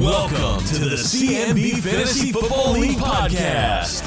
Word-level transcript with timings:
Welcome 0.00 0.66
to 0.66 0.78
the 0.78 0.96
CMB 0.96 1.78
Fantasy 1.78 2.32
Football 2.32 2.72
League 2.72 2.96
podcast. 2.98 4.02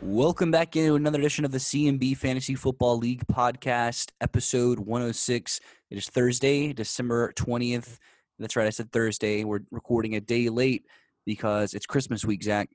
Welcome 0.00 0.50
back 0.52 0.76
into 0.76 0.94
another 0.94 1.18
edition 1.18 1.44
of 1.44 1.50
the 1.50 1.58
CMB 1.58 2.16
Fantasy 2.16 2.54
Football 2.54 2.98
League 2.98 3.26
podcast, 3.26 4.12
episode 4.20 4.78
106. 4.78 5.60
It 5.90 5.98
is 5.98 6.08
Thursday, 6.08 6.72
December 6.72 7.32
20th. 7.32 7.98
That's 8.38 8.54
right, 8.54 8.66
I 8.66 8.70
said 8.70 8.92
Thursday. 8.92 9.42
We're 9.42 9.60
recording 9.72 10.14
a 10.14 10.20
day 10.20 10.48
late 10.48 10.84
because 11.26 11.74
it's 11.74 11.86
Christmas 11.86 12.24
week, 12.24 12.44
Zach. 12.44 12.70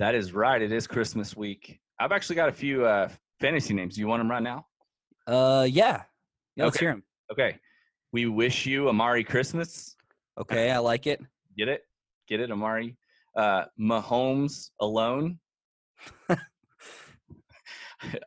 That 0.00 0.16
is 0.16 0.32
right. 0.32 0.60
It 0.60 0.72
is 0.72 0.88
Christmas 0.88 1.36
week. 1.36 1.78
I've 2.00 2.12
actually 2.12 2.36
got 2.36 2.48
a 2.48 2.52
few 2.52 2.84
uh, 2.84 3.08
fantasy 3.40 3.74
names. 3.74 3.94
Do 3.94 4.00
you 4.00 4.08
want 4.08 4.20
them 4.20 4.30
right 4.30 4.42
now? 4.42 4.66
Uh, 5.26 5.66
yeah. 5.70 6.02
Yeah, 6.56 6.64
let's 6.64 6.78
hear 6.78 6.90
them. 6.90 7.04
Okay. 7.30 7.58
We 8.12 8.26
wish 8.26 8.66
you 8.66 8.90
Amari 8.90 9.24
Christmas. 9.24 9.96
Okay, 10.38 10.70
I 10.70 10.78
like 10.78 11.06
it. 11.06 11.20
Get 11.56 11.68
it? 11.68 11.82
Get 12.28 12.40
it, 12.40 12.50
Amari? 12.50 12.98
Uh, 13.34 13.64
Mahomes 13.80 14.68
alone. 14.80 15.38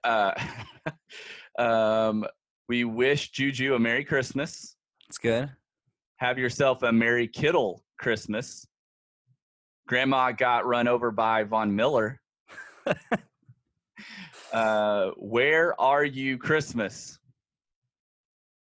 uh, 0.04 0.32
um, 1.60 2.26
we 2.68 2.84
wish 2.84 3.30
Juju 3.30 3.76
a 3.76 3.80
Merry 3.80 4.04
Christmas. 4.04 4.76
It's 5.08 5.20
good. 5.20 5.52
Have 6.18 6.40
yourself 6.40 6.82
a 6.82 6.92
Merry 6.92 7.28
Kittle 7.28 7.84
Christmas. 8.00 8.66
Grandma 9.88 10.32
got 10.32 10.66
run 10.66 10.88
over 10.88 11.12
by 11.12 11.44
Von 11.44 11.76
Miller. 11.76 12.20
uh, 14.52 15.12
where 15.18 15.80
are 15.80 16.04
you 16.04 16.40
Christmas? 16.40 17.20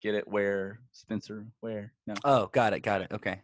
Get 0.02 0.14
it? 0.14 0.28
Where 0.28 0.80
Spencer? 0.94 1.46
Where? 1.60 1.92
No. 2.06 2.14
Oh, 2.24 2.46
got 2.52 2.72
it, 2.72 2.80
got 2.80 3.02
it. 3.02 3.12
Okay. 3.12 3.40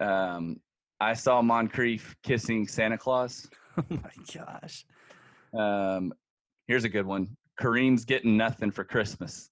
Um, 0.00 0.60
I 1.00 1.14
saw 1.14 1.42
Moncrief 1.42 2.14
kissing 2.22 2.68
Santa 2.68 2.98
Claus. 2.98 3.48
Oh 3.76 3.82
my 3.90 4.10
gosh. 4.32 4.86
Um, 5.52 6.12
here's 6.68 6.84
a 6.84 6.88
good 6.88 7.04
one. 7.04 7.36
Kareem's 7.60 8.04
getting 8.04 8.36
nothing 8.36 8.70
for 8.70 8.84
Christmas. 8.84 9.50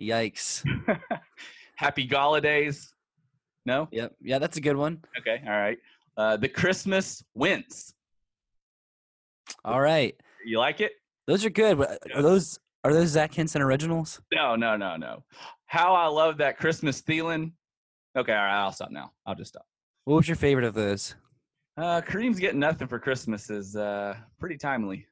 Yikes. 0.00 0.64
Happy 1.74 2.06
holidays. 2.06 2.94
No? 3.64 3.88
Yep. 3.90 4.14
Yeah, 4.22 4.38
that's 4.38 4.58
a 4.58 4.60
good 4.60 4.76
one. 4.76 5.02
Okay. 5.18 5.42
All 5.44 5.58
right. 5.58 5.78
Uh, 6.16 6.36
the 6.36 6.48
Christmas 6.48 7.24
wins. 7.34 7.94
All 9.64 9.80
right. 9.80 10.14
You 10.44 10.60
like 10.60 10.80
it? 10.80 10.92
Those 11.26 11.44
are 11.44 11.50
good. 11.50 11.80
Are 11.80 12.22
those 12.22 12.60
are 12.86 12.94
those 12.94 13.08
Zach 13.08 13.34
Henson 13.34 13.62
originals? 13.62 14.20
No, 14.32 14.56
no, 14.56 14.76
no, 14.76 14.96
no. 14.96 15.24
How 15.66 15.94
I 15.94 16.06
love 16.06 16.38
that 16.38 16.58
Christmas 16.58 17.00
feeling. 17.00 17.52
Okay, 18.16 18.32
all 18.32 18.38
right, 18.38 18.62
I'll 18.62 18.72
stop 18.72 18.90
now. 18.90 19.12
I'll 19.26 19.34
just 19.34 19.52
stop. 19.52 19.66
What 20.04 20.16
was 20.16 20.28
your 20.28 20.36
favorite 20.36 20.64
of 20.64 20.74
those? 20.74 21.14
Uh, 21.76 22.00
Kareem's 22.00 22.38
getting 22.38 22.60
nothing 22.60 22.88
for 22.88 22.98
Christmas 22.98 23.50
is 23.50 23.76
uh, 23.76 24.14
pretty 24.38 24.56
timely. 24.56 25.06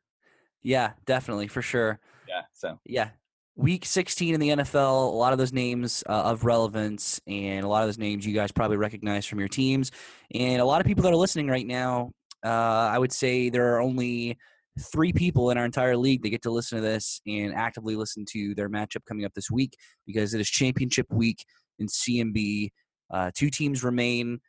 Yeah, 0.62 0.92
definitely, 1.04 1.48
for 1.48 1.60
sure. 1.62 2.00
Yeah, 2.28 2.42
so 2.52 2.78
Yeah. 2.86 3.10
Week 3.56 3.84
16 3.84 4.34
in 4.34 4.40
the 4.40 4.48
NFL, 4.48 5.12
a 5.12 5.16
lot 5.16 5.32
of 5.32 5.38
those 5.38 5.52
names 5.52 6.02
uh, 6.08 6.12
of 6.12 6.44
relevance, 6.44 7.20
and 7.28 7.64
a 7.64 7.68
lot 7.68 7.82
of 7.82 7.88
those 7.88 7.98
names 7.98 8.26
you 8.26 8.34
guys 8.34 8.50
probably 8.50 8.76
recognize 8.76 9.26
from 9.26 9.38
your 9.38 9.46
teams. 9.48 9.92
And 10.34 10.60
a 10.60 10.64
lot 10.64 10.80
of 10.80 10.86
people 10.86 11.04
that 11.04 11.12
are 11.12 11.16
listening 11.16 11.46
right 11.46 11.66
now, 11.66 12.10
uh, 12.44 12.48
I 12.48 12.98
would 12.98 13.12
say 13.12 13.50
there 13.50 13.74
are 13.74 13.80
only 13.80 14.38
three 14.80 15.12
people 15.12 15.50
in 15.50 15.58
our 15.58 15.64
entire 15.64 15.96
league 15.96 16.22
that 16.22 16.30
get 16.30 16.42
to 16.42 16.50
listen 16.50 16.76
to 16.76 16.82
this 16.82 17.20
and 17.26 17.54
actively 17.54 17.96
listen 17.96 18.24
to 18.32 18.54
their 18.54 18.68
matchup 18.68 19.04
coming 19.06 19.24
up 19.24 19.32
this 19.34 19.50
week 19.50 19.76
because 20.06 20.34
it 20.34 20.40
is 20.40 20.48
championship 20.48 21.06
week 21.10 21.44
in 21.78 21.86
CMB. 21.86 22.70
Uh, 23.10 23.30
two 23.34 23.50
teams 23.50 23.84
remain, 23.84 24.40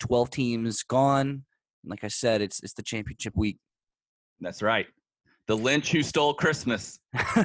12 0.00 0.30
teams 0.30 0.82
gone. 0.82 1.44
And 1.82 1.90
like 1.90 2.02
I 2.02 2.08
said, 2.08 2.42
it's 2.42 2.60
it's 2.62 2.74
the 2.74 2.82
championship 2.82 3.34
week. 3.36 3.58
that's 4.40 4.62
right. 4.62 4.86
The 5.46 5.56
Lynch 5.56 5.92
who 5.92 6.02
stole 6.12 6.34
Christmas. 6.34 6.98
I'll 7.14 7.44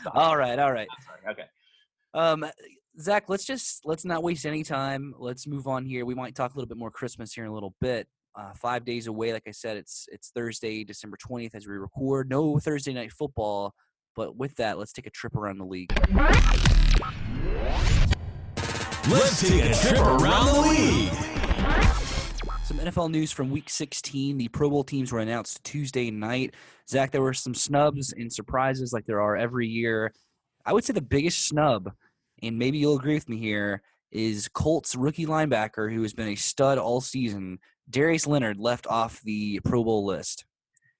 stop. 0.00 0.14
all 0.14 0.36
right, 0.36 0.58
all 0.58 0.72
right. 0.72 0.88
Okay. 1.28 1.44
Um, 2.14 2.44
Zach, 3.00 3.28
let's 3.28 3.44
just 3.44 3.86
let's 3.86 4.04
not 4.04 4.22
waste 4.22 4.44
any 4.44 4.64
time. 4.64 5.14
Let's 5.18 5.46
move 5.46 5.66
on 5.66 5.86
here. 5.86 6.04
We 6.04 6.14
might 6.14 6.34
talk 6.34 6.52
a 6.52 6.56
little 6.56 6.68
bit 6.68 6.76
more 6.76 6.90
Christmas 6.90 7.32
here 7.32 7.44
in 7.44 7.50
a 7.50 7.54
little 7.54 7.74
bit. 7.80 8.06
Uh, 8.34 8.52
five 8.54 8.84
days 8.84 9.06
away, 9.06 9.32
like 9.32 9.48
I 9.48 9.50
said, 9.50 9.76
it's 9.76 10.06
it's 10.12 10.30
Thursday, 10.30 10.84
December 10.84 11.16
twentieth, 11.16 11.54
as 11.54 11.66
we 11.66 11.74
record. 11.74 12.30
No 12.30 12.58
Thursday 12.58 12.92
night 12.92 13.12
football, 13.12 13.74
but 14.14 14.36
with 14.36 14.54
that, 14.56 14.78
let's 14.78 14.92
take 14.92 15.06
a 15.06 15.10
trip 15.10 15.34
around 15.34 15.58
the 15.58 15.64
league. 15.64 15.92
Let's 19.10 19.40
take 19.40 19.64
a 19.64 19.74
trip 19.74 20.00
around 20.00 20.46
the 20.46 20.60
league. 20.68 21.12
Some 22.64 22.78
NFL 22.80 23.10
news 23.10 23.32
from 23.32 23.50
Week 23.50 23.70
16. 23.70 24.36
The 24.36 24.48
Pro 24.48 24.68
Bowl 24.68 24.84
teams 24.84 25.10
were 25.10 25.20
announced 25.20 25.64
Tuesday 25.64 26.10
night. 26.10 26.54
Zach, 26.86 27.10
there 27.10 27.22
were 27.22 27.32
some 27.32 27.54
snubs 27.54 28.12
and 28.12 28.30
surprises 28.30 28.92
like 28.92 29.06
there 29.06 29.22
are 29.22 29.36
every 29.36 29.66
year. 29.66 30.12
I 30.66 30.74
would 30.74 30.84
say 30.84 30.92
the 30.92 31.00
biggest 31.00 31.48
snub, 31.48 31.90
and 32.42 32.58
maybe 32.58 32.76
you'll 32.76 32.98
agree 32.98 33.14
with 33.14 33.28
me 33.28 33.38
here, 33.38 33.80
is 34.12 34.48
Colts 34.48 34.94
rookie 34.94 35.24
linebacker 35.24 35.90
who 35.90 36.02
has 36.02 36.12
been 36.12 36.28
a 36.28 36.34
stud 36.34 36.76
all 36.76 37.00
season. 37.00 37.58
Darius 37.90 38.26
Leonard 38.26 38.58
left 38.58 38.86
off 38.86 39.20
the 39.22 39.60
Pro 39.60 39.84
Bowl 39.84 40.04
list. 40.04 40.44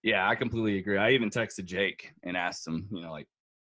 Yeah, 0.02 0.28
I 0.28 0.34
completely 0.34 0.78
agree. 0.78 0.96
I 0.96 1.10
even 1.10 1.30
texted 1.30 1.64
Jake 1.64 2.12
and 2.22 2.36
asked 2.36 2.66
him, 2.66 2.88
you 2.92 3.02
know, 3.02 3.10
like 3.10 3.26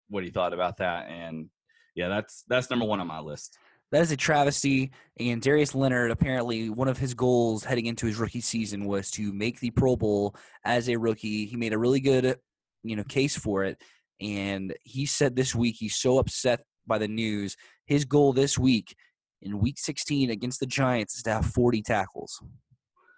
what 0.09 0.23
he 0.23 0.29
thought 0.29 0.53
about 0.53 0.77
that. 0.77 1.09
And 1.09 1.49
yeah, 1.95 2.07
that's 2.07 2.43
that's 2.47 2.69
number 2.69 2.85
one 2.85 2.99
on 2.99 3.07
my 3.07 3.19
list. 3.19 3.57
That 3.91 4.01
is 4.01 4.11
a 4.11 4.17
travesty. 4.17 4.91
And 5.19 5.41
Darius 5.41 5.73
Leonard, 5.73 6.11
apparently, 6.11 6.69
one 6.69 6.87
of 6.87 6.99
his 6.99 7.15
goals 7.15 7.63
heading 7.63 7.87
into 7.87 8.05
his 8.05 8.17
rookie 8.17 8.41
season 8.41 8.85
was 8.85 9.09
to 9.11 9.33
make 9.33 9.59
the 9.59 9.71
Pro 9.71 9.95
Bowl 9.95 10.35
as 10.63 10.89
a 10.89 10.95
rookie. 10.95 11.47
He 11.47 11.55
made 11.55 11.73
a 11.73 11.77
really 11.77 11.99
good, 11.99 12.37
you 12.83 12.95
know, 12.95 13.03
case 13.03 13.35
for 13.35 13.63
it. 13.63 13.81
And 14.21 14.75
he 14.83 15.05
said 15.05 15.35
this 15.35 15.55
week 15.55 15.77
he's 15.79 15.95
so 15.95 16.19
upset 16.19 16.61
by 16.85 16.99
the 16.99 17.07
news. 17.07 17.55
His 17.87 18.05
goal 18.05 18.33
this 18.33 18.59
week 18.59 18.95
in 19.41 19.59
Week 19.59 19.79
16 19.79 20.29
against 20.29 20.59
the 20.59 20.65
Giants 20.67 21.15
is 21.15 21.23
to 21.23 21.31
have 21.31 21.45
40 21.45 21.81
tackles. 21.81 22.43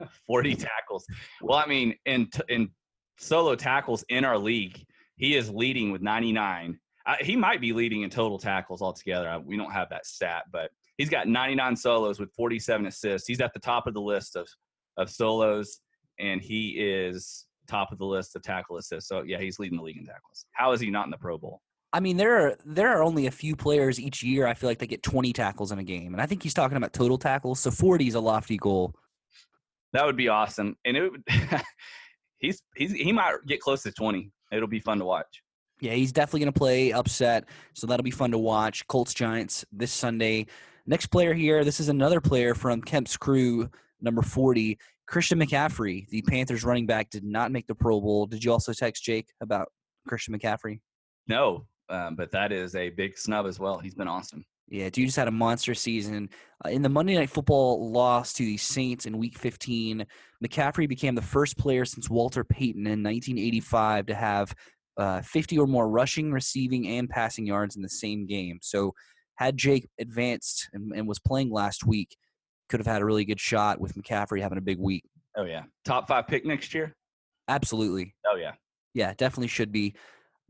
40 0.28 0.56
tackles. 0.56 1.06
Well, 1.42 1.58
I 1.58 1.66
mean, 1.66 1.96
in 2.06 2.30
in 2.50 2.70
solo 3.18 3.56
tackles 3.56 4.04
in 4.10 4.26
our 4.26 4.38
league, 4.38 4.84
he 5.18 5.36
is 5.36 5.50
leading 5.50 5.92
with 5.92 6.02
99. 6.02 6.80
Uh, 7.06 7.16
he 7.20 7.36
might 7.36 7.62
be 7.62 7.74
leading 7.74 8.04
in 8.04 8.10
total 8.10 8.38
tackles 8.38 8.82
altogether. 8.82 9.30
Uh, 9.30 9.40
We 9.40 9.58
don't 9.58 9.72
have 9.72 9.90
that 9.90 10.06
stat, 10.06 10.44
but 10.52 10.70
he's 10.98 11.10
got 11.10 11.28
99 11.28 11.76
solos 11.76 12.20
with 12.20 12.32
47 12.36 12.86
assists. 12.86 13.28
He's 13.28 13.42
at 13.42 13.54
the 13.54 13.60
top 13.60 13.88
of 13.88 13.94
the 13.94 14.02
list 14.02 14.36
of 14.36 14.48
of 14.98 15.10
solos, 15.10 15.80
and 16.20 16.42
he 16.42 16.72
is 16.72 17.46
top 17.68 17.92
of 17.92 17.98
the 17.98 18.06
list 18.06 18.36
of 18.36 18.42
tackle 18.42 18.78
assists. 18.78 19.08
So 19.08 19.24
yeah, 19.24 19.40
he's 19.40 19.58
leading 19.60 19.78
the 19.78 19.84
league 19.84 19.98
in 19.98 20.06
tackles. 20.06 20.46
How 20.52 20.74
is 20.74 20.82
he 20.82 20.92
not 20.92 21.06
in 21.06 21.12
the 21.12 21.18
Pro 21.18 21.38
Bowl? 21.38 21.62
I 21.94 22.00
mean, 22.00 22.18
there 22.18 22.48
are 22.48 22.58
there 22.66 22.90
are 22.90 23.04
only 23.04 23.28
a 23.28 23.32
few 23.32 23.56
players 23.56 24.00
each 24.00 24.24
year. 24.24 24.48
I 24.48 24.54
feel 24.54 24.70
like 24.70 24.80
they 24.80 24.88
get 24.88 25.04
20 25.04 25.34
tackles 25.34 25.72
in 25.72 25.80
a 25.80 25.84
game, 25.84 26.14
and 26.14 26.22
I 26.22 26.26
think 26.26 26.44
he's 26.44 26.54
talking 26.54 26.78
about 26.78 26.94
total 26.94 27.18
tackles. 27.18 27.60
So 27.60 27.72
40 27.72 28.08
is 28.08 28.16
a 28.16 28.20
lofty 28.20 28.58
goal. 28.58 28.96
That 29.94 30.06
would 30.06 30.18
be 30.18 30.30
awesome, 30.30 30.76
and 30.86 30.96
it 30.98 31.10
would. 31.10 31.24
he's 32.40 32.62
he's 32.76 32.92
he 32.92 33.12
might 33.12 33.36
get 33.48 33.60
close 33.60 33.84
to 33.84 33.92
20. 33.92 34.32
It'll 34.52 34.68
be 34.68 34.80
fun 34.80 35.00
to 35.00 35.06
watch. 35.06 35.42
Yeah, 35.80 35.94
he's 35.94 36.12
definitely 36.12 36.42
going 36.42 36.54
to 36.54 36.60
play 36.60 36.94
upset, 36.94 37.46
so 37.74 37.88
that'll 37.88 38.04
be 38.04 38.12
fun 38.12 38.32
to 38.32 38.38
watch. 38.38 38.86
Colts 38.88 39.14
Giants 39.14 39.66
this 39.72 39.92
Sunday. 39.92 40.46
Next 40.86 41.08
player 41.08 41.34
here, 41.34 41.64
this 41.64 41.80
is 41.80 41.90
another 41.90 42.22
player 42.22 42.54
from 42.54 42.82
Kemp's 42.82 43.18
crew, 43.18 43.70
number 44.00 44.22
40, 44.22 44.78
Christian 45.08 45.40
McCaffrey, 45.40 46.08
the 46.10 46.22
Panthers 46.22 46.64
running 46.64 46.86
back, 46.86 47.10
did 47.10 47.24
not 47.24 47.52
make 47.52 47.68
the 47.68 47.76
Pro 47.76 48.00
Bowl. 48.00 48.26
Did 48.26 48.44
you 48.44 48.52
also 48.52 48.74
text 48.74 49.04
Jake 49.04 49.28
about 49.42 49.68
Christian 50.08 50.38
McCaffrey? 50.38 50.80
No, 51.28 51.66
um, 51.90 52.16
but 52.16 52.32
that 52.32 52.52
is 52.52 52.76
a 52.76 52.90
big 52.90 53.18
snub 53.18 53.46
as 53.46 53.60
well. 53.60 53.78
He's 53.78 53.94
been 53.94 54.08
awesome. 54.08 54.46
Yeah, 54.72 54.90
dude 54.90 55.08
just 55.08 55.18
had 55.18 55.28
a 55.28 55.32
monster 55.32 55.76
season. 55.76 56.30
Uh, 56.66 56.70
in 56.70 56.82
the 56.82 56.88
Monday 56.88 57.16
Night 57.16 57.30
Football 57.30 57.92
loss 57.92 58.32
to 58.34 58.46
the 58.46 58.56
Saints 58.56 59.06
in 59.06 59.18
Week 59.18 59.38
15, 59.38 60.06
McCaffrey 60.44 60.88
became 60.88 61.14
the 61.14 61.22
first 61.22 61.58
player 61.58 61.84
since 61.84 62.10
Walter 62.10 62.46
Payton 62.46 62.88
in 62.88 63.04
1985 63.04 64.06
to 64.06 64.16
have 64.16 64.56
uh, 64.96 65.22
50 65.24 65.60
or 65.60 65.68
more 65.68 65.90
rushing, 65.90 66.32
receiving, 66.32 66.88
and 66.88 67.10
passing 67.10 67.46
yards 67.46 67.76
in 67.76 67.82
the 67.82 67.90
same 67.90 68.26
game. 68.26 68.60
So, 68.62 68.94
had 69.36 69.58
Jake 69.58 69.90
advanced 70.00 70.70
and, 70.72 70.94
and 70.94 71.06
was 71.08 71.20
playing 71.20 71.52
last 71.52 71.86
week, 71.86 72.16
could 72.70 72.80
have 72.80 72.88
had 72.88 73.02
a 73.02 73.06
really 73.06 73.26
good 73.26 73.40
shot 73.40 73.82
with 73.82 73.96
McCaffrey 73.96 74.40
having 74.42 74.58
a 74.58 74.62
big 74.62 74.80
week. 74.80 75.04
Oh 75.36 75.44
yeah, 75.44 75.64
top 75.84 76.08
five 76.08 76.28
pick 76.28 76.46
next 76.46 76.74
year. 76.74 76.96
Absolutely. 77.50 78.16
Oh 78.26 78.38
yeah, 78.38 78.54
Yeah, 78.94 79.14
definitely 79.18 79.48
should 79.48 79.74
be. 79.74 79.96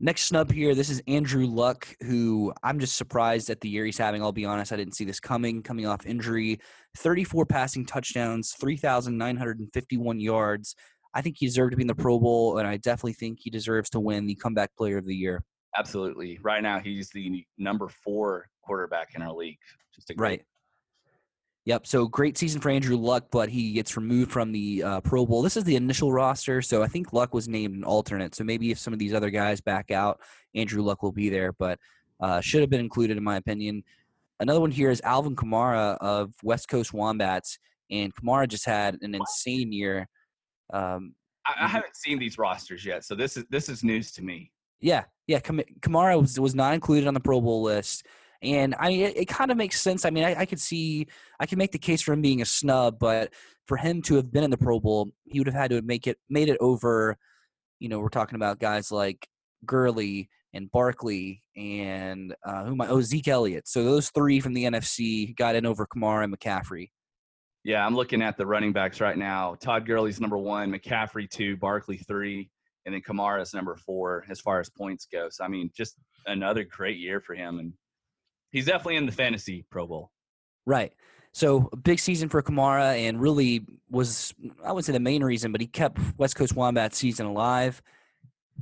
Next 0.04 0.22
snub 0.22 0.50
here, 0.50 0.74
this 0.74 0.90
is 0.90 1.00
Andrew 1.06 1.46
Luck, 1.46 1.86
who 2.02 2.52
I'm 2.64 2.80
just 2.80 2.96
surprised 2.96 3.50
at 3.50 3.60
the 3.60 3.68
year 3.68 3.84
he's 3.84 3.96
having. 3.96 4.20
I'll 4.20 4.32
be 4.32 4.44
honest, 4.44 4.72
I 4.72 4.76
didn't 4.76 4.96
see 4.96 5.04
this 5.04 5.20
coming, 5.20 5.62
coming 5.62 5.86
off 5.86 6.04
injury. 6.04 6.58
34 6.96 7.46
passing 7.46 7.86
touchdowns, 7.86 8.52
3,951 8.60 10.18
yards. 10.18 10.74
I 11.14 11.20
think 11.22 11.36
he 11.38 11.46
deserved 11.46 11.70
to 11.70 11.76
be 11.76 11.84
in 11.84 11.86
the 11.86 11.94
Pro 11.94 12.18
Bowl, 12.18 12.58
and 12.58 12.66
I 12.66 12.78
definitely 12.78 13.12
think 13.12 13.38
he 13.40 13.48
deserves 13.48 13.90
to 13.90 14.00
win 14.00 14.26
the 14.26 14.34
Comeback 14.34 14.74
Player 14.76 14.98
of 14.98 15.06
the 15.06 15.14
Year. 15.14 15.44
absolutely. 15.78 16.40
Right 16.42 16.64
now, 16.64 16.80
he's 16.80 17.10
the 17.10 17.46
number 17.56 17.86
four 17.86 18.48
quarterback 18.62 19.14
in 19.14 19.22
our 19.22 19.32
league. 19.32 19.58
Just 19.94 20.10
a 20.10 20.14
Right. 20.16 20.42
Yep. 21.64 21.86
So 21.86 22.06
great 22.06 22.36
season 22.36 22.60
for 22.60 22.70
Andrew 22.70 22.96
Luck, 22.96 23.26
but 23.30 23.48
he 23.48 23.72
gets 23.72 23.96
removed 23.96 24.32
from 24.32 24.50
the 24.50 24.82
uh, 24.82 25.00
Pro 25.00 25.24
Bowl. 25.24 25.42
This 25.42 25.56
is 25.56 25.62
the 25.62 25.76
initial 25.76 26.12
roster, 26.12 26.60
so 26.60 26.82
I 26.82 26.88
think 26.88 27.12
Luck 27.12 27.32
was 27.32 27.46
named 27.46 27.76
an 27.76 27.84
alternate. 27.84 28.34
So 28.34 28.42
maybe 28.42 28.72
if 28.72 28.78
some 28.78 28.92
of 28.92 28.98
these 28.98 29.14
other 29.14 29.30
guys 29.30 29.60
back 29.60 29.92
out, 29.92 30.20
Andrew 30.56 30.82
Luck 30.82 31.04
will 31.04 31.12
be 31.12 31.30
there, 31.30 31.52
but 31.52 31.78
uh, 32.20 32.40
should 32.40 32.62
have 32.62 32.70
been 32.70 32.80
included 32.80 33.16
in 33.16 33.22
my 33.22 33.36
opinion. 33.36 33.84
Another 34.40 34.60
one 34.60 34.72
here 34.72 34.90
is 34.90 35.00
Alvin 35.02 35.36
Kamara 35.36 35.98
of 35.98 36.34
West 36.42 36.66
Coast 36.66 36.92
Wombats, 36.92 37.58
and 37.92 38.12
Kamara 38.12 38.48
just 38.48 38.66
had 38.66 38.98
an 39.02 39.14
insane 39.14 39.72
year. 39.72 40.08
Um, 40.72 41.14
I, 41.46 41.64
I 41.64 41.68
haven't 41.68 41.94
seen 41.94 42.18
these 42.18 42.38
rosters 42.38 42.84
yet, 42.84 43.04
so 43.04 43.14
this 43.14 43.36
is 43.36 43.44
this 43.50 43.68
is 43.68 43.84
news 43.84 44.10
to 44.12 44.22
me. 44.22 44.50
Yeah, 44.80 45.04
yeah. 45.28 45.38
Kam- 45.38 45.60
Kamara 45.80 46.20
was 46.20 46.40
was 46.40 46.56
not 46.56 46.74
included 46.74 47.06
on 47.06 47.14
the 47.14 47.20
Pro 47.20 47.40
Bowl 47.40 47.62
list, 47.62 48.04
and 48.42 48.74
I 48.78 48.90
it, 48.90 49.16
it 49.16 49.28
kind 49.28 49.50
of 49.50 49.56
makes 49.56 49.80
sense. 49.80 50.04
I 50.04 50.10
mean, 50.10 50.24
I, 50.24 50.40
I 50.40 50.46
could 50.46 50.60
see 50.60 51.06
I 51.40 51.46
can 51.46 51.58
make 51.58 51.72
the 51.72 51.78
case 51.78 52.02
for 52.02 52.12
him 52.12 52.22
being 52.22 52.42
a 52.42 52.46
snub, 52.46 52.98
but 52.98 53.32
for 53.66 53.76
him 53.76 54.02
to 54.02 54.16
have 54.16 54.32
been 54.32 54.44
in 54.44 54.50
the 54.50 54.58
Pro 54.58 54.80
Bowl, 54.80 55.10
he 55.24 55.40
would 55.40 55.46
have 55.46 55.54
had 55.54 55.70
to 55.70 55.76
have 55.76 55.84
make 55.84 56.06
it 56.06 56.18
made 56.28 56.48
it 56.48 56.58
over. 56.60 57.16
You 57.78 57.88
know, 57.88 58.00
we're 58.00 58.08
talking 58.08 58.36
about 58.36 58.60
guys 58.60 58.92
like 58.92 59.26
Gurley 59.64 60.28
and 60.54 60.70
Barkley 60.70 61.42
and 61.56 62.34
uh, 62.44 62.64
who 62.64 62.72
am 62.72 62.80
I? 62.80 62.88
Oh, 62.88 63.00
Zeke 63.00 63.28
Elliott. 63.28 63.68
So 63.68 63.84
those 63.84 64.10
three 64.10 64.40
from 64.40 64.54
the 64.54 64.64
NFC 64.64 65.34
got 65.36 65.54
in 65.54 65.66
over 65.66 65.86
Kamara 65.86 66.24
and 66.24 66.36
McCaffrey. 66.38 66.90
Yeah, 67.64 67.86
I'm 67.86 67.94
looking 67.94 68.22
at 68.22 68.36
the 68.36 68.46
running 68.46 68.72
backs 68.72 69.00
right 69.00 69.16
now. 69.16 69.54
Todd 69.60 69.86
Gurley's 69.86 70.20
number 70.20 70.38
one, 70.38 70.72
McCaffrey 70.72 71.30
two, 71.30 71.56
Barkley 71.56 71.96
three, 71.96 72.50
and 72.86 72.94
then 72.94 73.02
Kamara's 73.02 73.54
number 73.54 73.76
four 73.76 74.24
as 74.28 74.40
far 74.40 74.58
as 74.58 74.68
points 74.68 75.06
go. 75.10 75.28
So 75.30 75.44
I 75.44 75.48
mean, 75.48 75.70
just 75.76 75.96
another 76.26 76.64
great 76.64 76.98
year 76.98 77.20
for 77.20 77.34
him, 77.34 77.60
and 77.60 77.72
he's 78.52 78.66
definitely 78.66 78.96
in 78.96 79.06
the 79.06 79.12
fantasy 79.12 79.64
Pro 79.70 79.86
Bowl. 79.86 80.10
Right. 80.66 80.92
So 81.32 81.70
big 81.82 81.98
season 81.98 82.28
for 82.28 82.42
Kamara, 82.42 82.96
and 82.96 83.20
really 83.20 83.64
was 83.90 84.34
I 84.64 84.72
wouldn't 84.72 84.84
say 84.84 84.92
the 84.92 85.00
main 85.00 85.24
reason, 85.24 85.50
but 85.50 85.60
he 85.60 85.66
kept 85.66 85.98
West 86.18 86.36
Coast 86.36 86.54
Wombat 86.54 86.94
season 86.94 87.26
alive. 87.26 87.82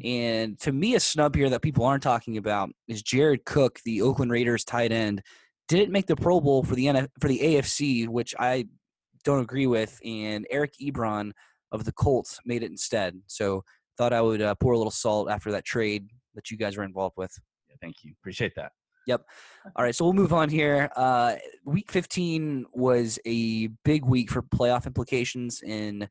And 0.05 0.59
to 0.61 0.73
me, 0.73 0.95
a 0.95 1.01
snub 1.01 1.35
here 1.35 1.51
that 1.51 1.63
people 1.63 1.85
aren't 1.85 2.03
talking 2.03 2.37
about 2.37 2.71
is 2.87 3.03
Jared 3.03 3.45
Cook, 3.45 3.81
the 3.85 4.03
Oakland 4.03 4.31
Raiders 4.31 4.65
tight 4.65 4.93
end, 4.93 5.23
didn't 5.69 5.91
make 5.93 6.07
the 6.07 6.17
Pro 6.17 6.41
Bowl 6.41 6.63
for 6.63 6.75
the 6.75 6.87
NF, 6.87 7.09
for 7.21 7.29
the 7.29 7.41
AFC, 7.41 8.09
which 8.09 8.35
I 8.39 8.67
don't 9.25 9.41
agree 9.41 9.67
with. 9.67 9.99
And 10.05 10.47
Eric 10.51 10.75
Ebron 10.81 11.33
of 11.73 11.85
the 11.85 11.93
Colts 11.93 12.39
made 12.47 12.63
it 12.63 12.71
instead. 12.71 13.21
So 13.27 13.65
thought 13.99 14.13
I 14.13 14.23
would 14.23 14.41
uh, 14.41 14.55
pour 14.55 14.73
a 14.73 14.79
little 14.79 14.91
salt 14.93 15.29
after 15.29 15.51
that 15.53 15.65
trade 15.65 16.09
that 16.35 16.51
you 16.51 16.57
guys 16.57 16.77
were 16.77 16.85
involved 16.85 17.17
with. 17.19 17.33
Yeah, 17.69 17.77
thank 17.81 17.97
you, 18.03 18.15
appreciate 18.21 18.53
that. 18.57 18.73
All 19.77 19.85
right, 19.85 19.95
so 19.95 20.05
we'll 20.05 20.15
move 20.15 20.33
on 20.33 20.49
here. 20.49 20.91
Uh, 20.97 21.37
week 21.65 21.91
15 21.91 22.67
was 22.73 23.19
a 23.27 23.69
big 23.85 24.05
week 24.05 24.31
for 24.31 24.43
playoff 24.43 24.87
implications 24.87 25.63
in 25.63 26.09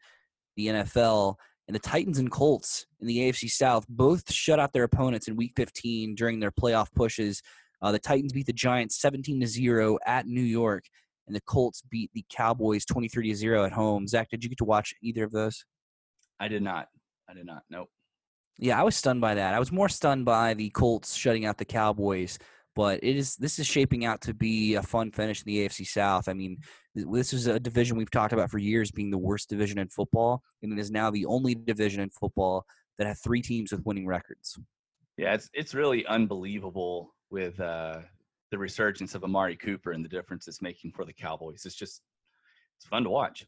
the 0.56 0.68
NFL, 0.68 1.36
and 1.68 1.76
the 1.76 1.80
Titans 1.80 2.20
and 2.20 2.32
Colts 2.32 2.86
in 3.00 3.08
the 3.08 3.18
AFC 3.20 3.50
South 3.50 3.86
both 3.88 4.32
shut 4.32 4.60
out 4.60 4.74
their 4.74 4.84
opponents 4.84 5.28
in 5.28 5.36
Week 5.36 5.54
15 5.56 6.16
during 6.16 6.40
their 6.40 6.52
playoff 6.52 6.88
pushes. 6.96 7.42
Uh, 7.82 7.92
the 7.92 8.00
Titans 8.00 8.34
beat 8.34 8.46
the 8.46 8.54
Giants 8.54 9.00
17 9.00 9.40
to 9.40 9.48
zero 9.48 9.98
at 10.06 10.26
New 10.26 10.42
York, 10.42 10.86
and 11.28 11.36
the 11.36 11.42
Colts 11.42 11.82
beat 11.90 12.12
the 12.14 12.26
Cowboys 12.32 12.86
23 12.86 13.30
to 13.30 13.36
zero 13.36 13.64
at 13.64 13.72
home. 13.72 14.08
Zach, 14.08 14.30
did 14.30 14.44
you 14.44 14.50
get 14.50 14.58
to 14.58 14.66
watch 14.66 14.94
either 15.02 15.24
of 15.24 15.32
those? 15.32 15.64
I 16.40 16.48
did 16.48 16.64
not. 16.64 16.88
I 17.30 17.34
did 17.34 17.46
not. 17.46 17.64
Nope. 17.70 17.90
Yeah, 18.58 18.80
I 18.80 18.84
was 18.84 18.96
stunned 18.96 19.22
by 19.22 19.36
that. 19.36 19.54
I 19.54 19.60
was 19.60 19.72
more 19.72 19.88
stunned 19.88 20.26
by 20.26 20.54
the 20.54 20.70
Colts 20.72 21.16
shutting 21.16 21.46
out 21.46 21.58
the 21.58 21.66
Cowboys, 21.66 22.40
but 22.80 23.04
it 23.04 23.18
is 23.18 23.36
this 23.36 23.60
is 23.60 23.68
shaping 23.68 24.06
out 24.06 24.22
to 24.22 24.34
be 24.34 24.76
a 24.76 24.82
fun 24.82 25.12
finish 25.12 25.44
in 25.46 25.52
the 25.52 25.68
AFC 25.68 25.86
South. 25.86 26.30
I 26.30 26.34
mean, 26.34 26.60
this 26.96 27.34
is 27.34 27.46
a 27.46 27.60
division 27.60 27.98
we've 27.98 28.10
talked 28.10 28.32
about 28.32 28.50
for 28.50 28.58
years 28.58 28.90
being 28.90 29.12
the 29.12 29.18
worst 29.18 29.50
division 29.50 29.80
in 29.80 29.90
football, 29.90 30.42
and 30.64 30.72
it 30.72 30.80
is 30.80 30.90
now 30.90 31.12
the 31.12 31.26
only 31.26 31.56
division 31.56 32.00
in 32.02 32.10
football 32.10 32.64
that 32.98 33.06
have 33.06 33.20
three 33.20 33.42
teams 33.42 33.74
with 33.74 33.86
winning 33.86 34.08
records. 34.08 34.58
Yeah, 35.18 35.34
it's 35.34 35.50
it's 35.54 35.74
really 35.76 36.06
unbelievable 36.06 37.14
with 37.30 37.60
uh, 37.60 37.98
the 38.50 38.58
resurgence 38.58 39.14
of 39.14 39.26
Amari 39.26 39.58
Cooper 39.58 39.92
and 39.92 40.06
the 40.06 40.08
difference 40.08 40.48
it's 40.48 40.62
making 40.62 40.94
for 40.94 41.04
the 41.04 41.12
Cowboys. 41.12 41.66
It's 41.66 41.76
just 41.76 42.02
it's 42.78 42.88
fun 42.88 43.04
to 43.04 43.10
watch. 43.10 43.46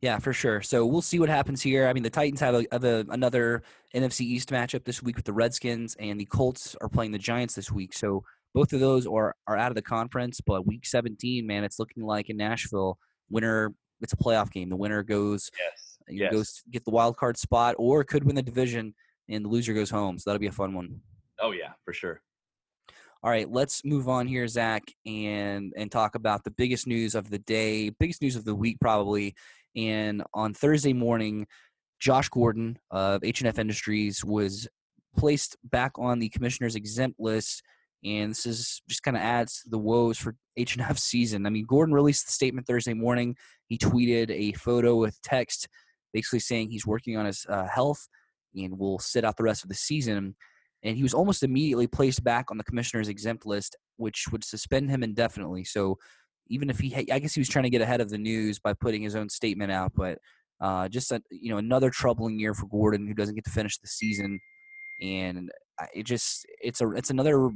Yeah, 0.00 0.18
for 0.18 0.32
sure. 0.32 0.60
So 0.60 0.84
we'll 0.84 1.02
see 1.02 1.20
what 1.20 1.28
happens 1.28 1.62
here. 1.62 1.86
I 1.86 1.92
mean, 1.92 2.02
the 2.02 2.10
Titans 2.10 2.40
have, 2.40 2.56
a, 2.56 2.66
have 2.72 2.82
a, 2.82 3.06
another 3.10 3.62
NFC 3.94 4.22
East 4.22 4.48
matchup 4.48 4.82
this 4.82 5.00
week 5.00 5.14
with 5.14 5.24
the 5.24 5.32
Redskins, 5.32 5.94
and 6.00 6.18
the 6.18 6.24
Colts 6.24 6.74
are 6.80 6.88
playing 6.88 7.12
the 7.12 7.18
Giants 7.18 7.54
this 7.54 7.70
week. 7.70 7.94
So 7.94 8.24
both 8.54 8.72
of 8.72 8.80
those 8.80 9.06
are 9.06 9.34
are 9.46 9.56
out 9.56 9.70
of 9.70 9.74
the 9.74 9.82
conference. 9.82 10.40
But 10.44 10.66
Week 10.66 10.86
17, 10.86 11.46
man, 11.46 11.64
it's 11.64 11.78
looking 11.78 12.04
like 12.04 12.30
in 12.30 12.36
Nashville, 12.36 12.98
winner 13.30 13.74
it's 14.00 14.12
a 14.12 14.16
playoff 14.16 14.50
game. 14.50 14.68
The 14.68 14.76
winner 14.76 15.02
goes 15.02 15.50
Yes. 15.58 15.98
Yes. 16.08 16.32
goes 16.32 16.62
get 16.70 16.84
the 16.84 16.90
wild 16.90 17.16
card 17.16 17.36
spot, 17.36 17.74
or 17.78 18.04
could 18.04 18.24
win 18.24 18.34
the 18.34 18.42
division, 18.42 18.94
and 19.28 19.44
the 19.44 19.48
loser 19.48 19.72
goes 19.72 19.90
home. 19.90 20.18
So 20.18 20.30
that'll 20.30 20.40
be 20.40 20.46
a 20.48 20.52
fun 20.52 20.74
one. 20.74 21.00
Oh 21.40 21.52
yeah, 21.52 21.72
for 21.84 21.92
sure. 21.92 22.20
All 23.24 23.30
right, 23.30 23.48
let's 23.48 23.84
move 23.84 24.08
on 24.08 24.26
here, 24.26 24.48
Zach, 24.48 24.82
and 25.06 25.72
and 25.76 25.92
talk 25.92 26.16
about 26.16 26.42
the 26.42 26.50
biggest 26.50 26.88
news 26.88 27.14
of 27.14 27.30
the 27.30 27.38
day, 27.38 27.90
biggest 27.90 28.20
news 28.20 28.34
of 28.34 28.44
the 28.44 28.54
week, 28.54 28.78
probably. 28.80 29.34
And 29.76 30.24
on 30.34 30.54
Thursday 30.54 30.92
morning, 30.92 31.46
Josh 32.00 32.28
Gordon 32.28 32.78
of 32.90 33.22
H&F 33.22 33.58
Industries 33.58 34.24
was 34.24 34.68
placed 35.16 35.56
back 35.62 35.92
on 35.98 36.18
the 36.18 36.28
commissioner's 36.30 36.74
exempt 36.74 37.20
list, 37.20 37.62
and 38.04 38.30
this 38.30 38.46
is 38.46 38.82
just 38.88 39.02
kind 39.02 39.16
of 39.16 39.22
adds 39.22 39.62
to 39.62 39.70
the 39.70 39.78
woes 39.78 40.18
for 40.18 40.34
H&F 40.56 40.98
season. 40.98 41.46
I 41.46 41.50
mean, 41.50 41.66
Gordon 41.66 41.94
released 41.94 42.26
the 42.26 42.32
statement 42.32 42.66
Thursday 42.66 42.94
morning. 42.94 43.36
He 43.66 43.78
tweeted 43.78 44.30
a 44.30 44.52
photo 44.52 44.96
with 44.96 45.20
text, 45.22 45.68
basically 46.12 46.40
saying 46.40 46.70
he's 46.70 46.86
working 46.86 47.16
on 47.16 47.26
his 47.26 47.46
uh, 47.48 47.66
health 47.66 48.08
and 48.54 48.78
will 48.78 48.98
sit 48.98 49.24
out 49.24 49.36
the 49.36 49.44
rest 49.44 49.62
of 49.62 49.68
the 49.68 49.74
season 49.74 50.34
and 50.82 50.96
he 50.96 51.02
was 51.02 51.14
almost 51.14 51.42
immediately 51.42 51.86
placed 51.86 52.24
back 52.24 52.50
on 52.50 52.58
the 52.58 52.64
commissioner's 52.64 53.08
exempt 53.08 53.46
list, 53.46 53.76
which 53.96 54.26
would 54.32 54.42
suspend 54.42 54.90
him 54.90 55.02
indefinitely. 55.02 55.64
So 55.64 55.96
even 56.48 56.70
if 56.70 56.80
he, 56.80 56.94
I 57.10 57.18
guess 57.18 57.34
he 57.34 57.40
was 57.40 57.48
trying 57.48 57.64
to 57.64 57.70
get 57.70 57.82
ahead 57.82 58.00
of 58.00 58.10
the 58.10 58.18
news 58.18 58.58
by 58.58 58.72
putting 58.72 59.02
his 59.02 59.14
own 59.14 59.28
statement 59.28 59.70
out, 59.70 59.92
but 59.94 60.18
uh, 60.60 60.88
just 60.88 61.10
a, 61.12 61.20
you 61.30 61.50
know 61.50 61.58
another 61.58 61.90
troubling 61.90 62.38
year 62.38 62.54
for 62.54 62.66
Gordon, 62.66 63.06
who 63.06 63.14
doesn't 63.14 63.34
get 63.34 63.44
to 63.44 63.50
finish 63.50 63.78
the 63.78 63.88
season, 63.88 64.38
and 65.00 65.50
it 65.94 66.04
just 66.04 66.46
it's 66.62 66.80
a 66.80 66.90
it's 66.90 67.10
another, 67.10 67.50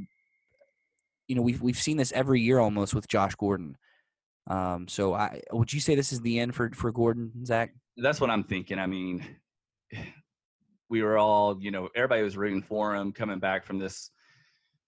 you 1.27 1.35
know 1.35 1.41
we've 1.41 1.61
we've 1.61 1.77
seen 1.77 1.97
this 1.97 2.11
every 2.11 2.41
year 2.41 2.59
almost 2.59 2.93
with 2.93 3.07
Josh 3.07 3.35
Gordon. 3.35 3.77
Um, 4.49 4.87
so 4.87 5.13
I 5.13 5.41
would 5.51 5.73
you 5.73 5.79
say 5.79 5.95
this 5.95 6.13
is 6.13 6.21
the 6.21 6.39
end 6.39 6.55
for 6.55 6.71
for 6.73 6.91
Gordon, 6.91 7.45
Zach? 7.45 7.73
That's 7.97 8.21
what 8.21 8.29
I'm 8.29 8.43
thinking. 8.43 8.79
I 8.79 8.87
mean, 8.87 9.25
we 10.89 11.01
were 11.01 11.17
all, 11.17 11.57
you 11.59 11.71
know, 11.71 11.89
everybody 11.95 12.23
was 12.23 12.37
rooting 12.37 12.61
for 12.61 12.95
him 12.95 13.11
coming 13.11 13.39
back 13.39 13.65
from 13.65 13.79
this, 13.79 14.11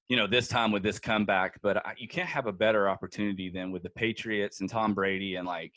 you 0.07 0.15
know, 0.15 0.27
this 0.27 0.47
time 0.47 0.71
with 0.71 0.83
this 0.83 0.99
comeback. 0.99 1.59
But 1.61 1.85
I, 1.85 1.93
you 1.97 2.07
can't 2.07 2.29
have 2.29 2.45
a 2.45 2.53
better 2.53 2.87
opportunity 2.87 3.49
than 3.49 3.71
with 3.71 3.83
the 3.83 3.89
Patriots 3.89 4.61
and 4.61 4.69
Tom 4.69 4.93
Brady 4.93 5.35
and 5.35 5.47
like, 5.47 5.73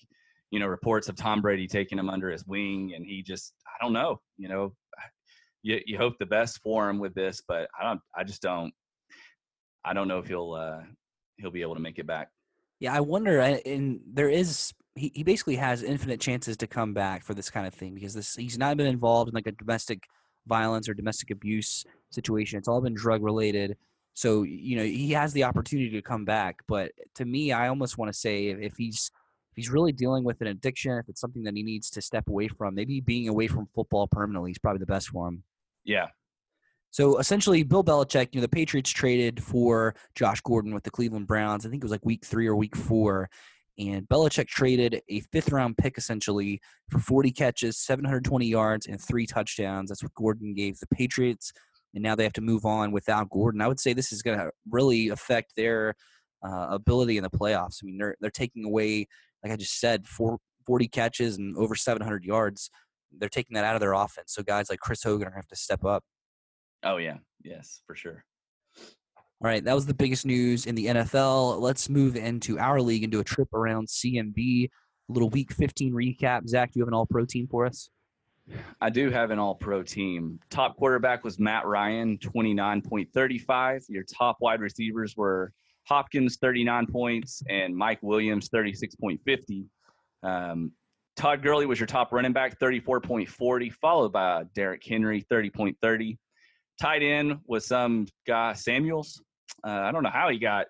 you 0.50 0.60
know, 0.60 0.66
reports 0.66 1.08
of 1.08 1.16
Tom 1.16 1.40
Brady 1.40 1.66
taking 1.66 1.98
him 1.98 2.10
under 2.10 2.30
his 2.30 2.46
wing, 2.46 2.92
and 2.94 3.04
he 3.06 3.22
just, 3.22 3.54
I 3.66 3.82
don't 3.82 3.94
know, 3.94 4.20
you 4.36 4.48
know, 4.48 4.74
you 5.62 5.80
you 5.86 5.96
hope 5.96 6.18
the 6.18 6.26
best 6.26 6.60
for 6.62 6.88
him 6.88 6.98
with 6.98 7.14
this, 7.14 7.42
but 7.48 7.68
I 7.80 7.84
don't, 7.84 8.00
I 8.14 8.22
just 8.22 8.42
don't, 8.42 8.72
I 9.84 9.92
don't 9.92 10.08
know 10.08 10.18
if 10.18 10.28
he'll 10.28 10.52
uh 10.52 10.80
he'll 11.36 11.50
be 11.50 11.62
able 11.62 11.74
to 11.74 11.80
make 11.80 11.98
it 11.98 12.06
back. 12.06 12.30
Yeah, 12.80 12.94
I 12.94 13.00
wonder. 13.00 13.40
And 13.40 14.00
there 14.12 14.28
is 14.28 14.72
he, 14.94 15.10
he 15.14 15.22
basically 15.22 15.56
has 15.56 15.82
infinite 15.82 16.20
chances 16.20 16.56
to 16.58 16.66
come 16.66 16.92
back 16.92 17.24
for 17.24 17.34
this 17.34 17.50
kind 17.50 17.66
of 17.66 17.74
thing 17.74 17.94
because 17.94 18.14
this 18.14 18.34
he's 18.34 18.58
not 18.58 18.76
been 18.76 18.86
involved 18.86 19.28
in 19.28 19.34
like 19.34 19.46
a 19.46 19.52
domestic 19.52 20.04
violence 20.46 20.88
or 20.88 20.94
domestic 20.94 21.30
abuse 21.30 21.84
situation. 22.10 22.58
It's 22.58 22.68
all 22.68 22.80
been 22.80 22.94
drug 22.94 23.22
related. 23.22 23.76
So 24.14 24.42
you 24.42 24.76
know 24.76 24.84
he 24.84 25.12
has 25.12 25.32
the 25.32 25.44
opportunity 25.44 25.90
to 25.90 26.02
come 26.02 26.24
back. 26.24 26.60
But 26.68 26.92
to 27.14 27.24
me, 27.24 27.52
I 27.52 27.68
almost 27.68 27.98
want 27.98 28.12
to 28.12 28.18
say 28.18 28.48
if, 28.48 28.58
if 28.58 28.76
he's 28.76 29.10
if 29.52 29.56
he's 29.56 29.70
really 29.70 29.92
dealing 29.92 30.24
with 30.24 30.40
an 30.40 30.46
addiction, 30.46 30.92
if 30.98 31.08
it's 31.08 31.20
something 31.20 31.42
that 31.44 31.54
he 31.54 31.62
needs 31.62 31.90
to 31.90 32.02
step 32.02 32.28
away 32.28 32.48
from, 32.48 32.74
maybe 32.74 33.00
being 33.00 33.28
away 33.28 33.46
from 33.48 33.68
football 33.74 34.06
permanently 34.06 34.50
is 34.50 34.58
probably 34.58 34.80
the 34.80 34.86
best 34.86 35.08
for 35.08 35.28
him. 35.28 35.42
Yeah, 35.84 36.08
So 36.92 37.16
essentially, 37.18 37.62
Bill 37.62 37.82
Belichick, 37.82 38.28
you 38.32 38.40
know, 38.40 38.42
the 38.42 38.48
Patriots 38.48 38.90
traded 38.90 39.42
for 39.42 39.94
Josh 40.14 40.42
Gordon 40.42 40.74
with 40.74 40.84
the 40.84 40.90
Cleveland 40.90 41.26
Browns. 41.26 41.64
I 41.64 41.70
think 41.70 41.82
it 41.82 41.84
was 41.84 41.90
like 41.90 42.04
week 42.04 42.24
three 42.24 42.46
or 42.46 42.54
week 42.54 42.76
four. 42.76 43.30
And 43.78 44.06
Belichick 44.06 44.46
traded 44.48 45.00
a 45.08 45.20
fifth 45.20 45.50
round 45.50 45.78
pick 45.78 45.96
essentially 45.96 46.60
for 46.90 46.98
40 46.98 47.32
catches, 47.32 47.78
720 47.78 48.46
yards, 48.46 48.86
and 48.86 49.00
three 49.00 49.26
touchdowns. 49.26 49.88
That's 49.88 50.02
what 50.02 50.12
Gordon 50.14 50.52
gave 50.52 50.78
the 50.78 50.86
Patriots. 50.86 51.52
And 51.94 52.02
now 52.02 52.14
they 52.14 52.24
have 52.24 52.34
to 52.34 52.42
move 52.42 52.66
on 52.66 52.92
without 52.92 53.30
Gordon. 53.30 53.62
I 53.62 53.68
would 53.68 53.80
say 53.80 53.94
this 53.94 54.12
is 54.12 54.20
going 54.20 54.38
to 54.38 54.50
really 54.70 55.08
affect 55.08 55.56
their 55.56 55.94
uh, 56.46 56.66
ability 56.70 57.16
in 57.16 57.22
the 57.22 57.30
playoffs. 57.30 57.78
I 57.82 57.86
mean, 57.86 57.96
they're, 57.96 58.16
they're 58.20 58.30
taking 58.30 58.66
away, 58.66 59.08
like 59.42 59.52
I 59.52 59.56
just 59.56 59.80
said, 59.80 60.06
four, 60.06 60.38
40 60.66 60.88
catches 60.88 61.38
and 61.38 61.56
over 61.56 61.74
700 61.74 62.22
yards. 62.22 62.70
They're 63.18 63.30
taking 63.30 63.54
that 63.54 63.64
out 63.64 63.76
of 63.76 63.80
their 63.80 63.94
offense. 63.94 64.34
So 64.34 64.42
guys 64.42 64.68
like 64.68 64.80
Chris 64.80 65.02
Hogan 65.02 65.26
are 65.26 65.30
going 65.30 65.32
to 65.32 65.38
have 65.38 65.48
to 65.48 65.56
step 65.56 65.86
up. 65.86 66.04
Oh 66.84 66.96
yeah, 66.96 67.18
yes, 67.42 67.82
for 67.86 67.94
sure. 67.94 68.24
All 68.76 69.48
right, 69.48 69.64
that 69.64 69.74
was 69.74 69.86
the 69.86 69.94
biggest 69.94 70.24
news 70.24 70.66
in 70.66 70.74
the 70.74 70.86
NFL. 70.86 71.60
Let's 71.60 71.88
move 71.88 72.16
into 72.16 72.58
our 72.58 72.80
league 72.80 73.02
and 73.02 73.10
do 73.10 73.20
a 73.20 73.24
trip 73.24 73.52
around 73.52 73.88
CMB. 73.88 74.68
A 75.08 75.12
little 75.12 75.30
Week 75.30 75.52
15 75.52 75.92
recap. 75.92 76.48
Zach, 76.48 76.72
do 76.72 76.78
you 76.78 76.82
have 76.82 76.88
an 76.88 76.94
All-Pro 76.94 77.24
team 77.24 77.48
for 77.50 77.66
us? 77.66 77.90
I 78.80 78.90
do 78.90 79.10
have 79.10 79.30
an 79.30 79.38
all 79.38 79.54
pro 79.54 79.82
team. 79.82 80.38
Top 80.50 80.76
quarterback 80.76 81.24
was 81.24 81.38
Matt 81.38 81.66
Ryan, 81.66 82.18
29.35. 82.18 83.84
Your 83.88 84.04
top 84.04 84.38
wide 84.40 84.60
receivers 84.60 85.16
were 85.16 85.52
Hopkins, 85.86 86.38
39 86.40 86.86
points, 86.86 87.42
and 87.48 87.76
Mike 87.76 88.00
Williams, 88.02 88.48
36.50. 88.48 89.66
Um, 90.22 90.72
Todd 91.16 91.42
Gurley 91.42 91.66
was 91.66 91.78
your 91.78 91.86
top 91.86 92.12
running 92.12 92.32
back, 92.32 92.58
34.40, 92.58 93.72
followed 93.72 94.12
by 94.12 94.44
Derrick 94.54 94.82
Henry, 94.84 95.24
30.30. 95.30 96.16
Tight 96.82 97.04
end 97.04 97.38
was 97.46 97.64
some 97.64 98.08
guy, 98.26 98.54
Samuels. 98.54 99.22
Uh, 99.64 99.70
I 99.70 99.92
don't 99.92 100.02
know 100.02 100.10
how 100.10 100.28
he 100.30 100.36
got, 100.36 100.66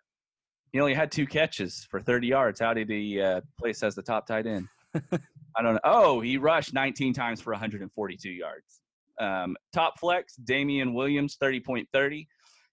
he 0.70 0.78
only 0.78 0.92
had 0.92 1.10
two 1.10 1.26
catches 1.26 1.86
for 1.90 2.02
30 2.02 2.26
yards. 2.26 2.60
How 2.60 2.74
did 2.74 2.90
he 2.90 3.18
uh, 3.18 3.40
place 3.58 3.82
as 3.82 3.94
the 3.94 4.02
top 4.02 4.26
tight 4.26 4.46
end? 4.46 4.68
I 4.94 5.62
don't 5.62 5.72
know. 5.72 5.80
Oh, 5.84 6.20
he 6.20 6.36
rushed 6.36 6.74
19 6.74 7.14
times 7.14 7.40
for 7.40 7.54
142 7.54 8.28
yards. 8.28 8.82
Um, 9.22 9.56
top 9.72 9.98
flex, 9.98 10.36
Damien 10.36 10.92
Williams, 10.92 11.38
30.30. 11.42 12.26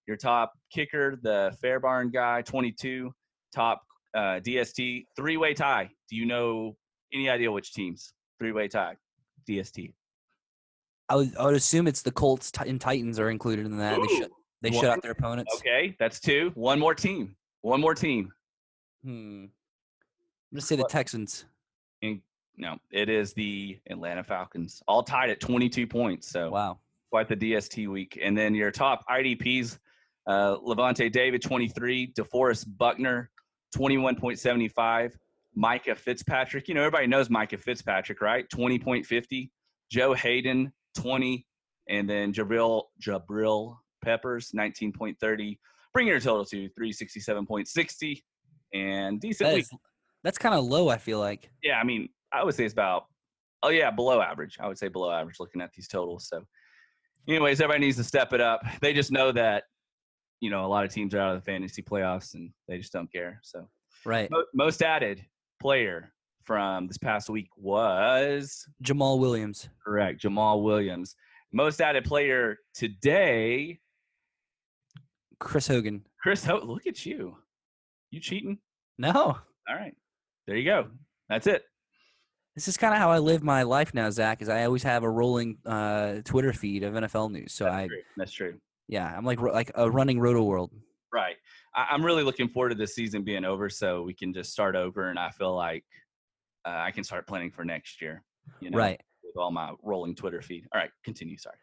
Your 0.05 0.17
top 0.17 0.51
kicker, 0.69 1.17
the 1.24 1.55
Fairbairn 1.62 2.10
guy, 2.10 2.41
22. 2.41 3.10
Top 3.55 3.81
uh, 4.15 4.41
DST, 4.41 5.05
three 5.15 5.38
way 5.38 5.53
tie. 5.53 5.89
Do 6.10 6.17
you 6.17 6.25
know 6.25 6.75
any 7.13 7.29
idea 7.29 7.50
which 7.50 7.72
teams? 7.72 8.12
Three 8.38 8.51
way 8.51 8.67
tie, 8.67 8.98
DST. 9.50 9.93
I 11.09 11.15
would, 11.15 11.35
I 11.37 11.45
would 11.45 11.55
assume 11.55 11.87
it's 11.87 12.01
the 12.01 12.11
Colts 12.11 12.51
and 12.65 12.79
Titans 12.79 13.19
are 13.19 13.29
included 13.29 13.65
in 13.65 13.77
that. 13.77 13.95
They 13.95 14.01
Ooh, 14.13 14.19
shut 14.19 14.31
they 14.61 14.69
one- 14.71 14.81
shut 14.81 14.91
out 14.91 15.01
their 15.01 15.11
opponents. 15.11 15.53
Okay, 15.55 15.95
that's 15.99 16.19
two. 16.19 16.51
One 16.55 16.79
more 16.79 16.93
team. 16.93 17.35
One 17.61 17.81
more 17.81 17.95
team. 17.95 18.31
Hmm. 19.03 19.45
I'm 19.45 20.55
gonna 20.55 20.61
say 20.61 20.75
the 20.75 20.83
Texans. 20.83 21.45
And 22.01 22.21
no, 22.57 22.77
it 22.91 23.09
is 23.09 23.33
the 23.33 23.79
Atlanta 23.89 24.23
Falcons, 24.23 24.81
all 24.87 25.03
tied 25.03 25.29
at 25.29 25.39
22 25.39 25.87
points. 25.87 26.27
So 26.29 26.49
Wow. 26.51 26.79
quite 27.09 27.27
the 27.27 27.35
DST 27.35 27.87
week. 27.87 28.17
And 28.21 28.37
then 28.37 28.53
your 28.55 28.71
top 28.71 29.03
IDPs, 29.09 29.77
uh, 30.27 30.57
Lavonte 30.57 31.11
David, 31.11 31.41
23, 31.41 32.13
DeForest 32.13 32.65
Buckner, 32.77 33.31
21.75, 33.75 35.17
Minkah 35.57 35.97
Fitzpatrick. 35.97 36.67
You 36.67 36.73
know, 36.75 36.81
everybody 36.81 37.07
knows 37.07 37.29
Minkah 37.29 37.59
Fitzpatrick, 37.59 38.21
right? 38.21 38.47
20.50, 38.49 39.49
Joe 39.91 40.13
Haden, 40.13 40.71
20, 41.01 41.46
and 41.89 42.10
then 42.10 42.34
Jabril, 42.34 42.84
Jabril 43.01 43.77
Peppers, 44.03 44.51
19.30, 44.56 45.58
bringing 45.94 46.12
your 46.12 46.20
total 46.20 46.46
to 46.46 46.70
367.60 46.79 48.22
and 48.74 49.20
decent 49.20 49.50
That 49.50 49.58
is, 49.60 49.70
that's 50.24 50.38
kind 50.38 50.56
of 50.56 50.65
low. 50.65 50.89
I 50.89 50.98
feel 50.98 51.20
like. 51.20 51.50
Yeah, 51.63 51.79
I 51.79 51.84
mean, 51.84 52.10
I 52.32 52.44
would 52.44 52.56
say 52.56 52.65
it's 52.65 52.74
about, 52.74 53.06
oh 53.63 53.70
yeah, 53.70 53.91
below 53.91 54.22
average. 54.22 54.58
I 54.60 54.68
would 54.68 54.77
say 54.77 54.88
below 54.88 55.12
average 55.12 55.39
looking 55.39 55.62
at 55.62 55.72
these 55.74 55.88
totals. 55.88 56.27
So, 56.27 56.44
anyways, 57.27 57.62
everybody 57.62 57.86
needs 57.86 57.98
to 57.98 58.03
step 58.03 58.34
it 58.34 58.41
up. 58.41 58.62
They 58.82 58.94
just 58.94 59.12
know 59.12 59.32
that, 59.32 59.63
you 60.39 60.50
know, 60.50 60.65
a 60.65 60.68
lot 60.68 60.86
of 60.86 60.94
teams 60.94 61.13
are 61.13 61.20
out 61.20 61.36
of 61.36 61.44
the 61.44 61.51
fantasy 61.51 61.82
playoffs 61.82 62.36
and 62.36 62.51
they 62.68 62.77
just 62.77 62.94
don't 62.94 63.12
care. 63.12 63.39
So, 63.44 63.68
Right. 64.06 64.29
Most 64.53 64.82
added 64.82 65.25
player 65.62 66.12
from 66.50 66.88
this 66.88 66.98
past 66.98 67.29
week 67.29 67.48
was 67.58 68.68
Jamaal 68.84 69.20
Williams. 69.20 69.70
correct 69.86 70.20
Jamaal 70.24 70.63
Williams. 70.63 71.15
Most 71.53 71.79
added 71.79 72.06
player 72.06 72.58
today, 72.74 73.77
Chris 75.39 75.68
Hogan. 75.68 76.01
Chris. 76.20 76.44
Ho- 76.44 76.62
look 76.63 76.88
at 76.88 77.06
you, 77.06 77.38
you 78.10 78.20
cheating? 78.20 78.58
No. 78.98 79.13
All 79.13 79.75
right, 79.75 79.96
there 80.48 80.56
you 80.56 80.65
go. 80.65 80.88
That's 81.29 81.46
it. 81.46 81.65
This 82.56 82.68
is 82.68 82.77
kind 82.77 82.96
of 82.96 83.00
how 83.00 83.12
I 83.12 83.20
live 83.20 83.44
my 83.44 83.62
life 83.62 83.94
now, 83.94 84.10
Zach. 84.10 84.41
Is 84.41 84.50
I 84.50 84.63
always 84.65 84.82
have 84.82 85.03
a 85.03 85.10
rolling 85.10 85.60
uh, 85.68 86.22
Twitter 86.25 86.51
feed 86.51 86.82
of 86.82 86.96
NFL 86.96 87.29
news. 87.29 87.53
So 87.53 87.65
That's 87.65 87.75
I, 87.75 87.88
true. 87.89 88.01
That's 88.18 88.32
true. 88.32 88.56
yeah, 88.88 89.13
I'm 89.15 89.24
like 89.24 89.39
like 89.39 89.70
a 89.75 89.88
running 89.88 90.20
Roto 90.20 90.41
World. 90.41 90.72
Right. 91.13 91.36
I, 91.75 91.89
I'm 91.91 92.03
really 92.03 92.24
looking 92.24 92.50
forward 92.50 92.70
to 92.70 92.75
this 92.75 92.96
season 92.96 93.22
being 93.22 93.46
over 93.46 93.70
so 93.70 94.01
we 94.01 94.15
can 94.15 94.34
just 94.34 94.51
start 94.51 94.75
over. 94.75 95.12
And 95.12 95.20
I 95.20 95.29
feel 95.29 95.56
like 95.56 95.86
uh, 96.65 96.69
I 96.69 96.91
can 96.91 97.03
start 97.03 97.27
planning 97.27 97.51
for 97.51 97.63
next 97.65 98.01
year, 98.01 98.23
you 98.59 98.69
know, 98.69 98.77
Right. 98.77 99.01
with 99.23 99.37
all 99.37 99.51
my 99.51 99.73
rolling 99.83 100.15
Twitter 100.15 100.41
feed. 100.41 100.65
All 100.73 100.79
right, 100.81 100.91
continue. 101.03 101.37
Sorry. 101.37 101.55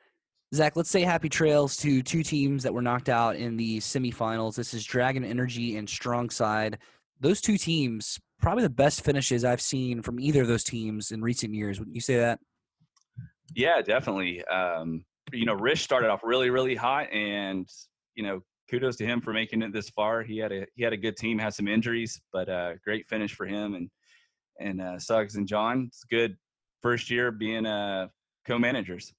Zach, 0.55 0.77
let's 0.77 0.91
say 0.91 1.03
happy 1.03 1.29
trails 1.29 1.77
to 1.79 2.03
two 2.03 2.23
teams 2.23 2.63
that 2.63 2.73
were 2.73 2.83
knocked 2.83 3.09
out 3.09 3.37
in 3.37 3.57
the 3.57 3.79
semifinals. 3.79 4.55
This 4.55 4.75
is 4.75 4.85
Dragon 4.85 5.25
Energy 5.25 5.77
and 5.77 5.89
Strong 5.89 6.31
Side. 6.31 6.79
Those 7.21 7.41
two 7.41 7.59
teams, 7.59 8.21
probably 8.41 8.63
the 8.63 8.71
best 8.71 9.05
finishes 9.05 9.45
I've 9.45 9.61
seen 9.61 10.03
from 10.03 10.21
either 10.21 10.43
of 10.43 10.49
those 10.49 10.63
teams 10.65 11.11
in 11.11 11.21
recent 11.21 11.53
years. 11.53 11.79
Wouldn't 11.79 11.95
you 11.97 12.01
say 12.01 12.17
that? 12.19 12.39
Yeah, 13.55 13.81
definitely. 13.83 14.45
Um, 14.45 15.05
you 15.33 15.47
know, 15.47 15.55
Rich 15.55 15.81
started 15.83 16.11
off 16.11 16.21
really, 16.23 16.51
really 16.51 16.75
hot, 16.75 17.11
and 17.13 17.69
you 18.15 18.23
know, 18.23 18.41
kudos 18.71 18.97
to 18.97 19.05
him 19.07 19.21
for 19.21 19.33
making 19.33 19.63
it 19.63 19.73
this 19.73 19.89
far. 19.91 20.23
He 20.23 20.39
had 20.39 20.53
a 20.53 20.67
he 20.75 20.83
had 20.85 20.93
a 20.93 20.97
good 20.97 21.17
team, 21.17 21.39
had 21.39 21.55
some 21.55 21.67
injuries, 21.69 22.21
but 22.33 22.49
uh, 22.49 22.75
great 22.85 23.09
finish 23.09 23.35
for 23.35 23.47
him 23.47 23.75
and 23.75 23.91
and 24.61 24.81
uh, 24.81 24.99
Suggs 24.99 25.37
and 25.37 25.47
John. 25.47 25.87
It's 25.89 26.05
good 26.05 26.37
first 26.83 27.11
year 27.11 27.31
being 27.31 27.67
uh, 27.67 28.09
co-managers. 28.47 29.13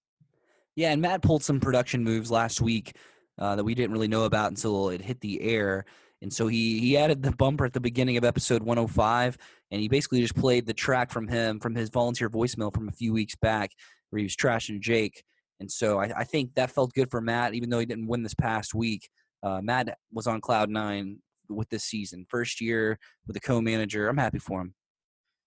Yeah, 0.76 0.92
and 0.92 1.02
Matt 1.02 1.22
pulled 1.22 1.44
some 1.44 1.60
production 1.60 2.04
moves 2.04 2.30
last 2.30 2.62
week 2.62 2.96
uh, 3.40 3.56
that 3.56 3.64
we 3.64 3.76
didn't 3.76 3.94
really 3.94 4.08
know 4.08 4.24
about 4.24 4.52
until 4.52 4.90
it 4.90 5.02
hit 5.02 5.20
the 5.22 5.42
air. 5.42 5.86
And 6.22 6.32
so 6.32 6.48
he 6.48 6.80
he 6.80 6.98
added 6.98 7.22
the 7.22 7.32
bumper 7.32 7.66
at 7.66 7.74
the 7.74 7.80
beginning 7.80 8.18
of 8.18 8.24
episode 8.24 8.64
105, 8.64 9.38
and 9.72 9.82
he 9.82 9.88
basically 9.88 10.22
just 10.22 10.36
played 10.36 10.66
the 10.66 10.74
track 10.74 11.12
from 11.12 11.28
him 11.28 11.60
from 11.60 11.76
his 11.76 11.90
volunteer 11.90 12.30
voicemail 12.30 12.74
from 12.74 12.90
a 12.90 12.92
few 12.92 13.14
weeks 13.14 13.36
back, 13.36 13.72
where 14.10 14.18
he 14.18 14.24
was 14.24 14.36
trashing 14.36 14.80
Jake. 14.80 15.24
And 15.60 15.72
so 15.72 16.00
I, 16.00 16.12
I 16.20 16.24
think 16.24 16.56
that 16.56 16.72
felt 16.72 16.94
good 16.94 17.12
for 17.12 17.22
Matt, 17.22 17.54
even 17.54 17.70
though 17.70 17.80
he 17.80 17.86
didn't 17.86 18.08
win 18.08 18.24
this 18.24 18.34
past 18.34 18.74
week. 18.74 19.10
Uh, 19.44 19.62
Matt 19.62 19.98
was 20.12 20.28
on 20.28 20.42
cloud 20.42 20.70
nine 20.70 21.20
with 21.50 21.70
this 21.70 21.84
season, 21.84 22.26
first 22.30 22.62
year 22.62 23.00
with 23.26 23.36
a 23.36 23.40
co-manager. 23.40 24.08
I'm 24.08 24.18
happy 24.18 24.40
for 24.40 24.62
him. 24.62 24.74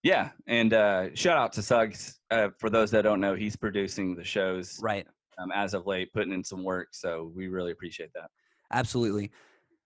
Yeah, 0.02 0.30
and 0.46 0.72
uh, 0.72 1.14
shout 1.14 1.36
out 1.36 1.52
to 1.54 1.62
Suggs. 1.62 2.18
Uh, 2.30 2.48
for 2.58 2.70
those 2.70 2.90
that 2.92 3.02
don't 3.02 3.20
know, 3.20 3.34
he's 3.34 3.56
producing 3.56 4.14
the 4.14 4.24
shows 4.24 4.78
Right. 4.82 5.06
um, 5.38 5.50
as 5.54 5.74
of 5.74 5.86
late, 5.86 6.12
putting 6.12 6.32
in 6.32 6.42
some 6.42 6.62
work. 6.64 6.88
So 6.92 7.30
we 7.34 7.48
really 7.48 7.72
appreciate 7.72 8.10
that. 8.14 8.30
Absolutely. 8.72 9.30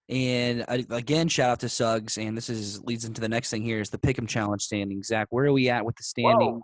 And 0.09 0.65
uh, 0.69 0.79
again, 0.91 1.29
shout 1.29 1.51
out 1.51 1.61
to 1.61 1.69
Suggs. 1.69 2.19
And 2.19 2.37
this 2.37 2.49
is 2.51 2.83
leads 2.85 3.07
into 3.07 3.21
the 3.21 3.29
next 3.29 3.51
thing 3.51 3.63
here 3.63 3.81
is 3.81 3.91
the 3.91 3.99
Pick'em 3.99 4.29
Challenge 4.29 4.63
standings. 4.63 5.09
Zach, 5.09 5.29
where 5.31 5.47
are 5.47 5.53
we 5.53 5.69
at 5.71 5.85
with 5.85 5.97
the 5.97 6.03
standings? 6.03 6.63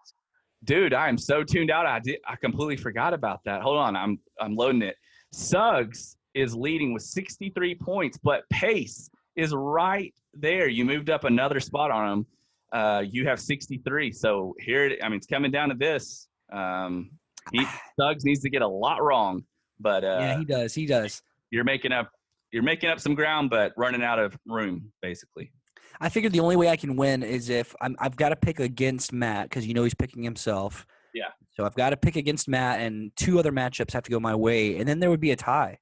Dude, 0.65 0.93
I 0.93 1.09
am 1.09 1.17
so 1.17 1.43
tuned 1.43 1.71
out. 1.71 1.87
I 1.87 2.01
did. 2.01 2.19
I 2.29 2.37
completely 2.37 2.77
forgot 2.77 3.15
about 3.15 3.41
that. 3.47 3.63
Hold 3.63 3.79
on, 3.79 3.97
I'm 3.97 4.19
I'm 4.39 4.55
loading 4.55 4.83
it. 4.83 4.95
Suggs 5.33 6.17
is 6.35 6.55
leading 6.55 6.93
with 6.93 7.03
63 7.03 7.75
points, 7.77 8.19
but 8.23 8.43
Pace 8.51 9.09
is 9.37 9.55
right 9.55 10.13
there. 10.35 10.69
You 10.69 10.85
moved 10.85 11.09
up 11.09 11.25
another 11.25 11.61
spot 11.61 11.91
on 11.91 12.13
him. 12.13 12.27
Uh, 12.73 13.03
you 13.09 13.27
have 13.27 13.41
63. 13.41 14.13
So 14.13 14.55
here, 14.61 14.87
it, 14.87 14.99
I 15.03 15.09
mean, 15.09 15.17
it's 15.17 15.27
coming 15.27 15.51
down 15.51 15.69
to 15.71 15.75
this. 15.75 16.29
Um, 16.53 17.11
he, 17.53 17.65
Suggs 18.01 18.25
needs 18.25 18.41
to 18.41 18.51
get 18.51 18.63
a 18.63 18.69
lot 18.69 19.03
wrong, 19.03 19.45
but 19.79 20.05
uh, 20.05 20.19
yeah, 20.21 20.39
he 20.39 20.45
does. 20.45 20.75
He 20.75 20.87
does. 20.87 21.23
you're 21.51 21.65
making 21.65 21.93
up 21.93 22.11
you're 22.53 22.63
making 22.63 22.91
up 22.91 22.99
some 22.99 23.15
ground, 23.15 23.51
but 23.51 23.73
running 23.77 24.03
out 24.03 24.19
of 24.19 24.37
room, 24.47 24.91
basically. 25.03 25.53
I 26.01 26.09
figured 26.09 26.33
the 26.33 26.41
only 26.41 26.57
way 26.57 26.69
I 26.69 26.77
can 26.77 26.97
win 26.97 27.23
is 27.23 27.49
if 27.49 27.75
I'm, 27.81 27.95
I've 27.99 28.17
got 28.17 28.31
to 28.31 28.37
pick 28.37 28.59
against 28.59 29.13
Matt 29.13 29.49
because 29.49 29.67
you 29.67 29.75
know 29.75 29.85
he's 29.85 29.95
picking 29.95 30.23
himself. 30.23 30.87
Yeah. 31.15 31.29
So 31.51 31.65
I've 31.65 31.75
got 31.75 31.91
to 31.91 31.97
pick 31.97 32.17
against 32.17 32.49
Matt, 32.49 32.81
and 32.81 33.15
two 33.17 33.39
other 33.39 33.53
matchups 33.53 33.93
have 33.93 34.03
to 34.05 34.11
go 34.11 34.19
my 34.19 34.35
way, 34.35 34.79
and 34.79 34.89
then 34.89 35.01
there 35.01 35.11
would 35.11 35.21
be 35.21 35.33
a 35.33 35.37
tie. 35.37 35.79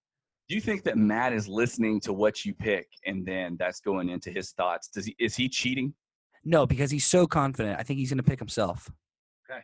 Do 0.48 0.54
you 0.54 0.60
think 0.60 0.82
that 0.84 0.96
Matt 0.96 1.34
is 1.34 1.46
listening 1.46 2.00
to 2.00 2.12
what 2.12 2.44
you 2.44 2.54
pick, 2.54 2.88
and 3.06 3.24
then 3.24 3.56
that's 3.58 3.80
going 3.80 4.08
into 4.08 4.30
his 4.30 4.52
thoughts? 4.52 4.88
Does 4.88 5.06
he 5.06 5.14
is 5.18 5.36
he 5.36 5.48
cheating? 5.48 5.94
No, 6.44 6.66
because 6.66 6.90
he's 6.90 7.06
so 7.06 7.26
confident. 7.26 7.78
I 7.78 7.82
think 7.82 7.98
he's 7.98 8.10
going 8.10 8.18
to 8.18 8.22
pick 8.22 8.38
himself. 8.38 8.90
Okay. 9.50 9.60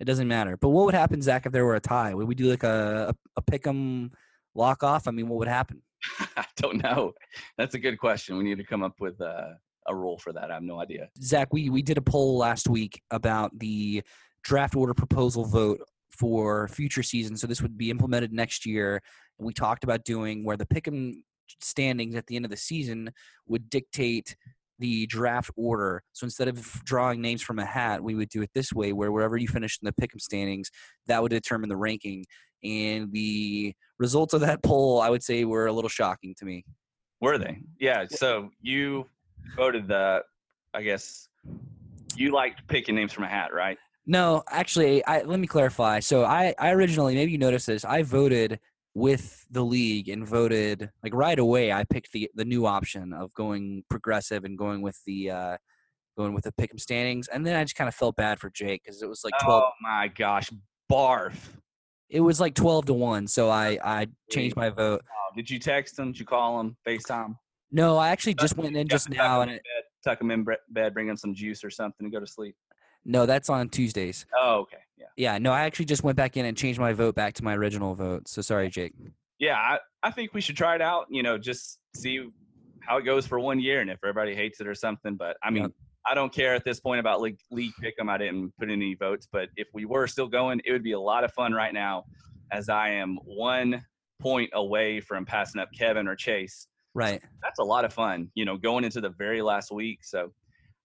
It 0.00 0.04
doesn't 0.04 0.28
matter. 0.28 0.56
But 0.56 0.70
what 0.70 0.86
would 0.86 0.94
happen, 0.94 1.22
Zach, 1.22 1.46
if 1.46 1.52
there 1.52 1.64
were 1.64 1.76
a 1.76 1.80
tie? 1.80 2.14
Would 2.14 2.28
we 2.28 2.34
do 2.34 2.50
like 2.50 2.62
a 2.62 3.08
a, 3.08 3.14
a 3.36 3.42
pick'em 3.42 4.12
lock 4.54 4.82
off? 4.82 5.08
I 5.08 5.10
mean, 5.10 5.28
what 5.28 5.38
would 5.38 5.48
happen? 5.48 5.82
I 6.36 6.46
don't 6.56 6.82
know. 6.82 7.12
That's 7.56 7.74
a 7.74 7.78
good 7.78 7.98
question. 7.98 8.36
We 8.36 8.44
need 8.44 8.58
to 8.58 8.64
come 8.64 8.82
up 8.82 9.00
with 9.00 9.20
uh, 9.20 9.54
a 9.88 9.94
rule 9.94 10.18
for 10.18 10.32
that. 10.32 10.50
I 10.50 10.54
have 10.54 10.62
no 10.62 10.80
idea. 10.80 11.08
Zach, 11.22 11.52
we 11.52 11.70
we 11.70 11.82
did 11.82 11.98
a 11.98 12.02
poll 12.02 12.38
last 12.38 12.68
week 12.68 13.02
about 13.10 13.58
the 13.58 14.02
draft 14.42 14.76
order 14.76 14.94
proposal 14.94 15.44
vote 15.44 15.80
for 16.10 16.68
future 16.68 17.02
seasons. 17.02 17.40
So 17.40 17.46
this 17.46 17.62
would 17.62 17.76
be 17.78 17.90
implemented 17.90 18.32
next 18.32 18.66
year. 18.66 19.02
We 19.38 19.52
talked 19.52 19.84
about 19.84 20.04
doing 20.04 20.44
where 20.44 20.56
the 20.56 20.66
pick'em 20.66 21.22
standings 21.60 22.14
at 22.14 22.26
the 22.26 22.36
end 22.36 22.44
of 22.44 22.50
the 22.50 22.56
season 22.56 23.12
would 23.46 23.70
dictate 23.70 24.36
the 24.78 25.06
draft 25.06 25.50
order. 25.56 26.02
So 26.12 26.24
instead 26.24 26.48
of 26.48 26.84
drawing 26.84 27.20
names 27.20 27.42
from 27.42 27.58
a 27.58 27.64
hat, 27.64 28.02
we 28.02 28.14
would 28.14 28.28
do 28.28 28.42
it 28.42 28.50
this 28.54 28.72
way, 28.72 28.92
where 28.92 29.12
wherever 29.12 29.36
you 29.36 29.48
finished 29.48 29.82
in 29.82 29.86
the 29.86 29.92
pick'em 29.92 30.20
standings, 30.20 30.70
that 31.06 31.22
would 31.22 31.30
determine 31.30 31.68
the 31.68 31.76
ranking. 31.76 32.24
And 32.62 33.12
the 33.12 33.74
results 33.98 34.34
of 34.34 34.40
that 34.42 34.62
poll, 34.64 35.00
I 35.00 35.10
would 35.10 35.22
say, 35.22 35.44
were 35.44 35.66
a 35.66 35.72
little 35.72 35.88
shocking 35.88 36.34
to 36.38 36.44
me. 36.44 36.64
Were 37.20 37.38
they? 37.38 37.58
Yeah. 37.80 38.04
So 38.08 38.50
you 38.60 39.06
voted 39.56 39.88
the. 39.88 40.22
I 40.74 40.82
guess 40.82 41.28
you 42.14 42.32
liked 42.32 42.66
picking 42.68 42.94
names 42.94 43.12
from 43.12 43.24
a 43.24 43.28
hat, 43.28 43.52
right? 43.52 43.78
No, 44.06 44.42
actually, 44.48 45.04
I 45.04 45.22
let 45.22 45.38
me 45.38 45.46
clarify. 45.46 46.00
So 46.00 46.24
I, 46.24 46.54
I 46.58 46.70
originally 46.70 47.14
maybe 47.14 47.32
you 47.32 47.38
noticed 47.38 47.66
this. 47.66 47.84
I 47.84 48.02
voted 48.02 48.58
with 48.94 49.46
the 49.50 49.64
league 49.64 50.08
and 50.08 50.26
voted 50.26 50.90
like 51.02 51.14
right 51.14 51.38
away. 51.38 51.72
I 51.72 51.84
picked 51.84 52.12
the 52.12 52.30
the 52.34 52.44
new 52.44 52.66
option 52.66 53.12
of 53.12 53.32
going 53.34 53.84
progressive 53.88 54.44
and 54.44 54.56
going 54.58 54.82
with 54.82 54.98
the 55.06 55.30
uh, 55.30 55.56
going 56.16 56.34
with 56.34 56.44
the 56.44 56.52
pick'em 56.52 56.80
standings, 56.80 57.28
and 57.28 57.46
then 57.46 57.56
I 57.56 57.64
just 57.64 57.76
kind 57.76 57.88
of 57.88 57.94
felt 57.94 58.16
bad 58.16 58.40
for 58.40 58.50
Jake 58.50 58.82
because 58.84 59.02
it 59.02 59.08
was 59.08 59.22
like 59.24 59.34
twelve. 59.40 59.64
Oh 59.66 59.70
my 59.82 60.08
gosh, 60.08 60.50
barf! 60.90 61.34
It 62.08 62.20
was 62.20 62.40
like 62.40 62.54
twelve 62.54 62.86
to 62.86 62.94
one, 62.94 63.26
so 63.26 63.50
I 63.50 63.78
I 63.84 64.08
changed 64.30 64.56
my 64.56 64.70
vote. 64.70 65.02
Oh, 65.04 65.34
did 65.36 65.48
you 65.48 65.58
text 65.58 65.98
him? 65.98 66.12
Did 66.12 66.20
you 66.20 66.26
call 66.26 66.58
him? 66.60 66.76
Facetime? 66.86 67.36
No, 67.70 67.98
I 67.98 68.08
actually 68.08 68.34
just 68.34 68.56
went 68.56 68.76
in 68.76 68.88
just 68.88 69.10
now, 69.10 69.42
and 69.42 69.50
it, 69.50 69.62
tuck 70.02 70.20
him 70.20 70.30
in 70.30 70.42
bre- 70.42 70.54
bed, 70.70 70.94
bring 70.94 71.06
him 71.08 71.16
some 71.18 71.34
juice 71.34 71.62
or 71.62 71.70
something, 71.70 72.06
and 72.06 72.12
go 72.12 72.18
to 72.18 72.26
sleep. 72.26 72.56
no, 73.04 73.26
that's 73.26 73.50
on 73.50 73.68
Tuesdays. 73.68 74.24
Oh, 74.36 74.60
okay, 74.60 74.78
yeah, 74.98 75.06
Yeah, 75.16 75.38
no, 75.38 75.52
I 75.52 75.62
actually 75.62 75.84
just 75.86 76.02
went 76.02 76.16
back 76.16 76.36
in 76.36 76.44
and 76.44 76.56
changed 76.56 76.80
my 76.80 76.92
vote 76.92 77.14
back 77.14 77.34
to 77.34 77.44
my 77.44 77.54
original 77.56 77.94
vote. 77.94 78.28
So 78.28 78.42
sorry, 78.42 78.68
Jake. 78.70 78.92
yeah. 79.38 79.56
I, 79.56 79.78
I 80.02 80.10
think 80.10 80.34
we 80.34 80.40
should 80.40 80.56
try 80.56 80.74
it 80.74 80.82
out. 80.82 81.06
You 81.10 81.22
know, 81.22 81.38
just 81.38 81.78
see 81.96 82.28
how 82.80 82.98
it 82.98 83.02
goes 83.02 83.26
for 83.26 83.38
one 83.40 83.60
year, 83.60 83.80
and 83.80 83.90
if 83.90 83.98
everybody 84.02 84.34
hates 84.34 84.60
it 84.60 84.66
or 84.66 84.74
something. 84.74 85.14
But 85.16 85.36
I 85.42 85.50
mean, 85.50 85.64
Yep. 85.64 85.72
I 86.06 86.14
don't 86.14 86.32
care 86.32 86.54
at 86.54 86.64
this 86.64 86.80
point 86.80 87.00
about 87.00 87.20
league 87.20 87.38
league 87.50 87.72
pick'em. 87.82 88.08
I 88.08 88.16
didn't 88.16 88.52
put 88.58 88.70
any 88.70 88.94
votes, 88.94 89.28
but 89.30 89.48
if 89.56 89.68
we 89.74 89.84
were 89.84 90.06
still 90.06 90.28
going, 90.28 90.60
it 90.64 90.72
would 90.72 90.84
be 90.84 90.92
a 90.92 91.00
lot 91.00 91.22
of 91.24 91.32
fun 91.32 91.52
right 91.52 91.74
now, 91.74 92.04
as 92.50 92.68
I 92.68 92.90
am 92.90 93.18
one 93.24 93.84
point 94.20 94.50
away 94.54 95.00
from 95.00 95.24
passing 95.26 95.60
up 95.60 95.68
Kevin 95.76 96.08
or 96.08 96.16
Chase. 96.16 96.66
Right. 96.94 97.20
that's 97.42 97.58
a 97.60 97.64
lot 97.64 97.84
of 97.84 97.92
fun, 97.92 98.30
you 98.34 98.44
know, 98.44 98.56
going 98.56 98.82
into 98.84 99.00
the 99.00 99.10
very 99.10 99.42
last 99.42 99.70
week. 99.70 100.00
So 100.02 100.32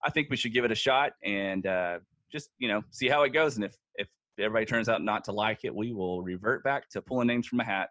I 0.03 0.11
think 0.11 0.29
we 0.29 0.35
should 0.35 0.53
give 0.53 0.65
it 0.65 0.71
a 0.71 0.75
shot 0.75 1.13
and 1.23 1.65
uh, 1.65 1.99
just, 2.33 2.49
you 2.59 2.67
know, 2.67 2.81
see 2.91 3.07
how 3.07 3.23
it 3.23 3.29
goes. 3.29 3.55
And 3.55 3.63
if, 3.63 3.75
if 3.95 4.07
everybody 4.39 4.65
turns 4.65 4.89
out 4.89 5.01
not 5.03 5.23
to 5.25 5.31
like 5.31 5.59
it, 5.63 5.73
we 5.73 5.93
will 5.93 6.21
revert 6.21 6.63
back 6.63 6.89
to 6.89 7.01
pulling 7.01 7.27
names 7.27 7.47
from 7.47 7.59
a 7.61 7.63
hat. 7.63 7.89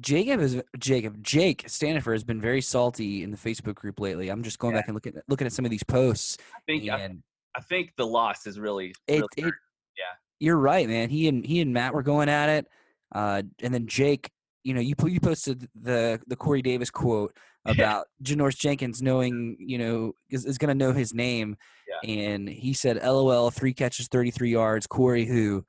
Jacob 0.00 0.40
is 0.40 0.62
Jacob. 0.78 1.22
Jake 1.22 1.64
Stanifer 1.64 2.12
has 2.12 2.24
been 2.24 2.40
very 2.40 2.60
salty 2.60 3.22
in 3.22 3.30
the 3.30 3.36
Facebook 3.36 3.74
group 3.74 4.00
lately. 4.00 4.28
I'm 4.30 4.42
just 4.42 4.58
going 4.58 4.74
Yeah. 4.74 4.80
back 4.80 4.88
and 4.88 4.94
looking 4.94 5.16
at 5.16 5.24
looking 5.28 5.46
at 5.46 5.52
some 5.52 5.64
of 5.64 5.70
these 5.70 5.82
posts, 5.82 6.38
I 6.54 6.58
think, 6.66 6.88
I, 6.90 7.10
I 7.56 7.60
think 7.60 7.92
the 7.96 8.06
loss 8.06 8.46
is 8.46 8.58
really, 8.58 8.94
really 9.08 9.24
it 9.36 9.44
hurt. 9.44 9.54
yeah. 9.96 10.04
you're 10.40 10.56
right, 10.56 10.88
man. 10.88 11.08
He 11.10 11.28
and 11.28 11.44
he 11.44 11.60
and 11.60 11.72
Matt 11.72 11.94
were 11.94 12.02
going 12.02 12.28
at 12.28 12.48
it, 12.48 12.66
uh, 13.14 13.42
and 13.62 13.72
then 13.74 13.86
Jake. 13.86 14.30
You 14.64 14.74
know, 14.74 14.80
you 14.80 14.94
you 15.06 15.18
posted 15.20 15.68
the 15.74 16.20
the 16.28 16.36
Corey 16.36 16.62
Davis 16.62 16.88
quote 16.90 17.36
Yeah. 17.66 17.72
about 17.72 18.06
Janoris 18.24 18.58
Jenkins 18.58 19.00
knowing, 19.02 19.56
you 19.60 19.78
know, 19.78 20.14
is, 20.30 20.44
is 20.44 20.58
going 20.58 20.76
to 20.76 20.84
know 20.84 20.92
his 20.92 21.14
name, 21.14 21.56
and 22.04 22.48
he 22.48 22.72
said, 22.74 22.96
"LOL, 23.02 23.50
three 23.50 23.72
catches, 23.72 24.08
33 24.08 24.50
yards." 24.50 24.86
Corey, 24.86 25.24
who? 25.24 25.64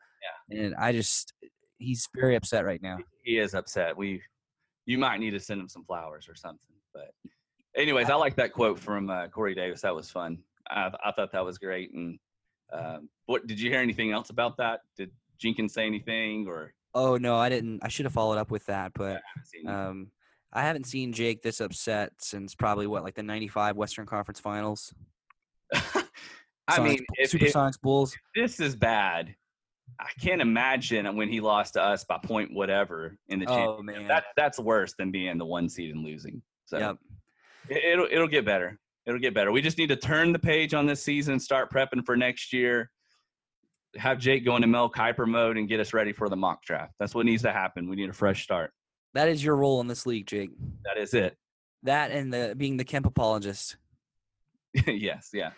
Yeah. 0.50 0.59
And 0.65 0.75
I 0.75 0.91
just, 0.91 1.33
he's 1.77 2.07
very 2.15 2.35
upset 2.35 2.65
right 2.65 2.81
now. 2.81 2.97
he 3.23 3.38
is 3.38 3.53
upset. 3.53 3.95
We, 3.95 4.21
you 4.85 4.97
might 4.97 5.19
need 5.19 5.31
to 5.31 5.39
send 5.39 5.62
him 5.62 5.69
some 5.69 5.83
flowers 5.85 6.27
or 6.27 6.35
something. 6.35 6.75
But 6.93 7.12
anyways, 7.75 8.09
I 8.09 8.15
like 8.15 8.35
that 8.38 8.53
quote 8.53 8.79
from 8.79 9.09
uh, 9.09 9.27
Corey 9.27 9.53
Davis. 9.53 9.81
That 9.81 9.93
was 9.95 10.09
fun. 10.09 10.39
I, 10.69 10.91
I 11.03 11.12
thought 11.12 11.31
that 11.31 11.45
was 11.45 11.57
great. 11.57 11.93
And 11.93 12.17
um, 12.71 13.09
what, 13.27 13.45
did 13.47 13.59
you 13.59 13.69
hear 13.69 13.79
anything 13.81 14.12
else 14.12 14.29
about 14.31 14.57
that? 14.57 14.79
Did 14.97 15.12
Jenkins 15.39 15.73
say 15.73 15.85
anything 15.85 16.47
or? 16.47 16.73
Oh 16.95 17.17
no, 17.17 17.35
I 17.35 17.50
didn't. 17.50 17.81
I 17.83 17.88
should 17.88 18.05
have 18.05 18.13
followed 18.13 18.38
up 18.38 18.50
with 18.51 18.65
that, 18.65 18.93
but. 18.95 19.21
Um, 19.67 20.07
I 20.53 20.62
haven't 20.62 20.86
seen 20.86 21.13
Jake 21.13 21.41
this 21.41 21.60
upset 21.60 22.12
since 22.19 22.53
probably 22.55 22.88
what, 22.88 23.03
like 23.03 23.15
the 23.15 23.24
'95 23.24 23.75
Western 23.75 24.05
Conference 24.05 24.39
Finals. 24.39 24.93
I 25.74 25.79
Sonics- 26.77 26.83
mean, 26.83 27.00
if, 27.15 27.29
Super 27.31 27.45
if 27.45 27.53
Sonics 27.53 27.81
Bulls. 27.81 28.15
this 28.36 28.60
is 28.60 28.75
bad, 28.75 29.36
I 29.99 30.10
can't 30.21 30.41
imagine 30.41 31.15
when 31.15 31.27
he 31.30 31.41
lost 31.41 31.73
to 31.73 31.82
us 31.84 32.04
by 32.06 32.17
point 32.23 32.54
whatever 32.54 33.17
in 33.27 33.39
the 33.39 33.45
Oh 33.47 33.56
championship. 33.77 34.01
man, 34.01 34.08
That 34.08 34.25
that's 34.38 34.60
worse 34.60 34.93
than 34.97 35.12
being 35.12 35.38
the 35.38 35.45
one 35.45 35.67
seed 35.67 35.93
and 35.93 36.06
losing. 36.06 36.41
So 36.65 36.77
yep. 36.77 36.97
it, 37.69 37.84
it'll 37.84 38.08
it'll 38.10 38.27
get 38.27 38.45
better. 38.45 38.80
It'll 39.06 39.19
get 39.19 39.34
better. 39.34 39.51
We 39.51 39.62
just 39.62 39.77
need 39.77 39.89
to 39.89 39.97
turn 39.97 40.32
the 40.32 40.39
page 40.39 40.73
on 40.73 40.86
this 40.86 41.04
season, 41.04 41.38
start 41.39 41.69
prepping 41.71 42.06
for 42.06 42.15
next 42.15 42.54
year. 42.54 42.89
Have 43.97 44.17
Jake 44.17 44.45
go 44.45 44.56
into 44.56 44.67
Mel 44.67 44.89
Kiper 44.89 45.27
mode 45.27 45.58
and 45.58 45.67
get 45.67 45.80
us 45.82 45.93
ready 45.93 46.13
for 46.13 46.30
the 46.30 46.38
mock 46.38 46.63
draft. 46.63 46.93
That's 46.99 47.13
what 47.13 47.25
needs 47.25 47.41
to 47.43 47.51
happen. 47.51 47.89
We 47.89 47.95
need 47.97 48.10
a 48.10 48.13
fresh 48.13 48.43
start. 48.43 48.71
That 49.13 49.30
is 49.30 49.43
your 49.43 49.56
role 49.56 49.80
in 49.82 49.88
this 49.88 50.06
league, 50.06 50.28
Jake. 50.28 50.52
That 50.86 50.97
is 50.97 51.13
it. 51.13 51.38
That 51.84 52.12
and 52.12 52.34
the 52.34 52.56
being 52.58 52.78
the 52.78 52.84
Kemp 52.84 53.06
apologist. 53.06 53.78
yes, 54.88 55.30
yeah. 55.34 55.52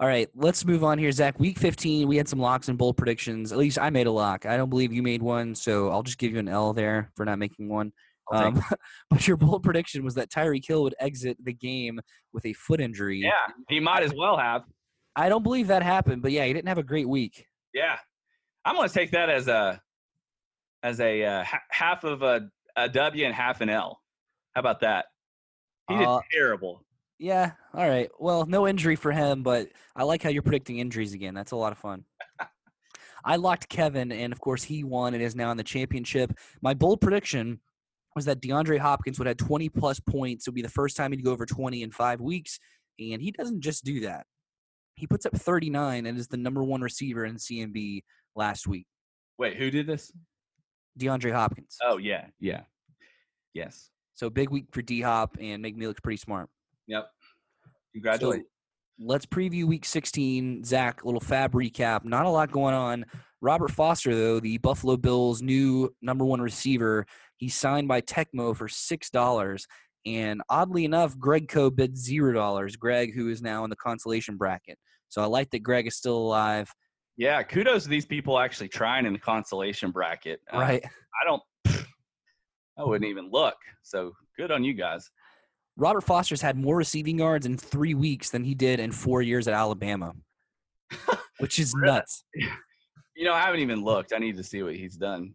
All 0.00 0.08
right, 0.08 0.28
let's 0.34 0.64
move 0.64 0.82
on 0.82 0.98
here, 0.98 1.12
Zach. 1.12 1.38
Week 1.38 1.56
15, 1.58 2.08
we 2.08 2.16
had 2.16 2.28
some 2.28 2.40
locks 2.40 2.68
and 2.68 2.76
bold 2.76 2.96
predictions. 2.96 3.52
At 3.52 3.58
least 3.58 3.78
I 3.78 3.90
made 3.90 4.08
a 4.08 4.10
lock. 4.10 4.46
I 4.46 4.56
don't 4.56 4.68
believe 4.68 4.92
you 4.92 5.02
made 5.02 5.22
one, 5.22 5.54
so 5.54 5.90
I'll 5.90 6.02
just 6.02 6.18
give 6.18 6.32
you 6.32 6.40
an 6.40 6.48
L 6.48 6.72
there 6.72 7.12
for 7.14 7.24
not 7.24 7.38
making 7.38 7.68
one. 7.68 7.92
Um, 8.32 8.60
but 9.10 9.28
your 9.28 9.36
bold 9.36 9.62
prediction 9.62 10.04
was 10.04 10.14
that 10.14 10.28
Tyreek 10.28 10.66
Hill 10.66 10.82
would 10.82 10.96
exit 10.98 11.36
the 11.42 11.52
game 11.52 12.00
with 12.32 12.44
a 12.46 12.52
foot 12.54 12.80
injury. 12.80 13.20
Yeah, 13.20 13.52
he 13.68 13.78
might 13.78 14.02
as 14.02 14.12
well 14.12 14.36
have. 14.36 14.64
I 15.14 15.28
don't 15.28 15.44
believe 15.44 15.68
that 15.68 15.84
happened, 15.84 16.22
but 16.22 16.32
yeah, 16.32 16.46
he 16.46 16.52
didn't 16.52 16.68
have 16.68 16.78
a 16.78 16.82
great 16.82 17.08
week. 17.08 17.46
Yeah, 17.72 17.96
I'm 18.64 18.74
gonna 18.74 18.88
take 18.88 19.12
that 19.12 19.28
as 19.30 19.46
a 19.46 19.80
as 20.82 21.00
a 21.00 21.24
uh, 21.24 21.44
ha- 21.44 21.62
half 21.70 22.02
of 22.02 22.22
a, 22.22 22.48
a 22.76 22.88
W 22.88 23.24
and 23.24 23.34
half 23.34 23.60
an 23.60 23.68
L. 23.68 24.00
How 24.54 24.60
about 24.60 24.80
that? 24.80 25.06
He 25.88 25.96
did 25.96 26.06
Uh, 26.06 26.20
terrible. 26.30 26.84
Yeah. 27.18 27.52
All 27.74 27.88
right. 27.88 28.10
Well, 28.18 28.46
no 28.46 28.66
injury 28.66 28.96
for 28.96 29.12
him, 29.12 29.42
but 29.42 29.68
I 29.94 30.02
like 30.02 30.22
how 30.22 30.30
you're 30.30 30.42
predicting 30.42 30.78
injuries 30.78 31.14
again. 31.14 31.34
That's 31.34 31.52
a 31.52 31.56
lot 31.56 31.72
of 31.72 31.78
fun. 31.78 32.04
I 33.24 33.36
locked 33.36 33.68
Kevin, 33.68 34.10
and 34.10 34.32
of 34.32 34.40
course, 34.40 34.64
he 34.64 34.82
won 34.82 35.14
and 35.14 35.22
is 35.22 35.36
now 35.36 35.50
in 35.52 35.56
the 35.56 35.62
championship. 35.62 36.32
My 36.60 36.74
bold 36.74 37.00
prediction 37.00 37.60
was 38.16 38.24
that 38.24 38.40
DeAndre 38.40 38.78
Hopkins 38.78 39.18
would 39.18 39.28
have 39.28 39.36
20 39.36 39.68
plus 39.68 40.00
points. 40.00 40.46
It 40.46 40.50
would 40.50 40.56
be 40.56 40.62
the 40.62 40.68
first 40.68 40.96
time 40.96 41.12
he'd 41.12 41.24
go 41.24 41.30
over 41.30 41.46
20 41.46 41.82
in 41.82 41.92
five 41.92 42.20
weeks, 42.20 42.58
and 42.98 43.22
he 43.22 43.30
doesn't 43.30 43.60
just 43.60 43.84
do 43.84 44.00
that. 44.00 44.26
He 44.96 45.06
puts 45.06 45.24
up 45.24 45.34
39 45.36 46.04
and 46.06 46.18
is 46.18 46.28
the 46.28 46.36
number 46.36 46.62
one 46.64 46.80
receiver 46.82 47.24
in 47.24 47.36
CMB 47.36 48.02
last 48.34 48.66
week. 48.66 48.86
Wait, 49.38 49.56
who 49.56 49.70
did 49.70 49.86
this? 49.86 50.12
DeAndre 50.98 51.32
Hopkins. 51.32 51.78
Oh 51.82 51.98
yeah, 51.98 52.26
yeah, 52.40 52.62
yes. 53.54 53.90
So 54.14 54.30
big 54.30 54.50
week 54.50 54.66
for 54.72 54.82
D 54.82 55.00
Hop, 55.00 55.36
and 55.40 55.62
make 55.62 55.76
me 55.76 55.86
look 55.86 56.02
pretty 56.02 56.18
smart. 56.18 56.48
Yep. 56.86 57.08
Congratulations. 57.92 58.46
Let's 58.98 59.26
preview 59.26 59.64
week 59.64 59.84
16. 59.84 60.64
Zach, 60.64 61.02
a 61.02 61.06
little 61.06 61.20
fab 61.20 61.52
recap. 61.52 62.04
Not 62.04 62.26
a 62.26 62.30
lot 62.30 62.52
going 62.52 62.74
on. 62.74 63.04
Robert 63.40 63.70
Foster, 63.72 64.14
though, 64.14 64.38
the 64.38 64.58
Buffalo 64.58 64.96
Bills' 64.96 65.42
new 65.42 65.92
number 66.02 66.24
one 66.24 66.40
receiver, 66.40 67.06
he's 67.38 67.56
signed 67.56 67.88
by 67.88 68.00
Tecmo 68.00 68.54
for 68.54 68.68
$6. 68.68 69.66
And 70.06 70.42
oddly 70.48 70.84
enough, 70.84 71.18
Greg 71.18 71.48
Co 71.48 71.70
bid 71.70 71.96
$0. 71.96 72.78
Greg, 72.78 73.14
who 73.14 73.28
is 73.28 73.42
now 73.42 73.64
in 73.64 73.70
the 73.70 73.76
consolation 73.76 74.36
bracket. 74.36 74.78
So 75.08 75.22
I 75.22 75.26
like 75.26 75.50
that 75.50 75.62
Greg 75.64 75.86
is 75.86 75.96
still 75.96 76.18
alive. 76.18 76.72
Yeah, 77.16 77.42
kudos 77.42 77.84
to 77.84 77.88
these 77.88 78.06
people 78.06 78.38
actually 78.38 78.68
trying 78.68 79.06
in 79.06 79.12
the 79.12 79.18
consolation 79.18 79.90
bracket. 79.90 80.40
Uh, 80.52 80.58
Right. 80.58 80.84
I 80.84 81.24
don't. 81.26 81.42
I 82.78 82.84
wouldn't 82.84 83.08
even 83.10 83.30
look. 83.30 83.56
So 83.82 84.12
good 84.38 84.50
on 84.50 84.64
you 84.64 84.72
guys. 84.74 85.10
Robert 85.76 86.02
Foster's 86.02 86.40
had 86.42 86.56
more 86.56 86.76
receiving 86.76 87.18
yards 87.18 87.46
in 87.46 87.56
three 87.56 87.94
weeks 87.94 88.30
than 88.30 88.44
he 88.44 88.54
did 88.54 88.80
in 88.80 88.92
four 88.92 89.22
years 89.22 89.46
at 89.48 89.54
Alabama, 89.54 90.12
which 91.38 91.58
is 91.58 91.72
Really? 91.74 91.92
nuts. 91.94 92.24
You 93.14 93.26
know, 93.26 93.34
I 93.34 93.40
haven't 93.42 93.60
even 93.60 93.84
looked. 93.84 94.14
I 94.14 94.18
need 94.18 94.38
to 94.38 94.42
see 94.42 94.62
what 94.62 94.74
he's 94.74 94.96
done. 94.96 95.34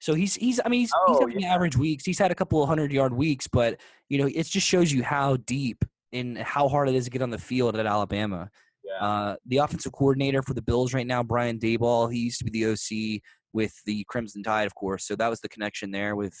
So 0.00 0.14
he's 0.14 0.34
he's 0.34 0.60
I 0.64 0.68
mean 0.68 0.80
he's 0.80 0.92
he's 1.06 1.16
Oh, 1.16 1.20
having 1.28 1.44
average 1.44 1.76
weeks. 1.76 2.04
He's 2.04 2.18
had 2.18 2.32
a 2.32 2.34
couple 2.34 2.60
of 2.60 2.68
hundred 2.68 2.92
yard 2.92 3.14
weeks, 3.14 3.46
but 3.46 3.80
you 4.08 4.18
know 4.18 4.26
it 4.26 4.46
just 4.46 4.66
shows 4.66 4.90
you 4.92 5.04
how 5.04 5.36
deep 5.36 5.84
and 6.12 6.36
how 6.36 6.66
hard 6.68 6.88
it 6.88 6.96
is 6.96 7.04
to 7.04 7.10
get 7.10 7.22
on 7.22 7.30
the 7.30 7.38
field 7.38 7.76
at 7.76 7.86
Alabama. 7.86 8.50
Yeah. 8.94 9.06
Uh, 9.06 9.36
the 9.46 9.58
offensive 9.58 9.92
coordinator 9.92 10.42
for 10.42 10.54
the 10.54 10.62
Bills 10.62 10.94
right 10.94 11.06
now, 11.06 11.22
Brian 11.22 11.58
Daboll, 11.58 12.12
he 12.12 12.20
used 12.20 12.38
to 12.38 12.44
be 12.44 12.50
the 12.50 12.72
OC 12.72 13.20
with 13.52 13.72
the 13.86 14.04
Crimson 14.08 14.42
Tide, 14.42 14.66
of 14.66 14.74
course. 14.74 15.06
So 15.06 15.16
that 15.16 15.28
was 15.28 15.40
the 15.40 15.48
connection 15.48 15.90
there 15.90 16.16
with 16.16 16.34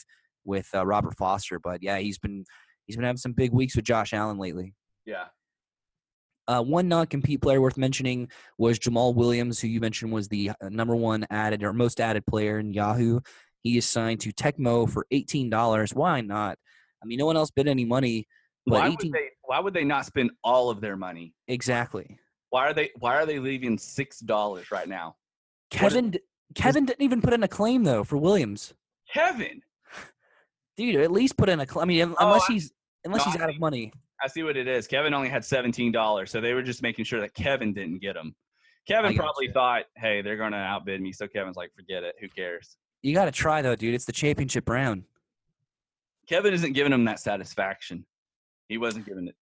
with 0.44 0.68
uh, 0.74 0.84
Robert 0.84 1.16
Foster. 1.16 1.58
But 1.58 1.82
yeah, 1.82 1.98
he's 1.98 2.18
been 2.18 2.44
he's 2.86 2.96
been 2.96 3.04
having 3.04 3.16
some 3.18 3.32
big 3.32 3.52
weeks 3.52 3.76
with 3.76 3.84
Josh 3.84 4.12
Allen 4.12 4.38
lately. 4.38 4.74
yeah. 5.06 5.26
Uh, 6.46 6.60
one 6.60 6.88
non-compete 6.88 7.40
player 7.40 7.58
worth 7.58 7.78
mentioning 7.78 8.28
was 8.58 8.78
Jamaal 8.78 9.14
Williams, 9.14 9.58
who 9.58 9.66
you 9.66 9.80
mentioned 9.80 10.12
was 10.12 10.28
the 10.28 10.50
uh, 10.50 10.68
number 10.68 10.94
one 10.94 11.24
added 11.30 11.62
or 11.62 11.72
most 11.72 12.02
added 12.02 12.26
player 12.26 12.58
in 12.58 12.74
Yahoo. 12.74 13.20
He 13.62 13.78
is 13.78 13.86
signed 13.86 14.20
to 14.20 14.32
Tecmo 14.32 14.86
for 14.90 15.06
eighteen 15.10 15.48
dollars. 15.48 15.94
Why 15.94 16.20
not? 16.20 16.58
I 17.02 17.06
mean, 17.06 17.18
no 17.18 17.24
one 17.24 17.38
else 17.38 17.50
bid 17.50 17.66
any 17.66 17.86
money, 17.86 18.26
but 18.66 18.80
Why 18.80 18.88
18 18.88 18.96
would 18.96 19.12
they? 19.12 19.28
Why 19.42 19.60
would 19.60 19.72
they 19.72 19.84
not 19.84 20.04
spend 20.04 20.32
all 20.42 20.68
of 20.68 20.82
their 20.82 20.96
money? 20.96 21.32
exactly. 21.48 22.18
Why 22.54 22.68
are 22.68 22.72
they? 22.72 22.90
Why 23.00 23.16
are 23.16 23.26
they 23.26 23.40
leaving 23.40 23.76
six 23.76 24.20
dollars 24.20 24.70
right 24.70 24.88
now? 24.88 25.16
Kevin 25.70 26.10
d- 26.10 26.20
Kevin 26.54 26.86
didn't 26.86 27.02
even 27.02 27.20
put 27.20 27.32
in 27.32 27.42
a 27.42 27.48
claim 27.48 27.82
though 27.82 28.04
for 28.04 28.16
Williams. 28.16 28.74
Kevin. 29.12 29.60
Dude, 30.76 30.94
at 31.00 31.10
least 31.10 31.36
put 31.36 31.48
in 31.48 31.58
a 31.58 31.66
claim. 31.66 31.82
I 31.82 31.86
mean, 31.86 32.02
oh, 32.12 32.14
unless 32.20 32.48
I- 32.48 32.52
he's 32.52 32.72
unless 33.04 33.26
No, 33.26 33.32
he's 33.32 33.40
out 33.40 33.50
of 33.50 33.58
money. 33.58 33.92
I 34.22 34.28
see 34.28 34.44
what 34.44 34.56
it 34.56 34.68
is. 34.68 34.86
Kevin 34.86 35.14
only 35.14 35.28
had 35.28 35.44
seventeen 35.44 35.90
dollars, 35.90 36.30
so 36.30 36.40
they 36.40 36.54
were 36.54 36.62
just 36.62 36.80
making 36.80 37.06
sure 37.06 37.20
that 37.22 37.34
Kevin 37.34 37.74
didn't 37.74 37.98
get 38.00 38.14
them. 38.14 38.36
Kevin 38.86 39.16
probably 39.16 39.48
gotcha. 39.48 39.54
thought, 39.54 39.84
"Hey, 39.96 40.22
they're 40.22 40.36
going 40.36 40.52
to 40.52 40.58
outbid 40.58 41.00
me," 41.00 41.10
so 41.10 41.26
Kevin's 41.26 41.56
like, 41.56 41.72
"Forget 41.74 42.04
it. 42.04 42.14
Who 42.20 42.28
cares?" 42.28 42.76
You 43.02 43.14
got 43.14 43.24
to 43.24 43.32
try 43.32 43.62
though, 43.62 43.74
dude. 43.74 43.96
It's 43.96 44.04
the 44.04 44.12
championship 44.12 44.68
round. 44.68 45.06
Kevin 46.28 46.54
isn't 46.54 46.74
giving 46.74 46.92
him 46.92 47.04
that 47.06 47.18
satisfaction. 47.18 48.06
He 48.68 48.78
wasn't 48.78 49.06
giving 49.06 49.26
it. 49.26 49.34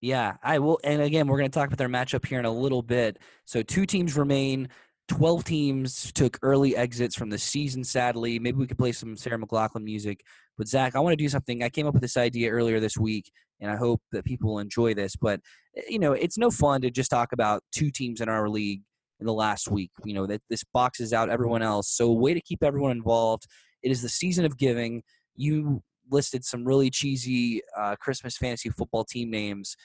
Yeah, 0.00 0.36
I 0.42 0.58
will. 0.58 0.78
And 0.84 1.02
again, 1.02 1.26
we're 1.26 1.38
going 1.38 1.50
to 1.50 1.58
talk 1.58 1.66
about 1.66 1.78
their 1.78 1.88
matchup 1.88 2.26
here 2.26 2.38
in 2.38 2.44
a 2.44 2.52
little 2.52 2.82
bit. 2.82 3.18
So 3.44 3.62
two 3.62 3.86
teams 3.86 4.16
remain. 4.16 4.68
Twelve 5.08 5.44
teams 5.44 6.12
took 6.12 6.38
early 6.42 6.76
exits 6.76 7.16
from 7.16 7.30
the 7.30 7.38
season. 7.38 7.82
Sadly, 7.82 8.38
maybe 8.38 8.58
we 8.58 8.66
could 8.66 8.78
play 8.78 8.92
some 8.92 9.16
Sarah 9.16 9.38
McLachlan 9.38 9.82
music. 9.82 10.22
But 10.56 10.68
Zach, 10.68 10.94
I 10.94 11.00
want 11.00 11.12
to 11.12 11.24
do 11.24 11.28
something. 11.28 11.62
I 11.62 11.70
came 11.70 11.86
up 11.86 11.94
with 11.94 12.02
this 12.02 12.16
idea 12.16 12.50
earlier 12.50 12.78
this 12.78 12.98
week, 12.98 13.30
and 13.60 13.70
I 13.70 13.76
hope 13.76 14.02
that 14.12 14.24
people 14.24 14.50
will 14.50 14.58
enjoy 14.58 14.94
this. 14.94 15.16
But 15.16 15.40
eh, 15.76 15.82
you 15.88 15.98
know, 15.98 16.12
it's 16.12 16.38
no 16.38 16.50
fun 16.50 16.82
to 16.82 16.90
just 16.90 17.10
talk 17.10 17.32
about 17.32 17.62
two 17.72 17.90
teams 17.90 18.20
in 18.20 18.28
our 18.28 18.48
league 18.48 18.82
in 19.18 19.26
the 19.26 19.32
last 19.32 19.70
week. 19.70 19.90
You 20.04 20.14
know 20.14 20.26
that 20.26 20.42
this 20.50 20.62
boxes 20.74 21.12
out 21.12 21.30
everyone 21.30 21.62
else. 21.62 21.90
So 21.90 22.08
a 22.08 22.12
way 22.12 22.34
to 22.34 22.40
keep 22.40 22.62
everyone 22.62 22.92
involved. 22.92 23.46
It 23.82 23.90
is 23.90 24.02
the 24.02 24.08
season 24.08 24.44
of 24.44 24.58
giving. 24.58 25.02
You 25.36 25.82
listed 26.10 26.44
some 26.44 26.64
really 26.64 26.90
cheesy 26.90 27.62
uh, 27.76 27.96
Christmas 27.96 28.36
fantasy 28.36 28.70
football 28.70 29.04
team 29.04 29.30
names, 29.30 29.76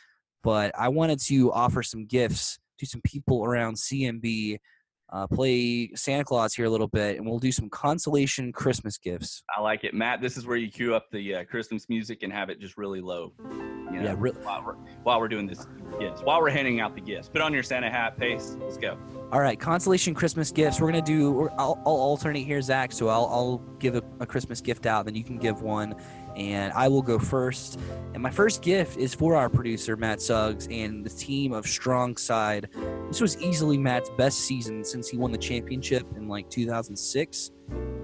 but 0.44 0.72
I 0.78 0.90
wanted 0.90 1.20
to 1.24 1.52
offer 1.52 1.84
some 1.84 2.06
gifts 2.06 2.60
to 2.80 2.86
some 2.86 3.02
people 3.02 3.46
around 3.46 3.76
CMB. 3.76 4.58
Uh, 5.14 5.28
play 5.28 5.92
Santa 5.94 6.24
Claus 6.24 6.56
here 6.56 6.66
a 6.66 6.70
little 6.70 6.88
bit, 6.88 7.18
and 7.18 7.28
we'll 7.28 7.38
do 7.38 7.52
some 7.52 7.70
consolation 7.70 8.52
Christmas 8.52 8.98
gifts. 8.98 9.44
I 9.56 9.62
like 9.62 9.84
it, 9.84 9.94
Matt. 9.94 10.22
This 10.22 10.38
is 10.38 10.48
where 10.48 10.58
you 10.58 10.72
cue 10.72 10.96
up 10.96 11.12
the 11.12 11.36
uh, 11.36 11.44
Christmas 11.44 11.88
music 11.88 12.24
and 12.24 12.34
have 12.34 12.50
it 12.50 12.60
just 12.60 12.78
really 12.78 13.00
low. 13.00 13.32
You 13.94 14.00
know, 14.00 14.04
Yeah, 14.06 14.16
re- 14.18 14.32
while 14.42 14.64
we're 14.66 14.74
while 15.04 15.20
we're 15.20 15.28
doing 15.28 15.46
this 15.46 15.68
gifts, 16.00 16.24
while 16.24 16.42
we're 16.42 16.50
handing 16.50 16.80
out 16.80 16.96
the 16.96 17.02
gifts. 17.02 17.30
Put 17.30 17.42
on 17.42 17.54
your 17.54 17.62
Santa 17.62 17.92
hat, 17.92 18.18
pace. 18.18 18.58
Let's 18.60 18.78
go. 18.78 18.98
All 19.32 19.40
right, 19.40 19.60
consolation 19.60 20.16
Christmas 20.16 20.50
gifts. 20.50 20.82
We're 20.82 20.88
gonna 20.88 21.04
do. 21.04 21.48
I'll, 21.60 21.80
I'll 21.86 21.94
alternate 21.94 22.46
here, 22.46 22.62
Zach. 22.64 22.92
So 22.92 23.08
I'll, 23.10 23.28
I'll 23.28 23.58
give 23.78 23.96
a, 23.96 24.02
a 24.20 24.26
Christmas 24.26 24.62
gift 24.62 24.88
out, 24.88 25.06
then 25.06 25.14
you 25.14 25.24
can 25.24 25.38
give 25.38 25.62
one, 25.62 25.94
and 26.36 26.74
I 26.74 26.88
will 26.88 27.02
go 27.02 27.20
first. 27.20 27.80
And 28.14 28.22
my 28.22 28.30
first 28.30 28.62
gift 28.62 28.98
is 28.98 29.14
for 29.14 29.36
our 29.36 29.50
producer 29.50 29.96
Matt 29.96 30.22
Suggs 30.22 30.68
and 30.70 31.06
the 31.06 31.10
team 31.10 31.54
of 31.54 31.66
Strong 31.66 32.18
Side. 32.18 32.70
This 33.08 33.22
was 33.22 33.38
easily 33.42 33.78
Matt's 33.78 34.10
best 34.18 34.42
season 34.42 34.84
since 34.84 35.10
he 35.10 35.18
won 35.18 35.32
the 35.32 35.38
championship 35.38 36.06
in 36.16 36.28
like 36.28 36.50
2006. 36.50 37.52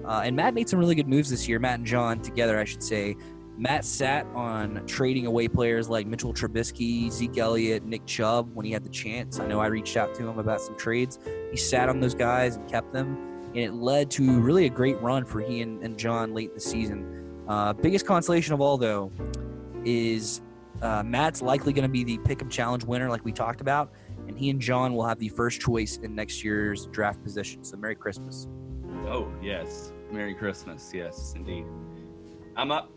Uh, 0.04 0.22
and 0.24 0.34
Matt 0.34 0.54
made 0.54 0.68
some 0.68 0.78
really 0.78 0.94
good 0.94 1.08
moves 1.08 1.30
this 1.30 1.48
year. 1.48 1.58
Matt 1.58 1.78
and 1.78 1.86
John 1.86 2.20
together, 2.20 2.58
I 2.58 2.64
should 2.64 2.82
say. 2.82 3.16
Matt 3.60 3.84
sat 3.84 4.26
on 4.34 4.82
trading 4.86 5.26
away 5.26 5.46
players 5.46 5.88
like 5.90 6.06
Mitchell 6.06 6.32
Trubisky, 6.32 7.10
Zeke 7.10 7.36
Elliott, 7.36 7.84
Nick 7.84 8.06
Chubb 8.06 8.54
when 8.54 8.64
he 8.64 8.72
had 8.72 8.82
the 8.82 8.88
chance. 8.88 9.38
I 9.38 9.46
know 9.46 9.60
I 9.60 9.66
reached 9.66 9.98
out 9.98 10.14
to 10.14 10.26
him 10.26 10.38
about 10.38 10.62
some 10.62 10.76
trades. 10.78 11.18
He 11.50 11.58
sat 11.58 11.90
on 11.90 12.00
those 12.00 12.14
guys 12.14 12.56
and 12.56 12.66
kept 12.66 12.92
them, 12.94 13.18
and 13.48 13.58
it 13.58 13.74
led 13.74 14.10
to 14.12 14.40
really 14.40 14.64
a 14.64 14.70
great 14.70 14.98
run 15.02 15.26
for 15.26 15.40
he 15.40 15.60
and, 15.60 15.82
and 15.84 15.98
John 15.98 16.32
late 16.32 16.48
in 16.48 16.54
the 16.54 16.60
season. 16.60 17.19
Uh, 17.50 17.72
biggest 17.72 18.06
consolation 18.06 18.54
of 18.54 18.60
all, 18.60 18.78
though, 18.78 19.10
is 19.84 20.40
uh, 20.82 21.02
Matt's 21.02 21.42
likely 21.42 21.72
going 21.72 21.82
to 21.82 21.88
be 21.88 22.04
the 22.04 22.16
Pick'em 22.18 22.48
Challenge 22.48 22.84
winner, 22.84 23.10
like 23.10 23.24
we 23.24 23.32
talked 23.32 23.60
about, 23.60 23.92
and 24.28 24.38
he 24.38 24.50
and 24.50 24.60
John 24.60 24.94
will 24.94 25.04
have 25.04 25.18
the 25.18 25.30
first 25.30 25.60
choice 25.60 25.96
in 25.96 26.14
next 26.14 26.44
year's 26.44 26.86
draft 26.86 27.24
position. 27.24 27.64
So, 27.64 27.76
Merry 27.76 27.96
Christmas. 27.96 28.46
Oh 29.04 29.28
yes, 29.42 29.92
Merry 30.12 30.32
Christmas. 30.32 30.92
Yes, 30.94 31.32
indeed. 31.34 31.64
I'm 32.56 32.70
up. 32.70 32.88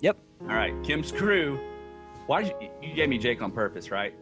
Yep. 0.00 0.16
All 0.40 0.56
right, 0.56 0.72
Kim's 0.82 1.12
crew. 1.12 1.60
Why 2.28 2.44
did 2.44 2.54
you, 2.62 2.70
you 2.82 2.94
gave 2.94 3.10
me 3.10 3.18
Jake 3.18 3.42
on 3.42 3.52
purpose, 3.52 3.90
right? 3.90 4.14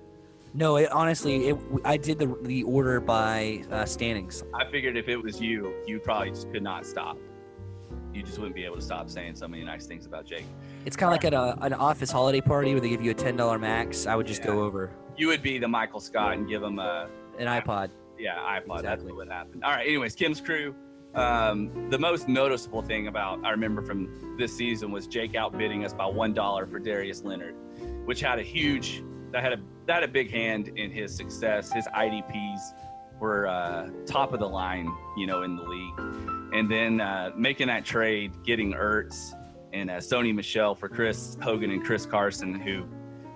No, 0.52 0.78
it, 0.78 0.90
honestly, 0.90 1.50
it, 1.50 1.56
I 1.84 1.96
did 1.96 2.18
the 2.18 2.36
the 2.42 2.64
order 2.64 2.98
by 2.98 3.62
uh, 3.70 3.84
standings. 3.84 4.42
I 4.52 4.68
figured 4.68 4.96
if 4.96 5.08
it 5.08 5.22
was 5.22 5.40
you, 5.40 5.72
you 5.86 6.00
probably 6.00 6.30
just 6.30 6.50
could 6.50 6.64
not 6.64 6.84
stop. 6.84 7.16
You 8.16 8.22
just 8.22 8.38
wouldn't 8.38 8.54
be 8.54 8.64
able 8.64 8.76
to 8.76 8.82
stop 8.82 9.10
saying 9.10 9.34
so 9.34 9.46
many 9.46 9.62
nice 9.62 9.86
things 9.86 10.06
about 10.06 10.24
Jake. 10.24 10.46
It's 10.86 10.96
kind 10.96 11.08
of 11.08 11.12
like 11.12 11.24
at 11.26 11.34
a, 11.34 11.62
an 11.62 11.74
office 11.74 12.10
holiday 12.10 12.40
party 12.40 12.72
where 12.72 12.80
they 12.80 12.88
give 12.88 13.02
you 13.02 13.10
a 13.10 13.14
ten 13.14 13.36
dollar 13.36 13.58
max. 13.58 14.06
I 14.06 14.16
would 14.16 14.26
just 14.26 14.42
go 14.42 14.62
over 14.62 14.90
You 15.18 15.28
would 15.28 15.42
be 15.42 15.58
the 15.58 15.68
Michael 15.68 16.00
Scott 16.00 16.32
and 16.34 16.48
give 16.48 16.62
him 16.62 16.78
a 16.78 17.08
an 17.38 17.46
iPod. 17.46 17.90
yeah 18.18 18.36
iPod. 18.38 18.68
That's 18.68 19.02
Exactly. 19.02 19.12
what 19.12 19.16
would 19.26 19.28
happen. 19.28 19.62
All 19.62 19.70
right. 19.72 19.86
Anyways, 19.86 20.14
Kim's 20.14 20.40
crew. 20.40 20.74
Um, 21.14 21.88
the 21.90 21.98
most 21.98 22.26
noticeable 22.28 22.82
thing 22.82 23.06
about 23.08 23.44
I 23.44 23.50
remember 23.50 23.82
from 23.82 24.36
this 24.38 24.54
season 24.56 24.90
was 24.90 25.06
Jake 25.06 25.34
outbidding 25.34 25.84
us 25.84 25.92
by 25.92 26.06
one 26.06 26.32
dollar 26.32 26.66
for 26.66 26.78
Darius 26.78 27.22
Leonard, 27.22 27.54
which 28.06 28.20
had 28.20 28.38
a 28.38 28.42
huge 28.42 29.02
that 29.32 29.42
had 29.42 29.52
a 29.52 29.58
that 29.86 29.94
had 29.96 30.02
a 30.04 30.08
big 30.08 30.30
hand 30.30 30.68
in 30.76 30.90
his 30.90 31.14
success. 31.14 31.70
His 31.70 31.86
IDPs 31.94 32.60
were 33.20 33.46
uh, 33.46 33.88
top 34.06 34.32
of 34.32 34.40
the 34.40 34.48
line, 34.48 34.92
you 35.16 35.26
know, 35.26 35.42
in 35.42 35.56
the 35.56 35.62
league, 35.62 35.98
and 36.52 36.70
then 36.70 37.00
uh, 37.00 37.30
making 37.36 37.68
that 37.68 37.84
trade, 37.84 38.32
getting 38.44 38.72
Ertz 38.72 39.32
and 39.72 39.90
uh, 39.90 39.94
Sony 39.94 40.34
Michel 40.34 40.74
for 40.74 40.88
Chris 40.88 41.36
Hogan 41.42 41.70
and 41.70 41.84
Chris 41.84 42.06
Carson, 42.06 42.54
who, 42.54 42.86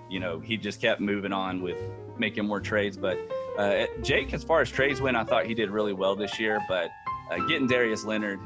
you 0.09 0.19
know, 0.19 0.39
he 0.39 0.57
just 0.57 0.81
kept 0.81 1.01
moving 1.01 1.33
on 1.33 1.61
with 1.61 1.77
making 2.17 2.45
more 2.45 2.59
trades. 2.59 2.97
But 2.97 3.17
uh, 3.57 3.85
Jake, 4.01 4.33
as 4.33 4.43
far 4.43 4.61
as 4.61 4.69
trades 4.69 5.01
went, 5.01 5.17
I 5.17 5.23
thought 5.23 5.45
he 5.45 5.53
did 5.53 5.69
really 5.69 5.93
well 5.93 6.15
this 6.15 6.39
year. 6.39 6.59
But 6.67 6.89
uh, 7.31 7.37
getting 7.47 7.67
Darius 7.67 8.05
Leonard 8.05 8.39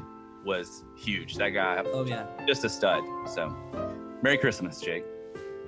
was 0.44 0.84
huge. 0.96 1.36
That 1.36 1.50
guy, 1.50 1.82
Oh 1.86 2.04
yeah. 2.04 2.26
just 2.46 2.64
a 2.64 2.68
stud. 2.68 3.02
So, 3.28 3.54
Merry 4.22 4.38
Christmas, 4.38 4.80
Jake. 4.80 5.04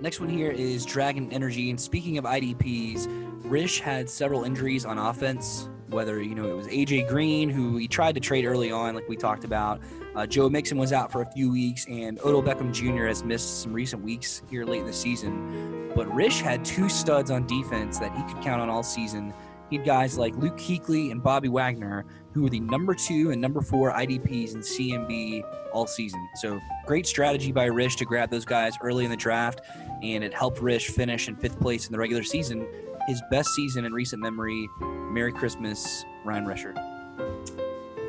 Next 0.00 0.20
one 0.20 0.28
here 0.28 0.52
is 0.52 0.87
Dragon 0.87 1.32
Energy. 1.32 1.70
And 1.70 1.80
speaking 1.80 2.18
of 2.18 2.24
IDPs, 2.24 3.08
Rish 3.42 3.80
had 3.80 4.08
several 4.08 4.44
injuries 4.44 4.84
on 4.84 4.96
offense. 4.96 5.68
Whether 5.88 6.22
you 6.22 6.34
know 6.34 6.48
it 6.50 6.54
was 6.54 6.66
AJ 6.68 7.08
Green, 7.08 7.48
who 7.48 7.78
he 7.78 7.88
tried 7.88 8.14
to 8.14 8.20
trade 8.20 8.44
early 8.44 8.70
on, 8.70 8.94
like 8.94 9.08
we 9.08 9.16
talked 9.16 9.42
about. 9.42 9.80
Uh, 10.14 10.26
Joe 10.26 10.48
Mixon 10.48 10.78
was 10.78 10.92
out 10.92 11.11
for 11.11 11.22
a 11.22 11.26
few 11.32 11.50
weeks, 11.50 11.87
and 11.88 12.20
Odell 12.20 12.42
Beckham 12.42 12.72
Jr. 12.72 13.06
has 13.06 13.24
missed 13.24 13.62
some 13.62 13.72
recent 13.72 14.02
weeks 14.02 14.42
here 14.50 14.64
late 14.64 14.80
in 14.80 14.87
the 14.87 14.92
season. 14.92 15.90
But 15.96 16.14
Rish 16.14 16.42
had 16.42 16.64
two 16.64 16.88
studs 16.88 17.30
on 17.30 17.46
defense 17.46 17.98
that 17.98 18.14
he 18.14 18.22
could 18.24 18.42
count 18.42 18.61
on 18.61 18.68
all 18.68 18.82
season. 18.82 19.32
He 19.70 19.76
had 19.76 19.87
guys 19.87 20.16
like 20.16 20.34
Luke 20.37 20.56
Kuechly 20.56 21.11
and 21.11 21.22
Bobby 21.22 21.48
Wagner, 21.48 22.04
who 22.32 22.42
were 22.42 22.48
the 22.50 22.61
number 22.61 22.94
two 22.94 23.30
and 23.30 23.40
number 23.40 23.61
four 23.61 23.92
IDPs 23.92 24.54
in 24.54 24.61
CMB 24.61 25.42
all 25.72 25.87
season. 25.87 26.26
So 26.37 26.58
great 26.87 27.06
strategy 27.06 27.52
by 27.52 27.64
Rish 27.64 27.96
to 27.96 28.04
grab 28.04 28.30
those 28.30 28.44
guys 28.44 28.74
early 28.82 29.04
in 29.04 29.11
the 29.11 29.16
draft, 29.16 29.61
and 30.02 30.22
it 30.24 30.32
helped 30.34 30.61
Rish 30.61 30.88
finish 30.88 31.28
in 31.28 31.37
fifth 31.37 31.58
place 31.61 31.87
in 31.87 31.92
the 31.92 31.98
regular 31.98 32.22
season, 32.22 32.66
his 33.06 33.22
best 33.30 33.50
season 33.50 33.84
in 33.84 33.92
recent 33.92 34.22
memory. 34.22 34.68
Merry 34.80 35.32
Christmas, 35.32 36.04
Ryan 36.24 36.46
Risher. 36.46 36.76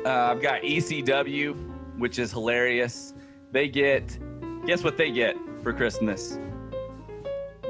Uh, 0.04 0.32
I've 0.32 0.42
got 0.42 0.62
ECW, 0.62 1.54
which 1.98 2.18
is 2.18 2.32
hilarious. 2.32 3.14
They 3.52 3.68
get, 3.68 4.18
guess 4.66 4.84
what 4.84 4.96
they 4.96 5.10
get 5.10 5.36
for 5.62 5.72
Christmas? 5.72 6.38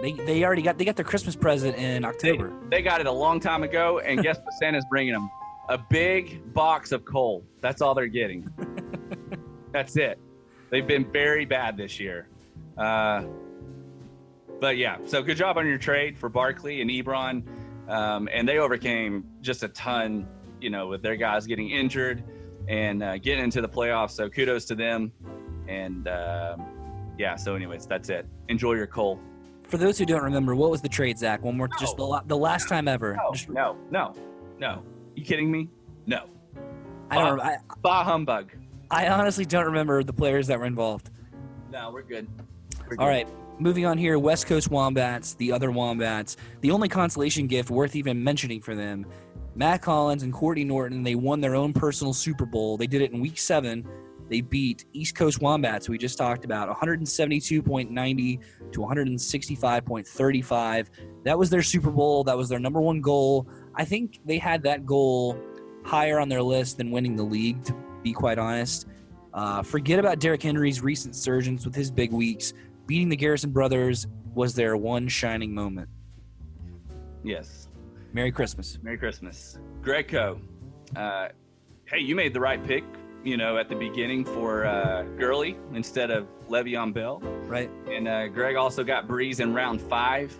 They, 0.02 0.12
they 0.12 0.44
already 0.44 0.62
got 0.62 0.78
they 0.78 0.84
got 0.84 0.96
their 0.96 1.04
Christmas 1.04 1.36
present 1.36 1.76
in 1.76 2.04
October. 2.04 2.52
They 2.70 2.80
got 2.80 3.00
it 3.00 3.06
a 3.06 3.12
long 3.12 3.38
time 3.38 3.62
ago, 3.62 3.98
and 3.98 4.22
guess 4.22 4.38
what 4.38 4.54
Santa's 4.54 4.84
bringing 4.88 5.12
them? 5.12 5.30
A 5.68 5.78
big 5.78 6.54
box 6.54 6.90
of 6.90 7.04
coal. 7.04 7.44
That's 7.60 7.82
all 7.82 7.94
they're 7.94 8.06
getting. 8.06 8.50
That's 9.72 9.96
it. 9.96 10.18
They've 10.70 10.86
been 10.86 11.10
very 11.10 11.44
bad 11.44 11.76
this 11.76 12.00
year. 12.00 12.28
Uh, 12.78 13.24
but 14.60 14.76
yeah, 14.76 14.98
so 15.04 15.22
good 15.22 15.36
job 15.36 15.58
on 15.58 15.66
your 15.66 15.78
trade 15.78 16.16
for 16.18 16.28
Barkley 16.28 16.80
and 16.80 16.90
Ebron. 16.90 17.42
Um, 17.88 18.28
and 18.32 18.48
they 18.48 18.58
overcame 18.58 19.24
just 19.40 19.62
a 19.62 19.68
ton, 19.68 20.28
you 20.60 20.70
know, 20.70 20.86
with 20.86 21.02
their 21.02 21.16
guys 21.16 21.46
getting 21.46 21.70
injured 21.70 22.22
and 22.68 23.02
uh, 23.02 23.18
getting 23.18 23.42
into 23.42 23.60
the 23.60 23.68
playoffs. 23.68 24.12
So 24.12 24.28
kudos 24.28 24.64
to 24.66 24.74
them. 24.74 25.12
And 25.68 26.06
um 26.08 26.66
yeah, 27.20 27.36
so 27.36 27.54
anyways, 27.54 27.86
that's 27.86 28.08
it. 28.08 28.26
Enjoy 28.48 28.72
your 28.72 28.86
coal. 28.86 29.20
For 29.68 29.76
those 29.76 29.98
who 29.98 30.06
don't 30.06 30.22
remember, 30.22 30.54
what 30.56 30.70
was 30.70 30.80
the 30.80 30.88
trade, 30.88 31.18
Zach? 31.18 31.42
One 31.42 31.56
more, 31.58 31.68
just 31.78 31.96
the, 31.98 32.22
the 32.26 32.36
last 32.36 32.66
time 32.66 32.88
ever. 32.88 33.14
No, 33.14 33.32
Just- 33.34 33.50
no, 33.50 33.76
no, 33.90 34.14
no. 34.58 34.82
You 35.14 35.24
kidding 35.24 35.50
me? 35.50 35.68
No. 36.06 36.24
I 37.10 37.16
don't. 37.16 37.40
I, 37.40 37.58
Bah 37.82 38.04
humbug. 38.04 38.52
I 38.90 39.08
honestly 39.08 39.44
don't 39.44 39.66
remember 39.66 40.02
the 40.02 40.12
players 40.14 40.46
that 40.46 40.58
were 40.58 40.64
involved. 40.64 41.10
No, 41.70 41.90
we're 41.92 42.02
good. 42.02 42.26
We're 42.88 42.96
good. 42.96 43.04
right, 43.04 43.28
moving 43.60 43.86
on 43.86 43.98
here. 43.98 44.18
West 44.18 44.46
Coast 44.46 44.70
Wombats, 44.70 45.34
the 45.34 45.52
other 45.52 45.70
Wombats. 45.70 46.36
The 46.62 46.70
only 46.70 46.88
consolation 46.88 47.46
gift 47.46 47.70
worth 47.70 47.94
even 47.94 48.22
mentioning 48.22 48.60
for 48.60 48.74
them, 48.74 49.06
Matt 49.54 49.82
Collins 49.82 50.22
and 50.22 50.32
Courtney 50.32 50.64
Norton. 50.64 51.02
They 51.02 51.14
won 51.14 51.40
their 51.40 51.54
own 51.54 51.72
personal 51.72 52.12
Super 52.12 52.46
Bowl. 52.46 52.76
They 52.76 52.86
did 52.86 53.02
it 53.02 53.12
in 53.12 53.20
Week 53.20 53.38
Seven. 53.38 53.86
They 54.28 54.40
beat 54.40 54.84
East 54.92 55.16
Coast 55.16 55.42
Wombats, 55.42 55.88
we 55.88 55.98
just 55.98 56.16
talked 56.16 56.44
about, 56.44 56.68
172.90 56.80 58.40
to 58.70 58.80
165.35. 58.80 60.86
That 61.24 61.36
was 61.36 61.50
their 61.50 61.62
Super 61.62 61.90
Bowl. 61.90 62.22
That 62.22 62.36
was 62.36 62.48
their 62.48 62.60
number 62.60 62.80
one 62.80 63.00
goal. 63.00 63.48
I 63.74 63.84
think 63.84 64.20
they 64.24 64.38
had 64.38 64.62
that 64.62 64.86
goal 64.86 65.36
higher 65.84 66.20
on 66.20 66.28
their 66.28 66.42
list 66.42 66.78
than 66.78 66.92
winning 66.92 67.16
the 67.16 67.24
league, 67.24 67.64
to 67.64 67.74
be 68.04 68.12
quite 68.12 68.38
honest. 68.38 68.86
Uh, 69.34 69.62
forget 69.62 69.98
about 69.98 70.20
Derrick 70.20 70.42
Henry's 70.42 70.80
recent 70.80 71.16
surgeons 71.16 71.64
with 71.64 71.74
his 71.74 71.90
big 71.90 72.12
weeks, 72.12 72.52
beating 72.90 73.08
the 73.08 73.16
Garrison 73.16 73.52
brothers 73.52 74.08
was 74.34 74.52
their 74.52 74.76
one 74.76 75.06
shining 75.06 75.54
moment? 75.54 75.88
Yes. 77.22 77.68
Merry 78.12 78.32
Christmas. 78.32 78.80
Merry 78.82 78.98
Christmas. 78.98 79.60
Greco, 79.80 80.40
uh, 80.96 81.28
hey, 81.84 82.00
you 82.00 82.16
made 82.16 82.34
the 82.34 82.40
right 82.40 82.60
pick, 82.66 82.82
you 83.22 83.36
know, 83.36 83.58
at 83.58 83.68
the 83.68 83.76
beginning 83.76 84.24
for 84.24 84.64
uh, 84.64 85.04
Gurley 85.16 85.56
instead 85.72 86.10
of 86.10 86.26
Le'Veon 86.48 86.92
Bell. 86.92 87.20
Right. 87.46 87.70
And 87.88 88.08
uh, 88.08 88.26
Greg 88.26 88.56
also 88.56 88.82
got 88.82 89.06
Brees 89.06 89.38
in 89.38 89.54
round 89.54 89.80
five 89.80 90.36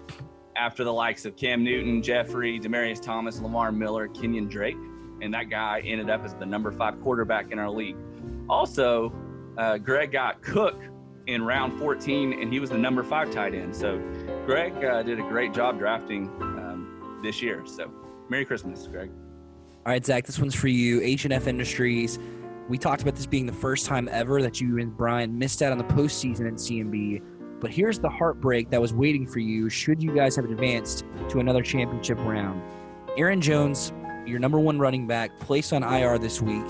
after 0.57 0.83
the 0.83 0.93
likes 0.93 1.25
of 1.27 1.37
Cam 1.37 1.63
Newton, 1.63 2.03
Jeffery, 2.03 2.59
Demaryius 2.59 3.01
Thomas, 3.01 3.39
Lamar 3.39 3.71
Miller, 3.71 4.09
Kenyan 4.09 4.51
Drake. 4.51 4.77
And 5.23 5.33
that 5.35 5.51
guy 5.51 5.83
ended 5.85 6.11
up 6.11 6.25
as 6.25 6.35
the 6.35 6.47
number 6.47 6.73
five 6.73 7.01
quarterback 7.01 7.53
in 7.53 7.61
our 7.61 7.71
league. 7.71 7.97
Also, 8.49 9.13
uh, 9.57 9.79
Greg 9.79 10.11
got 10.11 10.43
Cook 10.43 10.83
in 11.31 11.43
round 11.45 11.79
14, 11.79 12.33
and 12.33 12.53
he 12.53 12.61
was 12.61 12.71
the 12.71 12.79
number 12.79 13.03
five 13.03 13.31
tight 13.31 13.55
end. 13.55 13.75
So 13.75 13.99
Greg 14.47 14.85
uh, 14.85 15.03
did 15.03 15.19
a 15.21 15.23
great 15.23 15.55
job 15.55 15.79
drafting 15.79 16.29
um, 16.41 17.21
this 17.23 17.41
year. 17.41 17.63
So 17.67 17.91
Merry 18.29 18.45
Christmas, 18.45 18.87
Greg. 18.87 19.11
All 19.87 19.93
right, 19.93 20.05
Zach, 20.05 20.27
this 20.27 20.39
one's 20.39 20.55
for 20.55 20.69
you. 20.69 21.01
H&F 21.01 21.47
Industries. 21.47 22.19
We 22.69 22.79
talked 22.79 23.03
about 23.03 23.17
this 23.17 23.27
being 23.27 23.47
the 23.47 23.53
first 23.53 23.87
time 23.87 24.09
ever 24.13 24.43
that 24.43 24.61
you 24.61 24.79
and 24.79 24.97
Brian 24.97 25.39
missed 25.39 25.63
out 25.63 25.73
on 25.73 25.79
the 25.79 25.85
postseason 25.85 26.47
in 26.47 26.55
CMB. 26.55 27.23
But 27.61 27.71
here's 27.71 27.99
the 27.99 28.09
heartbreak 28.09 28.71
that 28.71 28.81
was 28.81 28.95
waiting 28.95 29.27
for 29.27 29.41
you 29.41 29.69
should 29.69 30.03
you 30.03 30.15
guys 30.15 30.37
have 30.37 30.45
advanced 30.45 31.05
to 31.29 31.41
another 31.41 31.63
championship 31.63 32.19
round. 32.19 32.63
Aaron 33.17 33.41
Jones, 33.41 33.93
your 34.27 34.39
number 34.39 34.59
one 34.59 34.79
running 34.79 35.07
back, 35.07 35.39
placed 35.41 35.73
on 35.73 35.83
IR 35.83 36.19
this 36.19 36.41
week. 36.41 36.65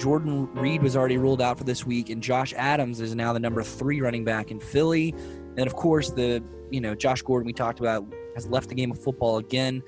Jordan 0.00 0.52
Reed 0.54 0.82
was 0.82 0.96
already 0.96 1.18
ruled 1.18 1.42
out 1.42 1.58
for 1.58 1.64
this 1.64 1.84
week, 1.84 2.08
and 2.08 2.22
Josh 2.22 2.54
Adams 2.56 3.00
is 3.00 3.14
now 3.14 3.34
the 3.34 3.38
number 3.38 3.62
three 3.62 4.00
running 4.00 4.24
back 4.24 4.50
in 4.50 4.58
Philly. 4.58 5.14
And 5.58 5.66
of 5.66 5.74
course, 5.74 6.10
the 6.10 6.42
you 6.70 6.80
know 6.80 6.94
Josh 6.94 7.20
Gordon 7.20 7.46
we 7.46 7.52
talked 7.52 7.80
about 7.80 8.06
has 8.34 8.46
left 8.46 8.70
the 8.70 8.74
game 8.74 8.90
of 8.90 9.02
football 9.02 9.36
again. 9.36 9.82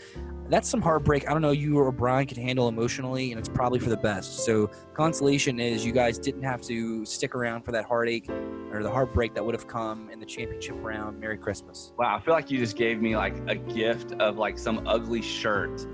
That's 0.51 0.69
some 0.69 0.83
heartbreak. 0.83 1.27
I 1.27 1.33
don't 1.33 1.41
know 1.41 1.53
you 1.53 1.79
or 1.79 1.91
Brian 1.93 2.27
can 2.27 2.37
handle 2.37 2.69
emotionally, 2.69 3.33
and 3.33 3.39
it's 3.39 3.49
probably 3.49 3.79
for 3.79 3.89
the 3.89 3.97
best. 3.97 4.41
So 4.45 4.71
consolation 4.93 5.59
is 5.59 5.87
you 5.87 5.93
guys 5.93 6.19
didn't 6.19 6.43
have 6.43 6.61
to 6.63 7.07
stick 7.07 7.35
around 7.35 7.63
for 7.63 7.73
that 7.73 7.87
heartache 7.87 8.29
or 8.71 8.83
the 8.83 8.91
heartbreak 8.91 9.33
that 9.35 9.43
would 9.43 9.55
have 9.55 9.67
come 9.67 10.11
in 10.11 10.21
the 10.21 10.27
championship 10.27 10.77
round. 10.81 11.21
Merry 11.21 11.39
Christmas. 11.39 11.93
Wow, 11.97 12.17
I 12.17 12.21
feel 12.21 12.35
like 12.35 12.51
you 12.51 12.59
just 12.59 12.77
gave 12.77 13.01
me 13.01 13.17
like 13.17 13.37
a 13.49 13.55
gift 13.55 14.13
of 14.13 14.37
like 14.37 14.59
some 14.59 14.87
ugly 14.87 15.23
shirt, 15.23 15.87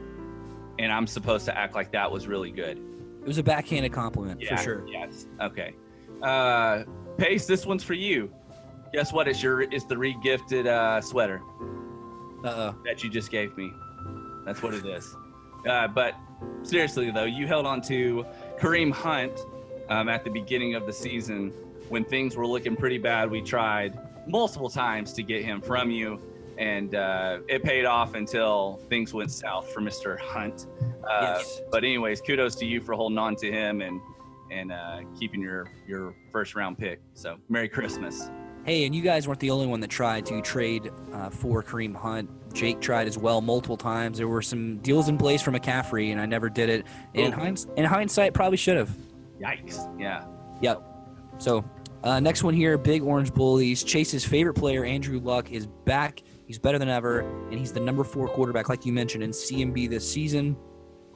and 0.80 0.90
I'm 0.90 1.06
supposed 1.06 1.44
to 1.44 1.56
act 1.56 1.76
like 1.76 1.92
that 1.92 2.10
was 2.10 2.26
really 2.26 2.50
good. 2.50 2.87
It 3.28 3.36
was 3.36 3.36
a 3.36 3.42
backhanded 3.42 3.92
compliment 3.92 4.40
Yeah. 4.40 4.56
for 4.56 4.62
sure. 4.62 4.88
Yes. 4.88 5.26
Okay. 5.38 5.74
Uh, 6.22 6.84
Pace, 7.18 7.44
this 7.44 7.66
one's 7.66 7.84
for 7.84 7.92
you. 7.92 8.32
Guess 8.94 9.12
what? 9.12 9.28
It's 9.28 9.42
your 9.42 9.60
it's 9.60 9.84
the 9.84 9.98
re-gifted 9.98 10.66
uh, 10.66 11.02
sweater 11.02 11.42
Uh 12.42 12.72
that 12.86 13.04
you 13.04 13.10
just 13.10 13.30
gave 13.30 13.54
me. 13.54 13.70
That's 14.46 14.62
what 14.62 14.72
it 14.72 14.86
is. 14.86 15.14
Uh, 15.68 15.88
but 15.88 16.14
seriously 16.62 17.10
though, 17.10 17.24
you 17.26 17.46
held 17.46 17.66
on 17.66 17.82
to 17.82 18.24
Kareem 18.58 18.90
Hunt 18.90 19.38
um, 19.90 20.08
at 20.08 20.24
the 20.24 20.30
beginning 20.30 20.74
of 20.74 20.86
the 20.86 20.92
season 20.94 21.52
when 21.90 22.06
things 22.06 22.34
were 22.34 22.46
looking 22.46 22.76
pretty 22.76 22.96
bad. 22.96 23.30
We 23.30 23.42
tried 23.42 23.98
multiple 24.26 24.70
times 24.70 25.12
to 25.12 25.22
get 25.22 25.44
him 25.44 25.60
from 25.60 25.90
you, 25.90 26.18
and 26.56 26.94
uh, 26.94 27.40
it 27.46 27.62
paid 27.62 27.84
off 27.84 28.14
until 28.14 28.80
things 28.88 29.12
went 29.12 29.30
south 29.30 29.70
for 29.70 29.82
Mr. 29.82 30.18
Hunt. 30.18 30.66
Uh, 31.08 31.20
Yes. 31.38 31.60
But 31.70 31.84
anyways, 31.84 32.20
kudos 32.20 32.54
to 32.56 32.66
you 32.66 32.80
for 32.80 32.94
holding 32.94 33.18
on 33.18 33.36
to 33.36 33.50
him 33.50 33.80
and 33.80 34.00
and 34.50 34.72
uh, 34.72 35.00
keeping 35.18 35.40
your 35.42 35.70
your 35.86 36.14
first 36.32 36.54
round 36.54 36.78
pick. 36.78 37.00
So 37.14 37.36
Merry 37.48 37.68
Christmas. 37.68 38.30
Hey, 38.64 38.84
and 38.84 38.94
you 38.94 39.00
guys 39.02 39.26
weren't 39.26 39.40
the 39.40 39.50
only 39.50 39.66
one 39.66 39.80
that 39.80 39.88
tried 39.88 40.26
to 40.26 40.42
trade 40.42 40.90
uh, 41.14 41.30
for 41.30 41.62
Kareem 41.62 41.94
Hunt. 41.94 42.28
Jake 42.52 42.80
tried 42.80 43.06
as 43.06 43.16
well 43.16 43.40
multiple 43.40 43.76
times. 43.78 44.18
There 44.18 44.28
were 44.28 44.42
some 44.42 44.78
deals 44.78 45.08
in 45.08 45.16
place 45.16 45.40
for 45.40 45.52
McCaffrey, 45.52 46.12
and 46.12 46.20
I 46.20 46.26
never 46.26 46.50
did 46.50 46.68
it. 46.68 46.86
In, 47.14 47.32
hinds- 47.32 47.66
in 47.76 47.84
hindsight, 47.86 48.34
probably 48.34 48.58
should 48.58 48.76
have. 48.76 48.90
Yikes! 49.40 49.98
Yeah. 49.98 50.24
Yep. 50.60 50.82
So, 51.38 51.64
uh, 52.02 52.20
next 52.20 52.42
one 52.42 52.52
here 52.52 52.76
Big 52.76 53.02
Orange 53.02 53.32
Bullies. 53.32 53.82
Chase's 53.84 54.24
favorite 54.24 54.54
player, 54.54 54.84
Andrew 54.84 55.18
Luck, 55.20 55.50
is 55.50 55.66
back. 55.66 56.22
He's 56.46 56.58
better 56.58 56.78
than 56.78 56.88
ever, 56.90 57.20
and 57.50 57.58
he's 57.58 57.72
the 57.72 57.80
number 57.80 58.04
four 58.04 58.28
quarterback, 58.28 58.68
like 58.68 58.84
you 58.84 58.92
mentioned, 58.92 59.22
in 59.22 59.30
CMB 59.30 59.88
this 59.88 60.10
season. 60.10 60.56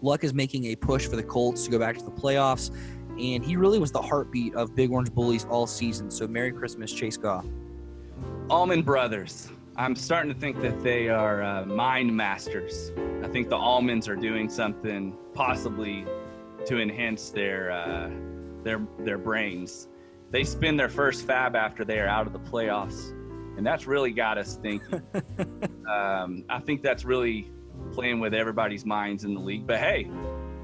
Luck 0.03 0.25
is 0.25 0.35
making 0.35 0.67
a 0.67 0.77
push 0.77 1.07
for 1.07 1.17
the 1.17 1.23
Colts 1.23 1.65
to 1.65 1.71
go 1.71 1.79
back 1.79 1.97
to 1.97 2.05
the 2.05 2.11
playoffs, 2.11 2.71
and 3.19 3.45
he 3.45 3.57
really 3.57 3.79
was 3.79 3.93
the 3.93 4.03
heartbeat 4.03 4.55
of 4.55 4.75
Big 4.75 4.91
Orange 4.91 5.12
Bullies 5.12 5.47
all 5.47 5.67
season. 5.67 6.11
So, 6.11 6.27
Merry 6.27 6.53
Christmas, 6.53 6.93
Chase 6.93 7.17
Goff. 7.17 7.47
Almond 8.51 8.85
Brothers. 8.85 9.51
I'm 9.77 9.97
starting 9.97 10.33
to 10.33 10.38
think 10.38 10.61
that 10.61 10.83
they 10.83 11.09
are 11.09 11.43
uh, 11.43 11.65
mind 11.65 12.15
masters. 12.15 12.93
I 13.23 13.29
think 13.29 13.49
the 13.49 13.57
almonds 13.57 14.09
are 14.09 14.17
doing 14.17 14.51
something 14.51 15.17
possibly 15.33 16.05
to 16.67 16.79
enhance 16.79 17.31
their 17.31 17.71
uh, 17.71 18.11
their 18.65 18.87
their 18.99 19.19
brains. 19.19 19.88
They 20.31 20.45
spin 20.45 20.77
their 20.77 20.88
first 20.88 21.27
fab 21.27 21.57
after 21.57 21.85
they 21.85 22.01
are 22.01 22.09
out 22.09 22.27
of 22.27 22.33
the 22.33 22.41
playoffs, 22.41 23.11
and 23.57 23.67
that's 23.67 23.87
really 23.87 24.11
got 24.11 24.37
us 24.37 24.57
thinking. 24.57 25.03
um, 25.91 26.45
I 26.49 26.61
think 26.65 26.83
that's 26.83 27.05
really 27.05 27.51
playing 27.93 28.21
with 28.21 28.35
everybody's 28.35 28.85
minds 28.85 29.25
in 29.25 29.35
the 29.35 29.41
league. 29.41 29.67
But 29.67 29.79
hey, 29.79 30.11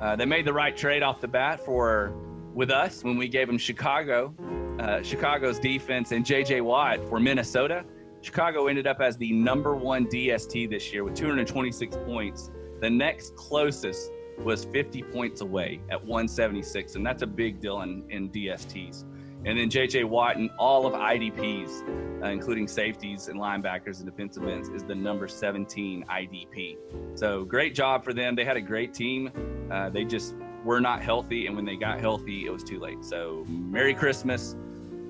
uh, 0.00 0.16
they 0.16 0.24
made 0.24 0.44
the 0.44 0.52
right 0.52 0.76
trade 0.76 1.02
off 1.02 1.20
the 1.20 1.28
bat 1.28 1.64
for 1.64 2.12
with 2.54 2.70
us 2.70 3.04
when 3.04 3.16
we 3.16 3.28
gave 3.28 3.46
them 3.46 3.58
Chicago, 3.58 4.34
uh, 4.80 5.02
Chicago's 5.02 5.58
defense, 5.58 6.12
and 6.12 6.24
J.J. 6.24 6.60
Watt 6.62 7.04
for 7.08 7.20
Minnesota. 7.20 7.84
Chicago 8.20 8.66
ended 8.66 8.86
up 8.86 9.00
as 9.00 9.16
the 9.16 9.32
number 9.32 9.76
one 9.76 10.06
DST 10.06 10.68
this 10.68 10.92
year 10.92 11.04
with 11.04 11.14
226 11.14 11.96
points. 12.04 12.50
The 12.80 12.90
next 12.90 13.36
closest 13.36 14.10
was 14.38 14.64
50 14.64 15.02
points 15.02 15.40
away 15.40 15.80
at 15.90 16.00
176, 16.00 16.94
and 16.94 17.06
that's 17.06 17.22
a 17.22 17.26
big 17.26 17.60
deal 17.60 17.82
in, 17.82 18.04
in 18.10 18.28
DSTs. 18.30 19.04
And 19.44 19.58
then 19.58 19.70
J.J. 19.70 20.04
Watt 20.04 20.36
and 20.36 20.50
all 20.58 20.86
of 20.86 20.94
IDPs, 20.94 22.22
uh, 22.22 22.26
including 22.26 22.66
safeties 22.66 23.28
and 23.28 23.38
linebackers 23.38 24.00
and 24.00 24.06
defensive 24.06 24.46
ends, 24.46 24.68
is 24.68 24.82
the 24.82 24.94
number 24.94 25.28
17 25.28 26.04
IDP. 26.10 26.76
So 27.14 27.44
great 27.44 27.74
job 27.74 28.04
for 28.04 28.12
them. 28.12 28.34
They 28.34 28.44
had 28.44 28.56
a 28.56 28.60
great 28.60 28.92
team. 28.92 29.30
Uh, 29.70 29.90
they 29.90 30.04
just 30.04 30.34
were 30.64 30.80
not 30.80 31.00
healthy, 31.00 31.46
and 31.46 31.54
when 31.54 31.64
they 31.64 31.76
got 31.76 32.00
healthy, 32.00 32.46
it 32.46 32.50
was 32.50 32.64
too 32.64 32.80
late. 32.80 33.04
So 33.04 33.44
Merry 33.48 33.94
Christmas. 33.94 34.56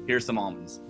Here's 0.06 0.24
some 0.24 0.38
almonds. 0.38 0.80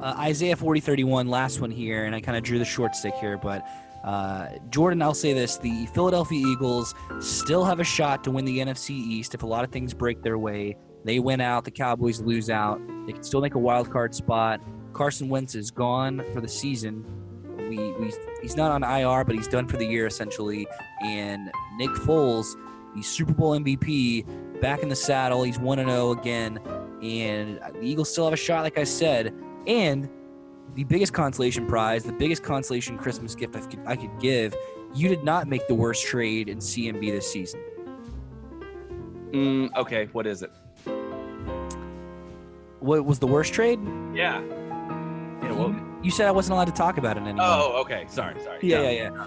Uh, 0.00 0.14
Isaiah 0.18 0.56
4031, 0.56 1.28
last 1.28 1.60
one 1.60 1.70
here, 1.70 2.06
and 2.06 2.14
I 2.14 2.20
kind 2.20 2.36
of 2.36 2.42
drew 2.42 2.58
the 2.58 2.64
short 2.64 2.94
stick 2.96 3.14
here, 3.14 3.36
but 3.36 3.64
uh, 4.04 4.48
Jordan, 4.70 5.02
I'll 5.02 5.14
say 5.14 5.32
this 5.32 5.58
the 5.58 5.86
Philadelphia 5.86 6.46
Eagles 6.46 6.94
still 7.20 7.64
have 7.64 7.80
a 7.80 7.84
shot 7.84 8.24
to 8.24 8.30
win 8.30 8.44
the 8.44 8.58
NFC 8.58 8.90
East 8.90 9.34
if 9.34 9.42
a 9.42 9.46
lot 9.46 9.62
of 9.62 9.70
things 9.70 9.92
break 9.92 10.22
their 10.22 10.38
way. 10.38 10.76
They 11.04 11.18
win 11.18 11.40
out, 11.40 11.64
the 11.64 11.70
Cowboys 11.70 12.20
lose 12.20 12.50
out. 12.50 12.80
They 13.06 13.12
can 13.12 13.22
still 13.22 13.40
make 13.40 13.54
a 13.54 13.58
wild 13.58 13.90
card 13.90 14.14
spot. 14.14 14.60
Carson 14.92 15.28
Wentz 15.28 15.54
is 15.54 15.70
gone 15.70 16.24
for 16.32 16.40
the 16.40 16.48
season. 16.48 17.04
We, 17.56 17.76
we 17.92 18.12
he's 18.42 18.56
not 18.56 18.72
on 18.72 18.82
IR, 18.82 19.24
but 19.24 19.34
he's 19.34 19.48
done 19.48 19.66
for 19.66 19.76
the 19.76 19.86
year 19.86 20.06
essentially. 20.06 20.66
And 21.02 21.50
Nick 21.76 21.90
Foles, 21.90 22.54
the 22.94 23.02
Super 23.02 23.32
Bowl 23.32 23.58
MVP, 23.58 24.60
back 24.60 24.82
in 24.82 24.88
the 24.88 24.96
saddle. 24.96 25.42
He's 25.42 25.58
one 25.58 25.78
and 25.78 25.88
zero 25.88 26.12
again, 26.12 26.58
and 27.02 27.60
the 27.74 27.82
Eagles 27.82 28.10
still 28.10 28.24
have 28.24 28.34
a 28.34 28.36
shot, 28.36 28.62
like 28.62 28.78
I 28.78 28.84
said. 28.84 29.34
And 29.66 30.08
the 30.74 30.84
biggest 30.84 31.12
consolation 31.12 31.66
prize, 31.66 32.04
the 32.04 32.12
biggest 32.12 32.42
consolation 32.42 32.98
Christmas 32.98 33.34
gift 33.34 33.56
I 33.56 33.60
could, 33.60 33.80
I 33.86 33.96
could 33.96 34.18
give, 34.20 34.54
you 34.94 35.08
did 35.08 35.24
not 35.24 35.48
make 35.48 35.66
the 35.66 35.74
worst 35.74 36.04
trade 36.04 36.48
in 36.48 36.58
CMB 36.58 37.00
this 37.00 37.30
season. 37.30 37.60
Mm, 39.32 39.76
okay, 39.76 40.08
what 40.12 40.26
is 40.26 40.42
it? 40.42 40.50
What 42.80 43.04
was 43.04 43.18
the 43.18 43.26
worst 43.26 43.52
trade? 43.52 43.78
Yeah. 44.14 44.40
Yeah. 45.42 45.52
Well, 45.52 45.68
you, 45.70 45.98
you 46.02 46.10
said 46.10 46.26
I 46.26 46.30
wasn't 46.30 46.54
allowed 46.54 46.66
to 46.66 46.72
talk 46.72 46.98
about 46.98 47.16
it 47.16 47.20
anymore. 47.20 47.44
oh, 47.46 47.80
okay. 47.82 48.06
Sorry. 48.08 48.40
Sorry. 48.42 48.58
yeah, 48.62 48.82
yeah, 48.82 48.90
yeah. 48.90 49.26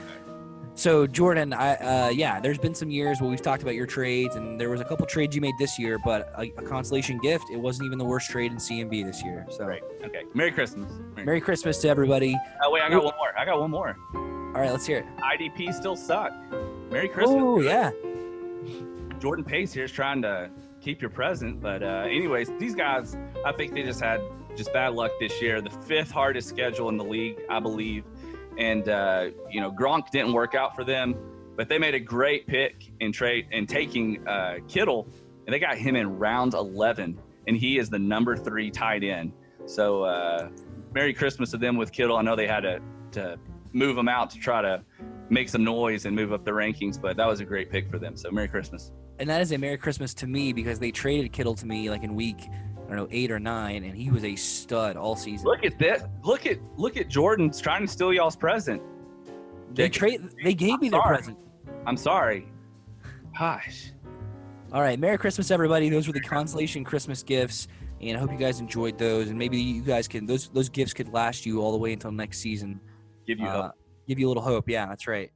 So 0.75 1.05
Jordan, 1.05 1.53
I 1.53 1.75
uh, 1.75 2.09
yeah, 2.09 2.39
there's 2.39 2.57
been 2.57 2.73
some 2.73 2.89
years 2.89 3.21
where 3.21 3.29
we've 3.29 3.43
talked 3.43 3.61
about 3.61 3.75
your 3.75 3.85
trades, 3.85 4.35
and 4.35 4.59
there 4.59 4.71
was 4.71 4.81
a 4.81 4.83
couple 4.83 5.05
trades 5.05 5.35
you 5.35 5.41
made 5.41 5.53
this 5.59 5.77
year, 5.77 5.99
but 6.03 6.33
a, 6.35 6.51
a 6.57 6.63
consolation 6.63 7.19
gift, 7.19 7.45
it 7.53 7.57
wasn't 7.57 7.85
even 7.85 7.99
the 7.99 8.05
worst 8.05 8.31
trade 8.31 8.51
in 8.51 8.57
CMB 8.57 9.05
this 9.05 9.23
year. 9.23 9.45
So 9.51 9.65
Great. 9.65 9.83
Okay. 10.03 10.23
Merry 10.33 10.51
Christmas. 10.51 10.91
Merry- 11.13 11.25
Merry 11.27 11.41
Christmas 11.41 11.77
to 11.81 11.89
everybody. 11.89 12.35
Oh 12.63 12.71
wait, 12.71 12.81
I 12.81 12.89
got 12.89 13.03
one 13.03 13.13
more. 13.17 13.37
I 13.37 13.45
got 13.45 13.59
one 13.59 13.69
more. 13.69 13.95
All 14.15 14.61
right, 14.61 14.71
let's 14.71 14.87
hear 14.87 14.97
it. 14.99 15.05
IDP 15.17 15.75
still 15.75 15.95
suck. 15.95 16.31
Merry 16.89 17.07
Christmas. 17.07 17.35
Oh 17.39 17.59
yeah, 17.61 17.91
Jordan 19.19 19.45
Pace 19.45 19.73
here 19.73 19.83
is 19.85 19.91
trying 19.91 20.23
to 20.23 20.49
keep 20.83 21.01
your 21.01 21.09
present, 21.09 21.61
but 21.61 21.81
uh, 21.81 22.03
anyways, 22.05 22.51
these 22.59 22.75
guys, 22.75 23.15
I 23.45 23.53
think 23.53 23.73
they 23.73 23.83
just 23.83 24.01
had 24.01 24.21
just 24.55 24.73
bad 24.73 24.93
luck 24.93 25.11
this 25.19 25.41
year. 25.41 25.61
The 25.61 25.69
fifth 25.69 26.11
hardest 26.11 26.49
schedule 26.49 26.89
in 26.89 26.97
the 26.97 27.03
league, 27.03 27.37
I 27.49 27.59
believe, 27.59 28.03
and 28.57 28.87
uh, 28.89 29.29
you 29.49 29.61
know 29.61 29.71
Gronk 29.71 30.11
didn't 30.11 30.33
work 30.33 30.55
out 30.55 30.75
for 30.75 30.83
them, 30.83 31.15
but 31.55 31.69
they 31.69 31.79
made 31.79 31.95
a 31.95 31.99
great 31.99 32.45
pick 32.47 32.91
in 32.99 33.11
trade 33.11 33.47
and 33.51 33.67
taking 33.67 34.27
uh, 34.27 34.57
Kittle, 34.67 35.07
and 35.45 35.53
they 35.53 35.59
got 35.59 35.77
him 35.77 35.95
in 35.95 36.19
round 36.19 36.53
11, 36.53 37.17
and 37.47 37.57
he 37.57 37.77
is 37.77 37.89
the 37.89 37.99
number 37.99 38.35
three 38.35 38.69
tight 38.69 39.03
end. 39.03 39.31
So 39.65 40.03
uh, 40.03 40.49
Merry 40.93 41.13
Christmas 41.13 41.51
to 41.51 41.57
them 41.57 41.77
with 41.77 41.91
Kittle. 41.91 42.17
I 42.17 42.21
know 42.21 42.35
they 42.35 42.47
had 42.47 42.61
to 42.61 42.81
to 43.13 43.39
move 43.71 43.97
him 43.97 44.09
out 44.09 44.29
to 44.31 44.39
try 44.39 44.61
to 44.61 44.83
make 45.29 45.49
some 45.49 45.63
noise 45.63 46.05
and 46.05 46.15
move 46.15 46.33
up 46.33 46.45
the 46.45 46.51
rankings, 46.51 47.01
but 47.01 47.17
that 47.17 47.27
was 47.27 47.39
a 47.39 47.45
great 47.45 47.71
pick 47.71 47.89
for 47.89 47.99
them. 47.99 48.15
So 48.15 48.31
Merry 48.31 48.47
Christmas. 48.47 48.91
And 49.19 49.29
that 49.29 49.41
is 49.41 49.51
a 49.51 49.57
Merry 49.57 49.77
Christmas 49.77 50.13
to 50.15 50.27
me 50.27 50.53
because 50.53 50.79
they 50.79 50.91
traded 50.91 51.31
Kittle 51.31 51.55
to 51.55 51.65
me 51.65 51.89
like 51.89 52.03
in 52.03 52.15
week 52.15 52.47
I 52.85 52.95
don't 52.95 52.97
know 52.97 53.07
eight 53.11 53.31
or 53.31 53.39
nine, 53.39 53.85
and 53.85 53.95
he 53.95 54.11
was 54.11 54.23
a 54.23 54.35
stud 54.35 54.97
all 54.97 55.15
season. 55.15 55.47
Look 55.47 55.63
at 55.65 55.79
this! 55.79 56.03
Look 56.23 56.45
at 56.45 56.59
look 56.77 56.97
at 56.97 57.07
Jordan's 57.07 57.59
trying 57.61 57.81
to 57.81 57.87
steal 57.87 58.13
y'all's 58.13 58.35
present. 58.35 58.81
They 59.73 59.89
trade. 59.89 60.21
They 60.43 60.53
gave 60.53 60.79
me 60.79 60.89
their 60.89 60.99
sorry. 61.01 61.17
present. 61.17 61.37
I'm 61.87 61.97
sorry. 61.97 62.47
Gosh. 63.37 63.91
All 64.71 64.81
right, 64.81 64.99
Merry 64.99 65.17
Christmas, 65.17 65.49
everybody. 65.49 65.89
Those 65.89 66.07
were 66.07 66.13
the 66.13 66.19
consolation 66.21 66.83
Christmas 66.83 67.23
gifts, 67.23 67.67
and 68.01 68.17
I 68.17 68.19
hope 68.19 68.31
you 68.31 68.37
guys 68.37 68.59
enjoyed 68.59 68.97
those. 68.97 69.29
And 69.29 69.39
maybe 69.39 69.57
you 69.57 69.81
guys 69.81 70.07
can 70.07 70.25
those 70.25 70.49
those 70.49 70.69
gifts 70.69 70.93
could 70.93 71.09
last 71.13 71.45
you 71.45 71.61
all 71.61 71.71
the 71.71 71.77
way 71.77 71.93
until 71.93 72.11
next 72.11 72.39
season. 72.39 72.79
Give 73.25 73.39
you 73.39 73.47
Uh, 73.47 73.61
hope. 73.63 73.71
Give 74.07 74.19
you 74.19 74.27
a 74.27 74.29
little 74.29 74.43
hope. 74.43 74.69
Yeah, 74.69 74.87
that's 74.87 75.07
right. 75.07 75.31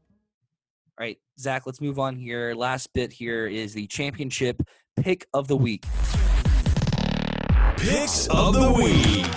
All 1.00 1.06
right, 1.06 1.18
Zach, 1.40 1.66
let's 1.66 1.80
move 1.80 2.00
on 2.00 2.16
here. 2.16 2.56
Last 2.56 2.92
bit 2.94 3.14
here 3.14 3.48
is 3.48 3.74
the 3.74 3.88
championship 3.88 4.62
pick 4.96 5.28
of 5.34 5.48
the 5.48 5.56
week. 5.56 5.86
Picks 7.78 8.28
of 8.28 8.54
the 8.56 8.72
week. 8.72 9.28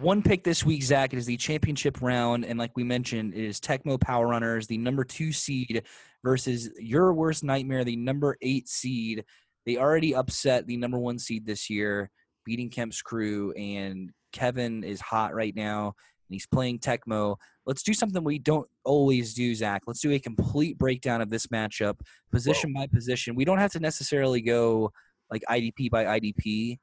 One 0.00 0.22
pick 0.22 0.44
this 0.44 0.62
week, 0.64 0.82
Zach, 0.82 1.14
it 1.14 1.16
is 1.16 1.26
the 1.26 1.38
championship 1.38 2.02
round, 2.02 2.44
and 2.44 2.58
like 2.58 2.72
we 2.76 2.84
mentioned, 2.84 3.34
it 3.34 3.44
is 3.44 3.60
Tecmo 3.60 3.98
Power 3.98 4.26
Runners, 4.26 4.66
the 4.66 4.76
number 4.76 5.04
two 5.04 5.32
seed, 5.32 5.84
versus 6.22 6.68
your 6.78 7.14
worst 7.14 7.42
nightmare, 7.42 7.82
the 7.82 7.96
number 7.96 8.36
eight 8.42 8.68
seed. 8.68 9.24
They 9.64 9.78
already 9.78 10.14
upset 10.14 10.66
the 10.66 10.76
number 10.76 10.98
one 10.98 11.18
seed 11.18 11.46
this 11.46 11.70
year, 11.70 12.10
beating 12.44 12.68
Kemp's 12.68 13.00
crew, 13.00 13.52
and 13.52 14.10
Kevin 14.32 14.84
is 14.84 15.00
hot 15.00 15.34
right 15.34 15.56
now, 15.56 15.94
and 16.28 16.34
he's 16.34 16.46
playing 16.46 16.78
Tecmo. 16.78 17.36
Let's 17.66 17.82
do 17.82 17.92
something 17.92 18.22
we 18.22 18.38
don't 18.38 18.68
always 18.84 19.34
do, 19.34 19.54
Zach. 19.54 19.82
Let's 19.86 20.00
do 20.00 20.12
a 20.12 20.18
complete 20.18 20.78
breakdown 20.78 21.20
of 21.20 21.30
this 21.30 21.46
matchup, 21.48 22.00
position 22.32 22.72
by 22.72 22.86
position. 22.86 23.34
We 23.34 23.44
don't 23.44 23.58
have 23.58 23.72
to 23.72 23.80
necessarily 23.80 24.40
go 24.40 24.92
like 25.30 25.42
IDP 25.50 25.90
by 25.90 26.04
IDP, 26.04 26.78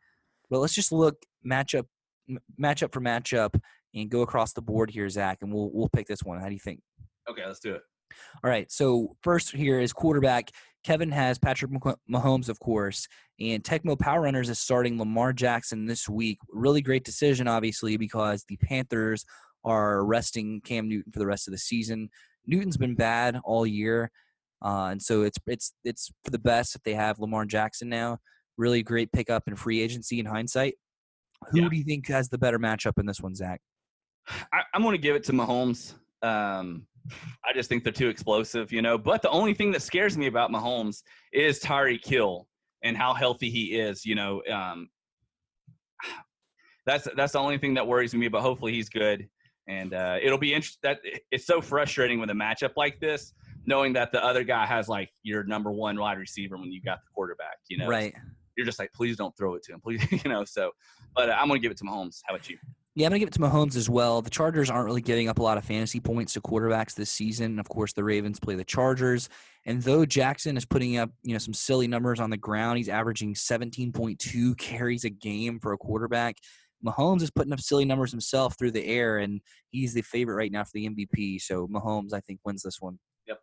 but 0.50 0.60
let's 0.60 0.74
just 0.74 0.92
look 0.92 1.18
matchup 1.46 1.86
matchup 2.60 2.94
for 2.94 3.02
matchup 3.02 3.60
and 3.94 4.10
go 4.10 4.22
across 4.22 4.54
the 4.54 4.62
board 4.62 4.90
here, 4.90 5.08
Zach, 5.10 5.40
and 5.42 5.54
we'll 5.54 5.70
we'll 5.74 5.90
pick 5.90 6.08
this 6.08 6.24
one. 6.24 6.40
How 6.40 6.48
do 6.48 6.54
you 6.54 6.60
think? 6.60 6.82
Okay, 7.30 7.46
let's 7.46 7.60
do 7.60 7.74
it. 7.76 7.82
All 8.44 8.50
right. 8.50 8.72
So 8.72 9.16
first 9.24 9.52
here 9.52 9.80
is 9.80 9.94
quarterback. 9.94 10.52
Kevin 10.84 11.12
has 11.12 11.40
Patrick 11.40 11.72
Mahomes, 12.12 12.50
of 12.50 12.60
course, 12.60 13.08
and 13.40 13.64
Tecmo 13.64 13.98
Power 13.98 14.22
Runners 14.22 14.50
is 14.50 14.60
starting 14.60 15.00
Lamar 15.00 15.32
Jackson 15.32 15.86
this 15.86 16.10
week. 16.10 16.40
Really 16.52 16.82
great 16.82 17.06
decision, 17.06 17.48
obviously, 17.48 17.96
because 17.96 18.44
the 18.50 18.58
Panthers 18.58 19.24
are 19.64 20.04
resting 20.06 20.60
Cam 20.66 20.90
Newton 20.90 21.12
for 21.14 21.20
the 21.20 21.26
rest 21.26 21.48
of 21.48 21.54
the 21.54 21.58
season. 21.58 22.10
Newton's 22.46 22.76
been 22.76 22.96
bad 22.96 23.40
all 23.46 23.66
year, 23.66 24.12
uh, 24.62 24.88
and 24.92 25.02
so 25.02 25.22
it's 25.22 25.38
it's 25.48 25.74
it's 25.86 26.12
for 26.26 26.32
the 26.32 26.40
best 26.40 26.74
that 26.74 26.84
they 26.84 26.94
have 26.96 27.18
Lamar 27.18 27.46
Jackson 27.46 27.88
now. 27.88 28.18
Really 28.58 28.84
great 28.84 29.10
pickup 29.14 29.44
in 29.48 29.56
free 29.56 29.82
agency 29.82 30.20
in 30.20 30.26
hindsight. 30.26 30.76
Who 31.52 31.62
Yeah. 31.62 31.70
do 31.70 31.78
you 31.78 31.86
think 31.86 32.08
has 32.10 32.28
the 32.28 32.38
better 32.38 32.60
matchup 32.60 33.00
in 33.00 33.06
this 33.06 33.22
one, 33.22 33.36
Zach? 33.36 33.62
I, 34.52 34.64
I'm 34.74 34.82
going 34.82 34.94
to 34.94 35.02
give 35.02 35.16
it 35.16 35.24
to 35.26 35.32
Mahomes. 35.32 35.94
Um, 36.22 36.88
I 37.46 37.54
just 37.54 37.70
think 37.70 37.84
they're 37.84 37.94
too 37.94 38.10
explosive, 38.10 38.72
you 38.72 38.82
know. 38.82 38.98
But 38.98 39.22
the 39.22 39.30
only 39.30 39.54
thing 39.54 39.72
that 39.72 39.82
scares 39.82 40.18
me 40.18 40.28
about 40.28 40.52
Mahomes 40.52 41.04
is 41.32 41.60
Tyreek 41.60 42.06
Hill 42.06 42.48
and 42.84 42.96
how 42.96 43.14
healthy 43.14 43.50
he 43.50 43.80
is. 43.80 44.06
You 44.06 44.16
know, 44.16 44.42
um, 44.52 44.90
that's 46.86 47.08
that's 47.16 47.34
the 47.34 47.40
only 47.40 47.58
thing 47.58 47.74
that 47.76 47.86
worries 47.86 48.14
me. 48.14 48.28
But 48.28 48.42
hopefully 48.42 48.74
he's 48.74 48.90
good, 48.90 49.28
and 49.68 49.94
uh, 49.94 50.18
it'll 50.22 50.38
be 50.38 50.54
interesting. 50.54 50.80
That 50.84 51.00
it's 51.32 51.46
so 51.46 51.62
frustrating 51.62 52.20
with 52.20 52.30
a 52.30 52.34
matchup 52.34 52.72
like 52.78 53.00
this, 53.00 53.34
knowing 53.66 53.94
that 53.94 54.12
the 54.12 54.24
other 54.24 54.44
guy 54.44 54.66
has 54.66 54.88
like 54.88 55.10
your 55.24 55.44
number 55.44 55.72
one 55.72 56.00
wide 56.00 56.18
receiver 56.18 56.58
when 56.58 56.72
you 56.72 56.82
got 56.82 57.00
the 57.00 57.10
quarterback. 57.14 57.58
You 57.70 57.78
know, 57.78 57.88
Right. 57.88 58.14
You're 58.56 58.68
just 58.68 58.78
like, 58.78 58.94
please 58.94 59.18
don't 59.18 59.36
throw 59.36 59.56
it 59.56 59.64
to 59.64 59.74
him, 59.74 59.82
please. 59.82 60.06
You 60.24 60.30
know, 60.30 60.46
so. 60.46 60.72
But 61.16 61.30
uh, 61.30 61.38
I'm 61.40 61.48
going 61.48 61.60
to 61.60 61.62
give 61.62 61.72
it 61.72 61.78
to 61.78 61.84
Mahomes. 61.84 62.20
How 62.26 62.36
about 62.36 62.50
you? 62.50 62.58
Yeah, 62.96 63.08
I'm 63.08 63.10
gonna 63.10 63.20
give 63.20 63.30
it 63.30 63.34
to 63.34 63.40
Mahomes 63.40 63.76
as 63.76 63.90
well. 63.90 64.22
The 64.22 64.30
Chargers 64.30 64.70
aren't 64.70 64.86
really 64.86 65.02
giving 65.02 65.28
up 65.28 65.40
a 65.40 65.42
lot 65.42 65.58
of 65.58 65.66
fantasy 65.66 66.00
points 66.00 66.34
to 66.34 66.42
quarterbacks 66.42 66.94
this 66.94 67.10
season. 67.10 67.58
Of 67.58 67.68
course, 67.68 67.92
the 67.94 68.04
Ravens 68.04 68.40
play 68.40 68.54
the 68.54 68.64
Chargers, 68.64 69.30
and 69.66 69.82
though 69.82 70.06
Jackson 70.06 70.58
is 70.58 70.66
putting 70.66 70.98
up 70.98 71.10
you 71.24 71.34
know 71.34 71.40
some 71.40 71.56
silly 71.56 71.88
numbers 71.88 72.20
on 72.20 72.30
the 72.30 72.38
ground, 72.38 72.78
he's 72.78 72.90
averaging 72.90 73.34
17.2 73.34 74.58
carries 74.60 75.06
a 75.06 75.10
game 75.10 75.60
for 75.60 75.74
a 75.74 75.78
quarterback. 75.78 76.38
Mahomes 76.86 77.24
is 77.24 77.32
putting 77.32 77.54
up 77.54 77.62
silly 77.62 77.86
numbers 77.86 78.12
himself 78.12 78.60
through 78.60 78.72
the 78.72 78.86
air, 78.86 79.18
and 79.18 79.42
he's 79.72 79.96
the 79.96 80.04
favorite 80.04 80.36
right 80.36 80.52
now 80.52 80.64
for 80.64 80.72
the 80.76 80.88
MVP. 80.88 81.42
So 81.42 81.68
Mahomes, 81.68 82.14
I 82.14 82.20
think, 82.20 82.42
wins 82.46 82.62
this 82.62 82.80
one. 82.80 83.00
Yep. 83.28 83.40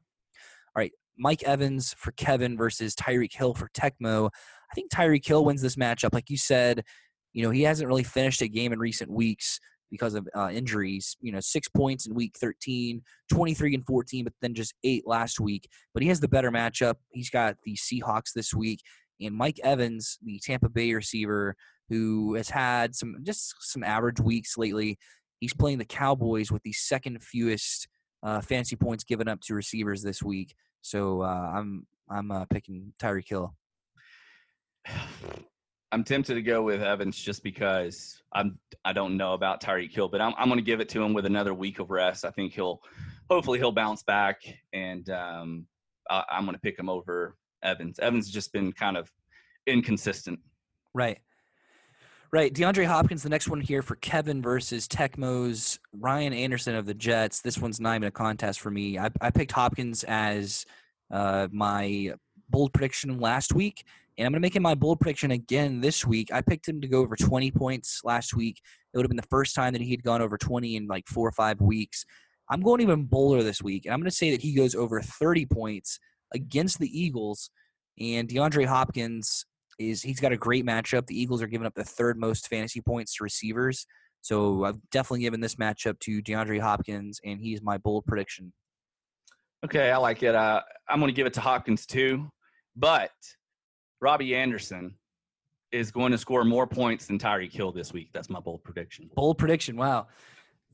All 0.76 0.80
right, 0.80 0.92
Mike 1.18 1.42
Evans 1.42 1.92
for 1.98 2.12
Kevin 2.12 2.56
versus 2.56 2.94
Tyreek 2.94 3.34
Hill 3.34 3.54
for 3.54 3.68
Tecmo. 3.70 4.30
I 4.70 4.74
think 4.76 4.92
Tyreek 4.92 5.26
Hill 5.26 5.44
wins 5.44 5.62
this 5.62 5.74
matchup. 5.74 6.12
Like 6.12 6.30
you 6.30 6.36
said, 6.38 6.84
you 7.32 7.44
know, 7.44 7.50
he 7.50 7.62
hasn't 7.62 7.88
really 7.88 8.04
finished 8.04 8.42
a 8.42 8.48
game 8.48 8.72
in 8.72 8.78
recent 8.78 9.10
weeks 9.10 9.60
because 9.90 10.14
of 10.14 10.28
uh, 10.36 10.50
injuries. 10.52 11.16
You 11.20 11.32
know, 11.32 11.40
six 11.40 11.68
points 11.68 12.06
in 12.06 12.14
week 12.14 12.36
13, 12.38 13.02
23 13.32 13.74
and 13.74 13.86
14, 13.86 14.24
but 14.24 14.32
then 14.40 14.54
just 14.54 14.74
eight 14.84 15.06
last 15.06 15.40
week. 15.40 15.68
But 15.92 16.02
he 16.02 16.08
has 16.08 16.20
the 16.20 16.28
better 16.28 16.50
matchup. 16.50 16.96
He's 17.10 17.30
got 17.30 17.56
the 17.64 17.76
Seahawks 17.76 18.32
this 18.34 18.54
week. 18.54 18.80
And 19.20 19.34
Mike 19.34 19.60
Evans, 19.62 20.18
the 20.22 20.40
Tampa 20.42 20.68
Bay 20.68 20.94
receiver, 20.94 21.54
who 21.88 22.34
has 22.34 22.48
had 22.48 22.94
some 22.94 23.16
just 23.22 23.54
some 23.60 23.82
average 23.82 24.20
weeks 24.20 24.56
lately, 24.56 24.98
he's 25.40 25.54
playing 25.54 25.78
the 25.78 25.84
Cowboys 25.84 26.50
with 26.50 26.62
the 26.62 26.72
second 26.72 27.22
fewest 27.22 27.88
uh, 28.22 28.40
points 28.80 29.04
given 29.04 29.28
up 29.28 29.40
to 29.42 29.54
receivers 29.54 30.02
this 30.02 30.22
week. 30.22 30.54
So 30.80 31.22
uh, 31.22 31.52
I'm 31.54 31.86
I'm 32.08 32.30
uh, 32.30 32.46
picking 32.46 32.94
Tyreek 32.98 33.28
Hill. 33.28 33.54
I'm 35.92 36.04
tempted 36.04 36.34
to 36.34 36.42
go 36.42 36.62
with 36.62 36.82
Evans 36.82 37.16
just 37.16 37.42
because 37.42 38.22
I'm 38.32 38.58
I 38.84 38.92
don't 38.92 39.16
know 39.16 39.32
about 39.32 39.60
Tyreek 39.60 39.92
Hill, 39.92 40.08
but 40.08 40.20
I'm 40.20 40.34
I'm 40.38 40.48
going 40.48 40.58
to 40.58 40.64
give 40.64 40.80
it 40.80 40.88
to 40.90 41.02
him 41.02 41.14
with 41.14 41.26
another 41.26 41.52
week 41.54 41.78
of 41.80 41.90
rest. 41.90 42.24
I 42.24 42.30
think 42.30 42.52
he'll 42.52 42.80
hopefully 43.28 43.58
he'll 43.58 43.72
bounce 43.72 44.02
back, 44.02 44.42
and 44.72 45.08
um, 45.10 45.66
I, 46.08 46.24
I'm 46.30 46.44
going 46.44 46.54
to 46.54 46.60
pick 46.60 46.78
him 46.78 46.88
over 46.88 47.36
Evans. 47.62 47.98
Evans 47.98 48.26
has 48.26 48.32
just 48.32 48.52
been 48.52 48.72
kind 48.72 48.96
of 48.96 49.10
inconsistent. 49.66 50.38
Right. 50.94 51.18
Right. 52.32 52.54
DeAndre 52.54 52.86
Hopkins, 52.86 53.24
the 53.24 53.28
next 53.28 53.48
one 53.48 53.60
here 53.60 53.82
for 53.82 53.96
Kevin 53.96 54.40
versus 54.40 54.86
Tecmo's 54.86 55.80
Ryan 55.92 56.32
Anderson 56.32 56.76
of 56.76 56.86
the 56.86 56.94
Jets. 56.94 57.40
This 57.40 57.58
one's 57.58 57.80
not 57.80 57.96
even 57.96 58.06
a 58.06 58.12
contest 58.12 58.60
for 58.60 58.70
me. 58.70 58.98
I, 58.98 59.10
I 59.20 59.30
picked 59.30 59.50
Hopkins 59.50 60.04
as 60.04 60.64
uh, 61.10 61.48
my 61.50 62.14
bold 62.48 62.72
prediction 62.72 63.18
last 63.18 63.52
week, 63.52 63.84
and 64.18 64.26
I'm 64.26 64.32
going 64.32 64.40
to 64.40 64.46
make 64.46 64.56
him 64.56 64.62
my 64.62 64.74
bold 64.74 65.00
prediction 65.00 65.30
again 65.30 65.80
this 65.80 66.06
week. 66.06 66.32
I 66.32 66.40
picked 66.42 66.68
him 66.68 66.80
to 66.80 66.88
go 66.88 67.00
over 67.00 67.16
20 67.16 67.50
points 67.52 68.00
last 68.04 68.34
week. 68.34 68.60
It 68.92 68.96
would 68.96 69.04
have 69.04 69.10
been 69.10 69.16
the 69.16 69.22
first 69.30 69.54
time 69.54 69.72
that 69.72 69.82
he 69.82 69.90
had 69.90 70.02
gone 70.02 70.20
over 70.20 70.36
20 70.36 70.76
in 70.76 70.86
like 70.86 71.06
four 71.08 71.26
or 71.26 71.32
five 71.32 71.60
weeks. 71.60 72.04
I'm 72.50 72.60
going 72.60 72.80
even 72.80 73.04
bolder 73.04 73.42
this 73.42 73.62
week, 73.62 73.86
and 73.86 73.94
I'm 73.94 74.00
going 74.00 74.10
to 74.10 74.16
say 74.16 74.32
that 74.32 74.42
he 74.42 74.54
goes 74.54 74.74
over 74.74 75.00
30 75.00 75.46
points 75.46 76.00
against 76.34 76.78
the 76.78 77.00
Eagles. 77.00 77.50
And 77.98 78.28
DeAndre 78.28 78.66
Hopkins 78.66 79.46
is 79.78 80.02
he's 80.02 80.20
got 80.20 80.32
a 80.32 80.36
great 80.36 80.66
matchup. 80.66 81.06
The 81.06 81.20
Eagles 81.20 81.42
are 81.42 81.46
giving 81.46 81.66
up 81.66 81.74
the 81.74 81.84
third 81.84 82.18
most 82.18 82.48
fantasy 82.48 82.80
points 82.80 83.14
to 83.16 83.24
receivers. 83.24 83.86
So 84.22 84.64
I've 84.64 84.78
definitely 84.90 85.20
given 85.20 85.40
this 85.40 85.54
matchup 85.54 85.98
to 86.00 86.22
DeAndre 86.22 86.60
Hopkins, 86.60 87.20
and 87.24 87.40
he's 87.40 87.62
my 87.62 87.78
bold 87.78 88.04
prediction. 88.06 88.52
Okay, 89.64 89.90
I 89.90 89.96
like 89.96 90.22
it. 90.22 90.34
Uh, 90.34 90.60
I'm 90.88 91.00
going 91.00 91.12
to 91.12 91.16
give 91.16 91.26
it 91.26 91.34
to 91.34 91.40
Hopkins 91.40 91.86
too, 91.86 92.30
but 92.76 93.10
Robbie 94.00 94.34
Anderson 94.34 94.94
is 95.72 95.90
going 95.90 96.12
to 96.12 96.18
score 96.18 96.44
more 96.44 96.66
points 96.66 97.06
than 97.06 97.18
Tyreek 97.18 97.52
Hill 97.52 97.72
this 97.72 97.92
week. 97.92 98.10
That's 98.12 98.28
my 98.28 98.40
bold 98.40 98.64
prediction. 98.64 99.10
Bold 99.14 99.38
prediction. 99.38 99.76
Wow. 99.76 100.08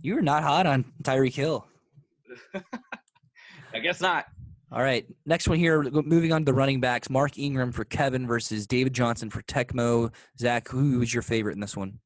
You're 0.00 0.22
not 0.22 0.42
hot 0.42 0.66
on 0.66 0.84
Tyreek 1.02 1.34
Hill. 1.34 1.66
I 3.74 3.78
guess 3.78 4.00
not. 4.00 4.26
All 4.72 4.82
right. 4.82 5.06
Next 5.26 5.48
one 5.48 5.58
here, 5.58 5.82
moving 5.82 6.32
on 6.32 6.42
to 6.42 6.44
the 6.44 6.54
running 6.54 6.80
backs. 6.80 7.08
Mark 7.08 7.38
Ingram 7.38 7.72
for 7.72 7.84
Kevin 7.84 8.26
versus 8.26 8.66
David 8.66 8.92
Johnson 8.92 9.30
for 9.30 9.42
Tecmo. 9.42 10.12
Zach, 10.38 10.68
who 10.68 10.98
was 10.98 11.12
your 11.12 11.22
favorite 11.22 11.54
in 11.54 11.60
this 11.60 11.76
one? 11.76 11.98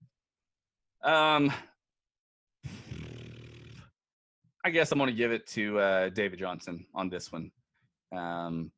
Um, 1.02 1.52
I 4.64 4.70
guess 4.70 4.92
I'm 4.92 4.98
going 4.98 5.08
to 5.08 5.16
give 5.16 5.32
it 5.32 5.46
to 5.48 5.78
uh, 5.78 6.08
David 6.10 6.38
Johnson 6.38 6.84
on 6.94 7.08
this 7.08 7.32
one. 7.32 7.50
Um, 8.14 8.70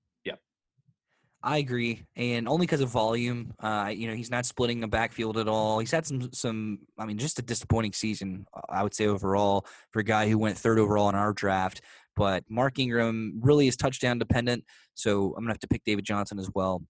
I 1.45 1.59
agree, 1.59 2.05
and 2.14 2.49
only 2.49 2.66
because 2.66 2.80
of 2.80 2.88
volume. 2.90 3.53
Uh, 3.59 3.93
you 3.93 4.07
know, 4.07 4.14
he's 4.14 4.30
not 4.30 4.47
splitting 4.47 4.78
the 4.80 4.86
backfield 4.86 5.36
at 5.38 5.49
all. 5.49 5.80
He's 5.80 5.90
had 5.90 6.07
some, 6.07 6.32
some. 6.32 6.78
I 6.99 7.05
mean, 7.05 7.18
just 7.18 7.38
a 7.40 7.43
disappointing 7.43 7.93
season, 7.93 8.47
I 8.68 8.82
would 8.84 8.95
say 8.95 9.07
overall 9.07 9.66
for 9.90 10.01
a 10.01 10.05
guy 10.05 10.28
who 10.28 10.38
went 10.38 10.57
third 10.57 10.78
overall 10.78 11.09
in 11.09 11.16
our 11.16 11.32
draft. 11.32 11.80
But 12.14 12.45
Mark 12.49 12.78
Ingram 12.78 13.40
really 13.43 13.66
is 13.66 13.76
touchdown 13.76 14.18
dependent, 14.18 14.64
so 14.95 15.34
I'm 15.36 15.43
gonna 15.43 15.53
have 15.53 15.59
to 15.61 15.68
pick 15.68 15.82
David 15.84 16.05
Johnson 16.05 16.38
as 16.38 16.49
well. 16.55 16.82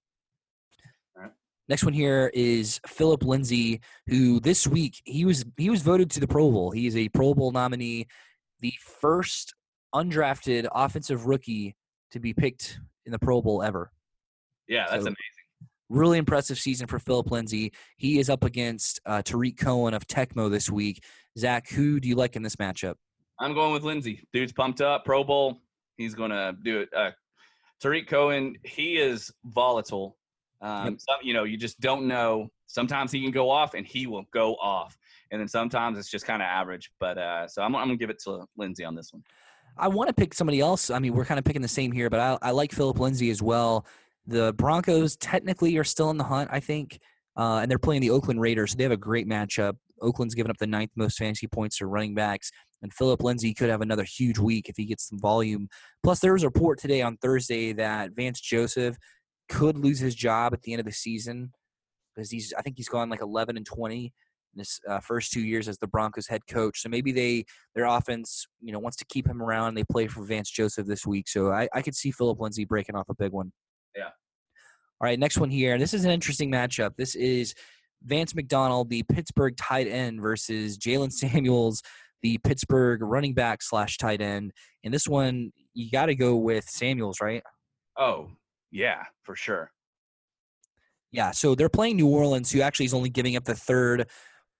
Alright. 1.16 1.32
Next 1.68 1.84
one 1.84 1.94
here 1.94 2.30
is 2.34 2.78
Phillip 2.86 3.24
Lindsay, 3.24 3.80
who 4.06 4.38
this 4.40 4.66
week 4.66 5.00
he 5.04 5.24
was 5.24 5.46
he 5.56 5.70
was 5.70 5.80
voted 5.80 6.10
to 6.10 6.20
the 6.20 6.28
Pro 6.28 6.50
Bowl. 6.50 6.72
He 6.72 6.86
is 6.86 6.96
a 6.96 7.08
Pro 7.08 7.32
Bowl 7.32 7.52
nominee, 7.52 8.06
the 8.60 8.74
first 9.00 9.54
undrafted 9.94 10.68
offensive 10.72 11.26
rookie 11.26 11.74
to 12.10 12.20
be 12.20 12.34
picked 12.34 12.80
in 13.06 13.12
the 13.12 13.18
Pro 13.18 13.40
Bowl 13.40 13.62
ever. 13.62 13.90
Yeah, 14.68 14.86
that's 14.90 15.02
So- 15.04 15.08
amazing. 15.08 15.16
Really 15.88 16.16
impressive 16.16 16.58
season 16.58 16.86
for 16.86 16.98
Phillip 16.98 17.30
Lindsay. 17.30 17.70
He 17.98 18.18
is 18.18 18.30
up 18.30 18.44
against 18.44 18.98
uh, 19.04 19.20
Tarik 19.20 19.58
Cohen 19.58 19.92
of 19.92 20.06
Tecmo 20.06 20.50
this 20.50 20.70
week. 20.70 21.04
Zach, 21.38 21.68
who 21.68 22.00
do 22.00 22.08
you 22.08 22.14
like 22.14 22.34
in 22.34 22.42
this 22.42 22.56
matchup? 22.56 22.94
I'm 23.38 23.52
going 23.52 23.74
with 23.74 23.82
Lindsay. 23.82 24.26
Dude's 24.32 24.52
pumped 24.52 24.80
up. 24.80 25.04
Pro 25.04 25.22
Bowl. 25.22 25.60
He's 25.98 26.14
gonna 26.14 26.54
do 26.62 26.80
it. 26.80 26.88
Uh, 26.96 27.10
Tarik 27.82 28.06
Cohen. 28.08 28.56
He 28.64 28.96
is 28.96 29.30
volatile. 29.44 30.16
Um, 30.62 30.84
Yep. 30.92 31.00
some, 31.00 31.16
you 31.22 31.34
know, 31.34 31.44
you 31.44 31.58
just 31.58 31.78
don't 31.80 32.06
know. 32.06 32.48
Sometimes 32.68 33.12
he 33.12 33.20
can 33.20 33.30
go 33.32 33.50
off, 33.50 33.74
and 33.74 33.86
he 33.86 34.06
will 34.06 34.24
go 34.32 34.54
off, 34.54 34.96
and 35.30 35.38
then 35.38 35.48
sometimes 35.48 35.98
it's 35.98 36.08
just 36.10 36.24
kind 36.24 36.40
of 36.40 36.46
average. 36.46 36.90
But 37.00 37.18
uh, 37.18 37.48
so 37.48 37.60
I'm, 37.62 37.76
I'm 37.76 37.88
gonna 37.88 37.96
give 37.98 38.08
it 38.08 38.20
to 38.24 38.46
Lindsay 38.56 38.84
on 38.84 38.94
this 38.94 39.12
one. 39.12 39.22
I 39.76 39.88
want 39.88 40.08
to 40.08 40.14
pick 40.14 40.32
somebody 40.32 40.60
else. 40.60 40.88
I 40.88 40.98
mean, 41.00 41.12
we're 41.14 41.24
kind 41.26 41.38
of 41.38 41.44
picking 41.44 41.62
the 41.62 41.68
same 41.68 41.92
here, 41.92 42.08
but 42.08 42.20
I, 42.20 42.38
I 42.48 42.50
like 42.52 42.72
Phillip 42.72 42.98
Lindsay 42.98 43.28
as 43.30 43.42
well. 43.42 43.84
The 44.26 44.52
Broncos 44.52 45.16
technically 45.16 45.76
are 45.76 45.84
still 45.84 46.10
in 46.10 46.16
the 46.16 46.24
hunt, 46.24 46.50
I 46.52 46.60
think, 46.60 46.98
uh, 47.36 47.58
and 47.62 47.70
they're 47.70 47.78
playing 47.78 48.02
the 48.02 48.10
Oakland 48.10 48.40
Raiders. 48.40 48.72
So 48.72 48.76
they 48.76 48.84
have 48.84 48.92
a 48.92 48.96
great 48.96 49.28
matchup. 49.28 49.76
Oakland's 50.00 50.34
given 50.34 50.50
up 50.50 50.58
the 50.58 50.66
ninth 50.66 50.90
most 50.96 51.18
fantasy 51.18 51.46
points 51.46 51.78
to 51.78 51.86
running 51.86 52.14
backs, 52.14 52.50
and 52.82 52.92
Phillip 52.92 53.22
Lindsay 53.22 53.54
could 53.54 53.70
have 53.70 53.80
another 53.80 54.04
huge 54.04 54.38
week 54.38 54.68
if 54.68 54.76
he 54.76 54.84
gets 54.84 55.08
some 55.08 55.18
volume. 55.18 55.68
Plus, 56.02 56.20
there 56.20 56.32
was 56.32 56.42
a 56.42 56.48
report 56.48 56.78
today 56.78 57.02
on 57.02 57.16
Thursday 57.16 57.72
that 57.72 58.12
Vance 58.12 58.40
Joseph 58.40 58.96
could 59.48 59.76
lose 59.76 59.98
his 59.98 60.14
job 60.14 60.52
at 60.52 60.62
the 60.62 60.72
end 60.72 60.80
of 60.80 60.86
the 60.86 60.92
season 60.92 61.52
because 62.14 62.30
he's 62.30 62.52
I 62.56 62.62
think 62.62 62.76
he's 62.76 62.88
gone 62.88 63.10
like 63.10 63.22
11 63.22 63.56
and 63.56 63.66
20 63.66 64.12
in 64.54 64.58
his 64.58 64.80
uh, 64.88 65.00
first 65.00 65.32
two 65.32 65.40
years 65.40 65.68
as 65.68 65.78
the 65.78 65.86
Broncos 65.86 66.26
head 66.26 66.46
coach. 66.46 66.80
So 66.80 66.88
maybe 66.88 67.12
they 67.12 67.44
their 67.74 67.86
offense, 67.86 68.46
you 68.60 68.72
know, 68.72 68.78
wants 68.78 68.96
to 68.98 69.04
keep 69.06 69.26
him 69.26 69.42
around. 69.42 69.74
They 69.74 69.84
play 69.84 70.06
for 70.06 70.24
Vance 70.24 70.50
Joseph 70.50 70.86
this 70.86 71.06
week, 71.06 71.28
so 71.28 71.50
I, 71.50 71.68
I 71.72 71.82
could 71.82 71.94
see 71.94 72.10
Phillip 72.10 72.40
Lindsay 72.40 72.64
breaking 72.64 72.96
off 72.96 73.08
a 73.08 73.14
big 73.14 73.32
one. 73.32 73.52
All 75.02 75.08
right, 75.08 75.18
next 75.18 75.38
one 75.38 75.50
here. 75.50 75.76
This 75.78 75.94
is 75.94 76.04
an 76.04 76.12
interesting 76.12 76.48
matchup. 76.48 76.94
This 76.96 77.16
is 77.16 77.56
Vance 78.04 78.36
McDonald, 78.36 78.88
the 78.88 79.02
Pittsburgh 79.02 79.56
tight 79.56 79.88
end, 79.88 80.20
versus 80.20 80.78
Jaylen 80.78 81.10
Samuels, 81.12 81.82
the 82.22 82.38
Pittsburgh 82.38 83.02
running 83.02 83.34
back 83.34 83.62
slash 83.62 83.98
tight 83.98 84.20
end. 84.20 84.52
And 84.84 84.94
this 84.94 85.08
one, 85.08 85.50
you 85.74 85.90
got 85.90 86.06
to 86.06 86.14
go 86.14 86.36
with 86.36 86.68
Samuels, 86.68 87.20
right? 87.20 87.42
Oh 87.98 88.30
yeah, 88.70 89.02
for 89.24 89.34
sure. 89.34 89.72
Yeah, 91.10 91.32
so 91.32 91.56
they're 91.56 91.68
playing 91.68 91.96
New 91.96 92.06
Orleans, 92.06 92.52
who 92.52 92.60
actually 92.60 92.86
is 92.86 92.94
only 92.94 93.10
giving 93.10 93.34
up 93.34 93.42
the 93.42 93.56
third 93.56 94.08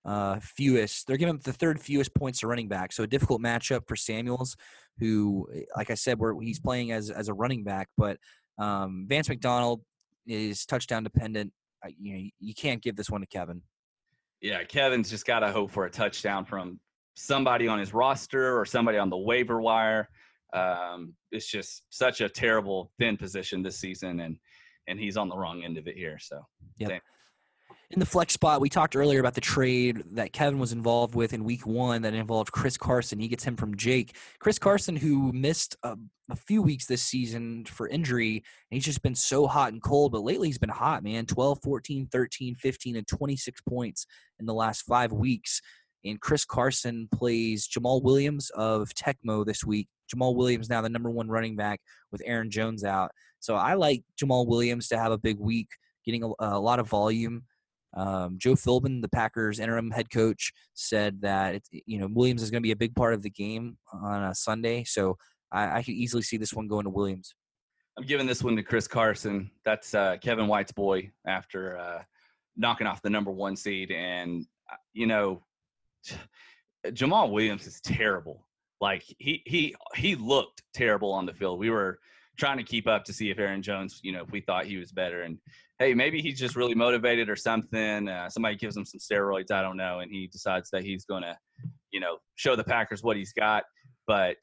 uh, 0.05 0.41
fewest. 0.41 1.07
They're 1.07 1.19
giving 1.19 1.37
up 1.37 1.45
the 1.45 1.53
third 1.53 1.79
fewest 1.79 2.17
points 2.17 2.41
to 2.41 2.49
running 2.49 2.67
back. 2.67 2.93
So 2.93 3.05
a 3.05 3.07
difficult 3.07 3.41
matchup 3.41 3.87
for 3.87 3.95
Samuels, 3.95 4.57
who, 4.99 5.47
like 5.77 5.93
I 5.93 5.95
said, 5.95 6.19
where 6.19 6.35
he's 6.41 6.59
playing 6.59 6.91
as 6.91 7.11
as 7.11 7.29
a 7.29 7.33
running 7.33 7.63
back. 7.63 7.87
But 7.97 8.17
um, 8.59 9.07
Vance 9.09 9.29
McDonald 9.29 9.83
is 10.27 10.65
touchdown 10.67 11.05
dependent. 11.05 11.53
Uh, 11.85 11.91
You 11.99 12.15
know, 12.15 12.29
you 12.41 12.55
can't 12.55 12.83
give 12.83 12.97
this 12.97 13.11
one 13.11 13.21
to 13.21 13.27
Kevin. 13.27 13.63
Yeah, 14.41 14.65
Kevin's 14.65 15.11
just 15.11 15.27
got 15.27 15.41
to 15.41 15.53
hope 15.53 15.71
for 15.71 15.87
a 15.87 15.91
touchdown 15.91 16.45
from 16.45 16.81
somebody 17.15 17.69
on 17.69 17.79
his 17.79 17.95
roster 17.95 18.59
or 18.59 18.65
somebody 18.65 18.99
on 18.99 19.09
the 19.11 19.17
waiver 19.17 19.61
wire. 19.61 20.09
Um, 20.53 21.15
it's 21.31 21.47
just 21.47 21.85
such 21.91 22.21
a 22.21 22.29
terrible 22.29 22.91
thin 22.99 23.17
position 23.17 23.63
this 23.63 23.79
season, 23.79 24.21
and 24.21 24.37
and 24.89 24.99
he's 24.99 25.17
on 25.17 25.29
the 25.29 25.37
wrong 25.37 25.63
end 25.63 25.79
of 25.79 25.87
it 25.87 25.97
here. 25.97 26.19
So 26.21 26.41
In 27.93 28.01
the 28.01 28.07
flex 28.07 28.33
spot, 28.33 28.63
we 28.63 28.71
talked 28.71 28.97
earlier 28.97 29.21
about 29.21 29.35
the 29.35 29.43
trade 29.43 30.03
that 30.13 30.33
Kevin 30.33 30.59
was 30.59 30.73
involved 30.73 31.15
with 31.15 31.35
in 31.35 31.45
week 31.45 31.67
one 31.67 32.01
that 32.03 32.15
involved 32.15 32.51
Chris 32.51 32.79
Carson. 32.79 33.21
He 33.21 33.29
gets 33.29 33.45
him 33.45 33.55
from 33.55 33.77
Jake. 33.77 34.17
Chris 34.39 34.59
Carson, 34.59 34.97
who 34.97 35.31
missed 35.35 35.77
a, 35.83 35.99
a 36.31 36.37
few 36.37 36.63
weeks 36.63 36.87
this 36.87 37.03
season 37.03 37.67
for 37.67 37.87
injury, 37.87 38.37
and 38.37 38.45
he's 38.71 38.87
just 38.87 39.03
been 39.03 39.15
so 39.15 39.47
hot 39.47 39.75
and 39.75 39.83
cold, 39.83 40.11
but 40.11 40.23
lately 40.23 40.49
he's 40.49 40.57
been 40.57 40.71
hot, 40.71 41.03
man. 41.03 41.27
12, 41.27 41.59
14, 41.63 42.09
13, 42.11 42.55
15, 42.55 42.97
and 42.97 43.07
26 43.07 43.61
points 43.69 44.07
in 44.41 44.47
the 44.47 44.55
last 44.55 44.87
five 44.87 45.13
weeks. 45.13 45.61
And 46.03 46.19
Chris 46.19 46.47
Carson 46.47 47.11
plays 47.15 47.69
Jamaal 47.69 48.03
Williams 48.03 48.49
of 48.55 48.89
Tecmo 48.95 49.45
this 49.45 49.67
week. 49.67 49.89
Jamaal 50.13 50.35
Williams 50.35 50.71
now 50.71 50.81
the 50.81 50.89
number 50.89 51.11
one 51.11 51.29
running 51.29 51.57
back 51.57 51.83
with 52.11 52.23
Aaron 52.25 52.51
Jones 52.51 52.85
out. 52.85 53.11
So 53.41 53.55
I 53.55 53.75
like 53.75 54.03
Jamaal 54.19 54.47
Williams 54.47 54.89
to 54.89 54.99
have 54.99 55.13
a 55.13 55.19
big 55.19 55.39
week, 55.39 55.69
getting 56.07 56.25
a, 56.25 56.31
a 56.39 56.59
lot 56.59 56.79
of 56.79 56.89
volume. 56.89 57.43
Um, 57.95 58.37
Joe 58.39 58.55
Philbin, 58.55 59.03
the 59.03 59.09
Packers 59.09 59.59
interim 59.59 59.91
head 59.91 60.11
coach, 60.11 60.53
said 60.75 61.21
that 61.23 61.63
you 61.71 61.99
know 61.99 62.09
Williams 62.11 62.43
is 62.43 62.51
going 62.51 62.63
to 62.63 62.67
be 62.67 62.73
a 62.73 62.77
big 62.77 62.95
part 62.95 63.15
of 63.15 63.23
the 63.23 63.31
game 63.31 63.77
on 63.93 64.25
a 64.25 64.35
Sunday. 64.35 64.85
So 64.85 65.17
I, 65.51 65.79
I 65.79 65.83
could 65.83 65.95
easily 65.95 66.23
see 66.23 66.37
this 66.37 66.55
one 66.55 66.69
going 66.69 66.85
to 66.85 66.91
Williams. 66.91 67.35
I'm 67.99 68.07
giving 68.07 68.27
this 68.27 68.43
one 68.43 68.57
to 68.57 68.63
Chris 68.63 68.89
Carson. 68.89 69.51
That's 69.65 69.95
uh, 69.95 70.17
Kevin 70.23 70.47
White's 70.47 70.73
boy 70.73 71.11
after 71.27 71.77
uh, 71.77 72.03
knocking 72.57 72.87
off 72.87 73.03
the 73.03 73.11
number 73.11 73.31
one 73.31 73.57
seed, 73.57 73.91
and 73.91 74.47
uh, 74.71 74.77
you 74.93 75.07
know 75.07 75.43
Jamaal 76.87 77.31
Williams 77.31 77.67
is 77.67 77.81
terrible. 77.83 78.47
Like 78.81 79.05
he 79.19 79.43
he 79.47 79.75
he 79.95 80.17
looked 80.17 80.63
terrible 80.75 81.13
on 81.13 81.27
the 81.27 81.35
field. 81.35 81.59
We 81.59 81.71
were 81.71 81.99
trying 82.39 82.57
to 82.57 82.65
keep 82.65 82.89
up 82.89 83.05
to 83.05 83.13
see 83.13 83.31
if 83.31 83.39
Aaron 83.39 83.63
Jones, 83.63 84.01
you 84.03 84.13
know, 84.13 84.23
if 84.23 84.31
we 84.31 84.41
thought 84.41 84.65
he 84.65 84.77
was 84.77 84.91
better. 84.91 85.23
And 85.23 85.39
hey, 85.83 85.95
maybe 85.95 86.23
he's 86.23 86.39
just 86.39 86.57
really 86.57 86.75
motivated 86.75 87.29
or 87.29 87.37
something. 87.37 88.09
Uh, 88.09 88.29
somebody 88.29 88.57
gives 88.57 88.77
him 88.77 88.85
some 88.85 89.01
steroids, 89.01 89.51
I 89.51 89.63
don't 89.63 89.77
know, 89.77 90.01
and 90.01 90.11
he 90.11 90.27
decides 90.29 90.71
that 90.71 90.85
he's 90.85 91.05
going 91.05 91.23
to, 91.23 91.37
you 91.91 92.01
know, 92.01 92.19
show 92.37 92.55
the 92.55 92.65
Packers 92.65 93.03
what 93.03 93.17
he's 93.17 93.33
got. 93.33 93.65
But 94.07 94.37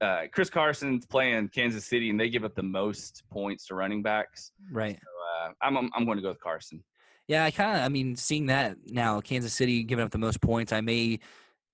uh, 0.00 0.22
Chris 0.32 0.50
Carson's 0.50 1.06
playing 1.06 1.48
Kansas 1.48 1.86
City, 1.86 2.10
and 2.10 2.18
they 2.18 2.28
give 2.28 2.44
up 2.44 2.54
the 2.54 2.62
most 2.62 3.22
points 3.30 3.66
to 3.66 3.74
running 3.74 4.02
backs. 4.02 4.52
Right. 4.70 4.98
Uh, 5.46 5.50
I'm 5.62 5.76
I'm, 5.76 5.90
I'm 5.94 6.04
going 6.04 6.16
to 6.16 6.22
go 6.22 6.30
with 6.30 6.40
Carson. 6.40 6.82
Yeah, 7.26 7.44
I 7.44 7.50
kind 7.50 7.78
of. 7.78 7.84
I 7.84 7.88
mean, 7.88 8.16
seeing 8.16 8.46
that 8.46 8.76
now, 8.86 9.20
Kansas 9.20 9.54
City 9.54 9.82
giving 9.82 10.04
up 10.04 10.10
the 10.10 10.18
most 10.18 10.40
points, 10.40 10.72
I 10.72 10.80
may 10.80 11.20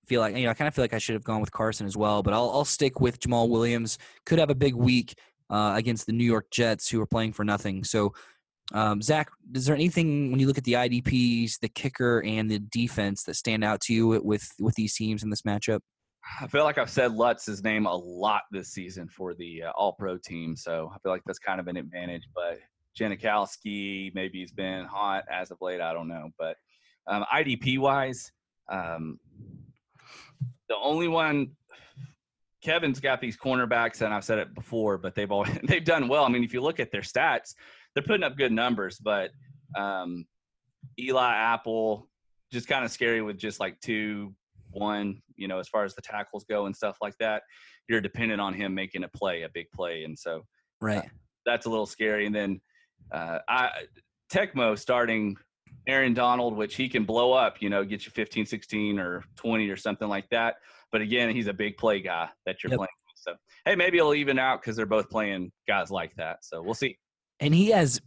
feel 0.06 0.20
like 0.20 0.36
you 0.36 0.44
know. 0.44 0.50
I 0.50 0.54
kind 0.54 0.68
of 0.68 0.74
feel 0.74 0.84
like 0.84 0.94
I 0.94 0.98
should 0.98 1.14
have 1.14 1.24
gone 1.24 1.40
with 1.40 1.50
Carson 1.50 1.86
as 1.86 1.96
well, 1.96 2.22
but 2.22 2.32
I'll 2.32 2.50
I'll 2.50 2.64
stick 2.64 3.00
with 3.00 3.20
Jamaal 3.20 3.48
Williams. 3.48 3.98
Could 4.26 4.38
have 4.38 4.50
a 4.50 4.54
big 4.54 4.74
week 4.74 5.14
uh, 5.48 5.74
against 5.76 6.06
the 6.06 6.12
New 6.12 6.24
York 6.24 6.50
Jets, 6.50 6.88
who 6.88 7.00
are 7.00 7.06
playing 7.06 7.32
for 7.32 7.44
nothing. 7.44 7.82
So, 7.84 8.14
um, 8.72 9.02
Zach, 9.02 9.30
is 9.54 9.66
there 9.66 9.74
anything 9.74 10.30
when 10.30 10.40
you 10.40 10.46
look 10.46 10.58
at 10.58 10.64
the 10.64 10.74
IDPs, 10.74 11.58
the 11.60 11.68
kicker, 11.68 12.22
and 12.24 12.50
the 12.50 12.58
defense 12.58 13.24
that 13.24 13.34
stand 13.34 13.64
out 13.64 13.80
to 13.82 13.94
you 13.94 14.06
with 14.06 14.48
with 14.60 14.74
these 14.74 14.94
teams 14.94 15.22
in 15.22 15.30
this 15.30 15.42
matchup? 15.42 15.80
I 16.40 16.46
feel 16.46 16.64
like 16.64 16.78
I've 16.78 16.90
said 16.90 17.12
Lutz's 17.12 17.64
name 17.64 17.86
a 17.86 17.94
lot 17.94 18.42
this 18.50 18.68
season 18.68 19.08
for 19.08 19.34
the 19.34 19.64
uh, 19.64 19.70
All 19.76 19.92
Pro 19.92 20.18
team, 20.18 20.54
so 20.54 20.90
I 20.94 20.98
feel 20.98 21.12
like 21.12 21.22
that's 21.26 21.38
kind 21.38 21.60
of 21.60 21.66
an 21.66 21.76
advantage. 21.76 22.28
But 22.34 22.58
Janikowski, 22.98 24.14
maybe 24.14 24.38
he's 24.38 24.52
been 24.52 24.84
hot 24.84 25.24
as 25.30 25.50
of 25.50 25.58
late. 25.60 25.80
I 25.80 25.92
don't 25.92 26.08
know, 26.08 26.30
but 26.38 26.56
um, 27.06 27.24
IDP 27.32 27.78
wise, 27.78 28.30
um, 28.70 29.18
the 30.68 30.76
only 30.76 31.08
one 31.08 31.50
Kevin's 32.62 33.00
got 33.00 33.20
these 33.20 33.36
cornerbacks, 33.36 34.02
and 34.02 34.12
I've 34.12 34.24
said 34.24 34.38
it 34.38 34.54
before, 34.54 34.98
but 34.98 35.14
they've 35.14 35.30
all 35.30 35.46
they've 35.64 35.84
done 35.84 36.08
well. 36.08 36.24
I 36.24 36.28
mean, 36.28 36.44
if 36.44 36.52
you 36.52 36.60
look 36.60 36.80
at 36.80 36.90
their 36.90 37.00
stats, 37.00 37.54
they're 38.00 38.06
putting 38.06 38.24
up 38.24 38.36
good 38.36 38.52
numbers, 38.52 38.98
but 38.98 39.30
um, 39.76 40.24
Eli 40.98 41.34
Apple 41.34 42.08
just 42.52 42.66
kind 42.66 42.84
of 42.84 42.90
scary 42.90 43.22
with 43.22 43.38
just 43.38 43.60
like 43.60 43.78
two, 43.80 44.34
one, 44.70 45.20
you 45.36 45.48
know, 45.48 45.58
as 45.58 45.68
far 45.68 45.84
as 45.84 45.94
the 45.94 46.02
tackles 46.02 46.44
go 46.48 46.66
and 46.66 46.74
stuff 46.74 46.96
like 47.02 47.14
that. 47.20 47.42
You're 47.88 48.00
dependent 48.00 48.40
on 48.40 48.54
him 48.54 48.74
making 48.74 49.04
a 49.04 49.08
play, 49.08 49.42
a 49.42 49.48
big 49.52 49.66
play, 49.74 50.04
and 50.04 50.18
so 50.18 50.44
Right. 50.80 51.08
that's 51.44 51.66
a 51.66 51.70
little 51.70 51.86
scary. 51.86 52.24
And 52.26 52.34
then 52.34 52.60
uh, 53.12 53.40
I 53.48 53.70
Tecmo 54.32 54.78
starting 54.78 55.36
Aaron 55.86 56.14
Donald, 56.14 56.56
which 56.56 56.76
he 56.76 56.88
can 56.88 57.04
blow 57.04 57.32
up, 57.32 57.60
you 57.60 57.68
know, 57.68 57.84
get 57.84 58.06
you 58.06 58.12
15, 58.12 58.46
16 58.46 58.98
or 58.98 59.24
20 59.36 59.68
or 59.68 59.76
something 59.76 60.08
like 60.08 60.28
that. 60.30 60.56
But 60.92 61.00
again, 61.02 61.34
he's 61.34 61.48
a 61.48 61.52
big 61.52 61.76
play 61.76 62.00
guy 62.00 62.28
that 62.46 62.62
you're 62.62 62.70
Yep. 62.70 62.78
playing 62.78 62.88
with. 63.06 63.16
So, 63.16 63.34
hey, 63.66 63.74
maybe 63.74 63.98
it'll 63.98 64.14
even 64.14 64.38
out 64.38 64.60
because 64.60 64.76
they're 64.76 64.86
both 64.86 65.10
playing 65.10 65.50
guys 65.68 65.90
like 65.90 66.14
that. 66.16 66.44
So 66.44 66.62
we'll 66.62 66.74
see. 66.74 66.96
And 67.40 67.54
he 67.54 67.70
has 67.70 68.00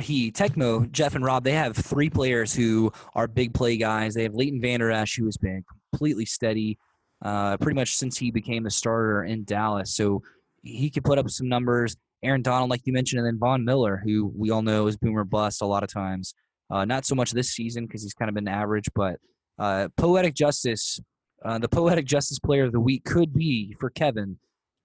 he 0.00 0.32
Tecmo, 0.32 0.90
Jeff 0.90 1.14
and 1.14 1.24
Rob, 1.24 1.44
they 1.44 1.52
have 1.52 1.76
three 1.76 2.10
players 2.10 2.52
who 2.54 2.92
are 3.14 3.28
big 3.28 3.54
play 3.54 3.76
guys. 3.76 4.14
They 4.14 4.24
have 4.24 4.34
Leighton 4.34 4.60
Vander 4.60 4.90
Esch, 4.90 5.16
who 5.16 5.26
has 5.26 5.36
been 5.36 5.64
completely 5.92 6.26
steady 6.26 6.78
uh, 7.22 7.56
pretty 7.58 7.76
much 7.76 7.94
since 7.94 8.18
he 8.18 8.30
became 8.30 8.62
the 8.64 8.70
starter 8.70 9.24
in 9.24 9.44
Dallas. 9.44 9.94
So 9.94 10.22
he 10.62 10.90
could 10.90 11.04
put 11.04 11.18
up 11.18 11.30
some 11.30 11.48
numbers. 11.48 11.96
Aaron 12.22 12.42
Donald, 12.42 12.70
like 12.70 12.82
you 12.84 12.92
mentioned, 12.92 13.20
and 13.20 13.26
then 13.26 13.38
Von 13.38 13.64
Miller, 13.64 14.00
who 14.04 14.32
we 14.36 14.50
all 14.50 14.62
know 14.62 14.86
is 14.86 14.96
boomer 14.96 15.24
bust 15.24 15.62
a 15.62 15.66
lot 15.66 15.82
of 15.82 15.92
times. 15.92 16.34
Uh, 16.70 16.84
not 16.84 17.04
so 17.04 17.14
much 17.14 17.32
this 17.32 17.50
season 17.50 17.86
because 17.86 18.02
he's 18.02 18.14
kind 18.14 18.28
of 18.28 18.34
been 18.34 18.46
average, 18.48 18.88
but 18.94 19.18
uh, 19.58 19.88
poetic 19.96 20.34
justice. 20.34 21.00
Uh, 21.42 21.58
the 21.58 21.68
poetic 21.68 22.04
justice 22.04 22.38
player 22.38 22.64
of 22.64 22.72
the 22.72 22.80
week 22.80 23.02
could 23.04 23.32
be 23.32 23.74
for 23.80 23.88
Kevin 23.88 24.38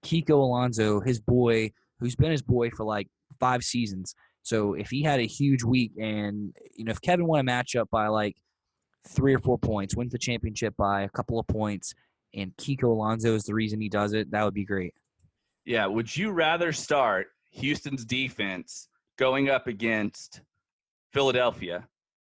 Kiko 0.04 0.30
Alonso, 0.30 1.00
his 1.00 1.20
boy, 1.20 1.70
who's 2.00 2.16
been 2.16 2.30
his 2.30 2.42
boy 2.42 2.70
for 2.70 2.84
like 2.84 3.08
five 3.38 3.62
seasons. 3.62 4.14
So 4.42 4.74
if 4.74 4.90
he 4.90 5.02
had 5.02 5.20
a 5.20 5.26
huge 5.26 5.64
week, 5.64 5.92
and 6.00 6.54
you 6.76 6.84
know, 6.84 6.90
if 6.92 7.00
Kevin 7.00 7.26
won 7.26 7.40
a 7.40 7.44
matchup 7.50 7.90
by 7.90 8.06
like 8.08 8.36
three 9.08 9.34
or 9.34 9.38
four 9.38 9.58
points, 9.58 9.96
wins 9.96 10.12
the 10.12 10.18
championship 10.18 10.74
by 10.76 11.02
a 11.02 11.08
couple 11.08 11.38
of 11.38 11.46
points, 11.46 11.94
and 12.34 12.54
Kiko 12.56 12.84
Alonso 12.84 13.34
is 13.34 13.44
the 13.44 13.54
reason 13.54 13.80
he 13.80 13.88
does 13.88 14.12
it, 14.12 14.30
that 14.30 14.44
would 14.44 14.54
be 14.54 14.64
great. 14.64 14.94
Yeah. 15.64 15.86
Would 15.86 16.14
you 16.16 16.30
rather 16.30 16.72
start 16.72 17.28
Houston's 17.52 18.04
defense 18.04 18.88
going 19.18 19.48
up 19.48 19.66
against 19.66 20.42
Philadelphia 21.12 21.86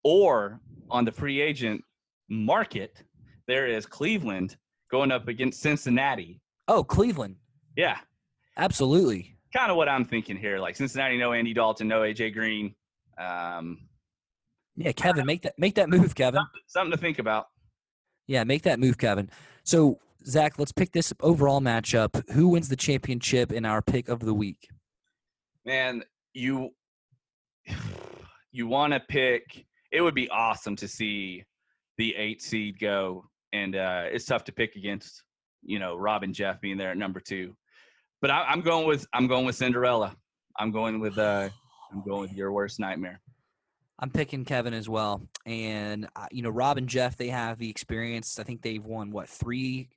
or 0.04 0.60
on 0.90 1.06
the 1.06 1.12
free 1.12 1.40
agent 1.40 1.84
market, 2.30 3.04
there 3.48 3.68
is 3.68 3.86
Cleveland 3.86 4.58
going 4.90 5.12
up 5.12 5.28
against 5.28 5.62
Cincinnati? 5.62 6.42
Oh, 6.68 6.84
Cleveland, 6.84 7.36
Yeah. 7.78 8.00
absolutely. 8.58 9.38
Kind 9.56 9.70
of 9.72 9.78
what 9.78 9.90
I'm 9.90 10.06
thinking 10.06 10.38
here. 10.38 10.60
Like 10.60 10.76
Cincinnati, 10.76 11.18
no 11.18 11.34
Andy 11.34 11.54
Dalton, 11.54 11.88
no 11.88 12.02
AJ 12.02 12.34
Green. 12.34 12.74
Um, 13.18 13.80
Yeah, 14.78 14.94
Kevin, 14.94 15.26
make 15.26 15.42
that 15.44 15.54
make 15.58 15.76
that 15.76 15.90
move, 15.90 16.16
Kevin. 16.16 16.42
something 16.68 16.92
to 16.92 16.98
think 16.98 17.20
about. 17.20 17.48
Yeah, 18.28 18.44
make 18.46 18.64
that 18.64 18.80
move, 18.80 18.98
Kevin. 18.98 19.30
So 19.64 20.00
Zach, 20.26 20.58
let's 20.58 20.72
pick 20.72 20.92
this 20.94 21.14
overall 21.20 21.60
matchup. 21.60 22.30
Who 22.32 22.50
wins 22.50 22.70
the 22.70 22.76
championship 22.76 23.52
in 23.52 23.66
our 23.66 23.82
pick 23.82 24.08
of 24.10 24.20
the 24.20 24.34
week? 24.34 24.70
man, 25.66 26.04
you 26.34 26.72
you 28.52 28.68
want 28.68 28.94
to 28.94 29.00
pick. 29.00 29.66
It 29.92 30.02
would 30.02 30.16
be 30.16 30.30
awesome 30.30 30.76
to 30.78 30.88
see 30.88 31.44
the 31.98 32.16
eight 32.16 32.42
seed 32.42 32.80
go, 32.80 33.26
and 33.54 33.76
uh, 33.76 34.04
it's 34.06 34.26
tough 34.26 34.44
to 34.46 34.52
pick 34.52 34.76
against 34.76 35.24
you 35.62 35.80
know 35.80 35.96
Rob 35.96 36.24
and 36.24 36.34
Jeff 36.34 36.62
being 36.62 36.78
there 36.78 36.92
at 36.92 36.98
number 36.98 37.20
two. 37.20 37.56
But 38.22 38.32
I, 38.32 38.44
I'm 38.44 38.62
going 38.62 38.88
with 38.88 39.06
I'm 39.14 39.28
going 39.28 39.46
with 39.46 39.56
Cinderella. 39.56 40.16
I'm 40.58 40.72
going 40.72 41.00
with 41.00 41.18
uh, 41.18 41.50
I'm 41.92 42.04
going 42.04 42.22
with 42.22 42.34
your 42.34 42.52
worst 42.52 42.80
nightmare. 42.80 43.20
I'm 44.00 44.10
picking 44.10 44.46
Kevin 44.46 44.74
as 44.74 44.90
well. 44.90 45.22
And 45.46 46.08
uh, 46.16 46.28
you 46.32 46.42
know, 46.42 46.50
Rob 46.50 46.78
and 46.78 46.88
Jeff, 46.88 47.18
they 47.18 47.28
have 47.28 47.58
the 47.58 47.70
experience. 47.70 48.40
I 48.40 48.44
think 48.44 48.62
they've 48.62 48.86
won 48.86 49.12
what 49.12 49.30
three 49.30 49.90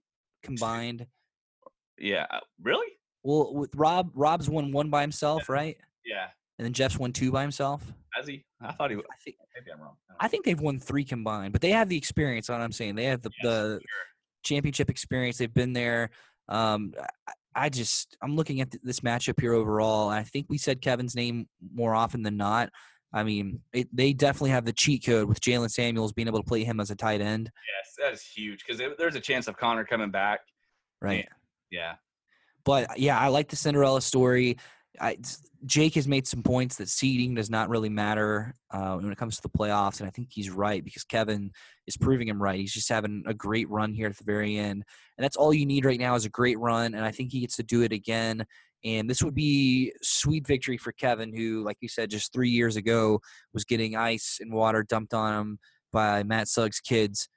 combined. 0.43 1.07
Yeah, 1.99 2.27
uh, 2.31 2.41
really? 2.63 2.93
Well, 3.23 3.55
with 3.55 3.75
Rob, 3.75 4.11
Rob's 4.15 4.51
won 4.51 4.73
one 4.73 4.91
by 4.91 5.01
himself, 5.01 5.49
right? 5.49 5.77
Yeah. 6.05 6.27
And 6.59 6.65
then 6.65 6.73
Jeff's 6.73 6.99
won 6.99 7.13
two 7.13 7.33
by 7.33 7.43
himself. 7.43 7.83
Has 8.13 8.27
he? 8.27 8.45
I 8.61 8.73
thought 8.73 8.91
he. 8.91 8.97
was. 8.97 9.07
I 9.11 9.17
think 9.25 9.37
Maybe 9.55 9.73
I'm 9.73 9.81
wrong. 9.81 9.97
I 10.21 10.29
think 10.29 10.45
they've 10.45 10.61
won 10.61 10.79
three 10.79 11.05
combined, 11.05 11.53
but 11.53 11.61
they 11.61 11.71
have 11.71 11.89
the 11.89 11.97
experience. 11.97 12.51
On 12.51 12.59
what 12.59 12.65
I'm 12.65 12.73
saying, 12.73 12.97
they 12.97 13.05
have 13.05 13.23
the, 13.23 13.31
Yes, 13.43 13.45
the 13.45 13.81
championship 14.43 14.91
experience. 14.91 15.39
They've 15.39 15.53
been 15.53 15.73
there. 15.73 16.11
Um, 16.49 16.95
I, 17.55 17.69
just 17.69 18.17
I'm 18.23 18.37
looking 18.37 18.61
at 18.61 18.75
this 18.83 19.01
matchup 19.01 19.41
here 19.41 19.53
overall. 19.53 20.09
I 20.09 20.23
think 20.23 20.47
we 20.49 20.59
said 20.59 20.81
Kevin's 20.81 21.15
name 21.15 21.49
more 21.75 21.95
often 21.95 22.23
than 22.23 22.37
not. 22.37 22.71
I 23.13 23.23
mean, 23.23 23.61
it, 23.73 23.89
they 23.93 24.13
definitely 24.13 24.51
have 24.51 24.65
the 24.65 24.73
cheat 24.73 25.07
code 25.07 25.29
with 25.29 25.41
Jaylen 25.41 25.71
Samuels 25.71 26.13
being 26.13 26.27
able 26.27 26.41
to 26.41 26.49
play 26.49 26.65
him 26.65 26.81
as 26.81 26.91
a 26.91 26.97
tight 26.97 27.21
end, 27.21 27.49
Yes, 27.55 27.95
that 27.99 28.13
is 28.13 28.23
huge 28.23 28.65
because 28.67 28.83
there's 28.99 29.15
a 29.15 29.21
chance 29.21 29.47
of 29.47 29.57
Conner 29.57 29.85
coming 29.85 30.11
back. 30.11 30.41
right? 31.01 31.29
Yeah. 31.71 31.95
But 32.65 32.99
yeah, 32.99 33.19
I 33.19 33.29
like 33.29 33.49
the 33.49 33.57
Cinderella 33.57 34.01
story. 34.01 34.57
I, 35.01 35.17
Jake 35.67 35.95
has 35.95 36.07
made 36.07 36.27
some 36.27 36.43
points 36.43 36.77
that 36.77 36.89
seeding 36.89 37.35
does 37.35 37.51
not 37.51 37.69
really 37.69 37.89
matter 37.89 38.55
uh, 38.71 38.97
when 38.97 39.11
it 39.11 39.19
comes 39.19 39.37
to 39.37 39.43
the 39.43 39.49
playoffs, 39.59 40.01
and 40.01 40.07
I 40.07 40.11
think 40.11 40.29
he's 40.31 40.51
right 40.51 40.85
because 40.85 41.05
Kevin 41.05 41.51
is 41.87 41.97
proving 41.97 42.29
him 42.29 42.43
right. 42.43 42.61
He's 42.61 42.73
just 42.73 42.89
having 42.89 43.25
a 43.27 43.35
great 43.35 43.69
run 43.69 43.93
here 43.93 44.07
at 44.07 44.17
the 44.17 44.25
very 44.25 44.57
end, 44.57 44.85
and 45.17 45.25
that's 45.25 45.37
all 45.37 45.55
you 45.55 45.67
need 45.67 45.85
right 45.85 45.99
now 45.99 46.15
is 46.15 46.25
a 46.25 46.31
great 46.31 46.59
run, 46.59 46.95
and 46.95 47.05
I 47.05 47.11
think 47.11 47.33
he 47.33 47.41
gets 47.41 47.57
to 47.57 47.63
do 47.63 47.83
it 47.83 47.93
again. 47.93 48.45
And 48.85 49.09
this 49.09 49.23
would 49.23 49.35
be 49.35 49.93
sweet 50.03 50.47
victory 50.47 50.77
for 50.77 50.93
Kevin, 50.93 51.35
who, 51.35 51.65
like 51.65 51.79
you 51.81 51.89
said, 51.89 52.11
just 52.11 52.35
three 52.35 52.51
years 52.51 52.77
ago 52.77 53.21
was 53.55 53.65
getting 53.65 53.97
ice 53.97 54.39
and 54.41 54.53
water 54.53 54.83
dumped 54.83 55.15
on 55.15 55.33
him 55.33 55.59
by 55.91 56.23
Matt 56.23 56.49
Suggs' 56.49 56.81
kids. 56.81 57.29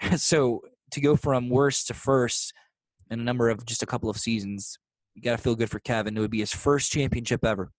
so 0.16 0.62
to 0.92 1.00
go 1.00 1.14
from 1.16 1.50
worst 1.50 1.88
to 1.88 1.94
first 1.94 2.54
in 3.10 3.20
a 3.20 3.22
number 3.22 3.50
of 3.50 3.66
just 3.66 3.82
a 3.82 3.86
couple 3.86 4.08
of 4.08 4.16
seasons, 4.16 4.78
you 5.16 5.22
got 5.22 5.32
to 5.32 5.42
feel 5.42 5.54
good 5.56 5.70
for 5.70 5.78
Kevin. 5.80 6.16
It 6.16 6.20
would 6.20 6.30
be 6.30 6.40
his 6.40 6.52
first 6.52 6.92
championship 6.92 7.44
ever. 7.44 7.72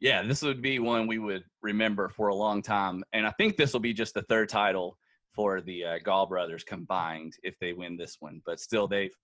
Yeah, 0.00 0.22
this 0.22 0.42
would 0.42 0.60
be 0.60 0.78
one 0.78 1.06
we 1.06 1.18
would 1.18 1.44
remember 1.62 2.08
for 2.10 2.28
a 2.28 2.34
long 2.34 2.60
time, 2.60 3.02
and 3.14 3.26
I 3.26 3.30
think 3.38 3.56
this 3.56 3.72
will 3.72 3.80
be 3.80 3.94
just 3.94 4.12
the 4.12 4.22
third 4.22 4.48
title 4.50 4.98
for 5.32 5.60
the 5.62 5.84
uh, 5.84 5.98
Gall 6.04 6.26
brothers 6.26 6.64
combined 6.64 7.34
if 7.42 7.54
they 7.60 7.72
win 7.72 7.96
this 7.96 8.16
one. 8.20 8.42
But 8.44 8.60
still, 8.60 8.88
they've 8.88 9.14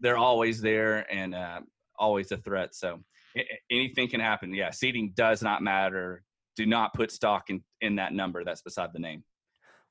they're 0.00 0.16
always 0.16 0.60
there 0.60 1.06
and 1.12 1.34
uh, 1.34 1.60
always 1.98 2.32
a 2.32 2.36
threat. 2.38 2.74
So 2.74 3.00
a- 3.36 3.40
a- 3.40 3.60
anything 3.70 4.08
can 4.08 4.20
happen. 4.20 4.52
Yeah, 4.54 4.70
seeding 4.70 5.12
does 5.14 5.42
not 5.42 5.62
matter. 5.62 6.24
Do 6.56 6.66
not 6.66 6.94
put 6.94 7.12
stock 7.12 7.50
in 7.50 7.62
in 7.80 7.96
that 7.96 8.12
number. 8.12 8.42
That's 8.44 8.62
beside 8.62 8.90
the 8.92 8.98
name. 9.00 9.22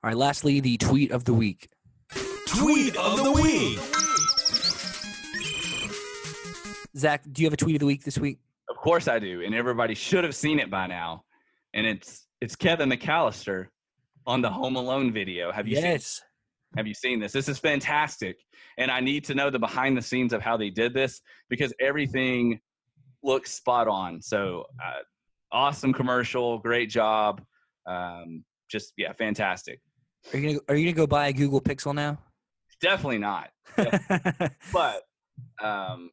All 0.04 0.10
right, 0.10 0.18
lastly, 0.18 0.60
the 0.60 0.78
tweet 0.78 1.12
of 1.12 1.24
the 1.24 1.34
week. 1.34 1.70
Tweet 2.48 2.98
of 2.98 3.24
the 3.24 3.32
week. 3.32 3.80
Zach, 6.98 7.24
do 7.32 7.42
you 7.42 7.46
have 7.46 7.54
a 7.54 7.58
tweet 7.58 7.76
of 7.76 7.80
the 7.82 7.86
week 7.86 8.04
this 8.04 8.18
week? 8.18 8.40
Of 8.70 8.78
course 8.78 9.08
I 9.08 9.20
do, 9.20 9.42
and 9.44 9.56
everybody 9.56 9.94
should 9.94 10.24
have 10.24 10.36
seen 10.36 10.60
it 10.60 10.70
by 10.70 10.88
now. 10.88 11.24
And 11.74 11.86
it's 11.86 12.28
it's 12.42 12.56
Kevin 12.56 12.90
McAllister 12.90 13.68
on 14.26 14.42
the 14.42 14.50
Home 14.50 14.76
Alone 14.76 15.14
video. 15.14 15.52
Have 15.52 15.68
you 15.68 15.76
seen 15.76 15.86
yes. 15.86 16.22
Have 16.76 16.86
you 16.86 16.94
seen 16.94 17.20
this? 17.20 17.32
This 17.32 17.48
is 17.48 17.58
fantastic. 17.58 18.38
And 18.78 18.92
I 18.92 19.00
need 19.00 19.24
to 19.26 19.36
know 19.36 19.50
the 19.50 19.60
behind 19.60 19.98
the 19.98 20.02
scenes 20.02 20.34
of 20.34 20.42
how 20.42 20.58
they 20.58 20.70
did 20.70 20.94
this 20.94 21.22
because 21.50 21.74
everything 21.80 22.60
looks 23.24 23.52
spot 23.52 23.88
on. 23.88 24.22
So, 24.22 24.66
uh, 24.84 25.02
awesome 25.52 25.94
commercial. 25.94 26.60
Great 26.60 26.90
job. 26.90 27.42
Um, 27.88 28.44
just, 28.70 28.94
yeah, 28.98 29.14
fantastic. 29.14 29.80
Are 30.34 30.40
you 30.40 30.48
gonna 30.50 30.60
Are 30.68 30.76
you 30.76 30.86
gonna 30.92 30.96
go 30.96 31.08
buy 31.08 31.28
a 31.28 31.34
Google 31.34 31.62
Pixel 31.62 31.96
now? 31.96 32.20
Definitely 32.82 33.20
not. 33.20 33.50
But 34.74 35.04
um, 35.64 36.12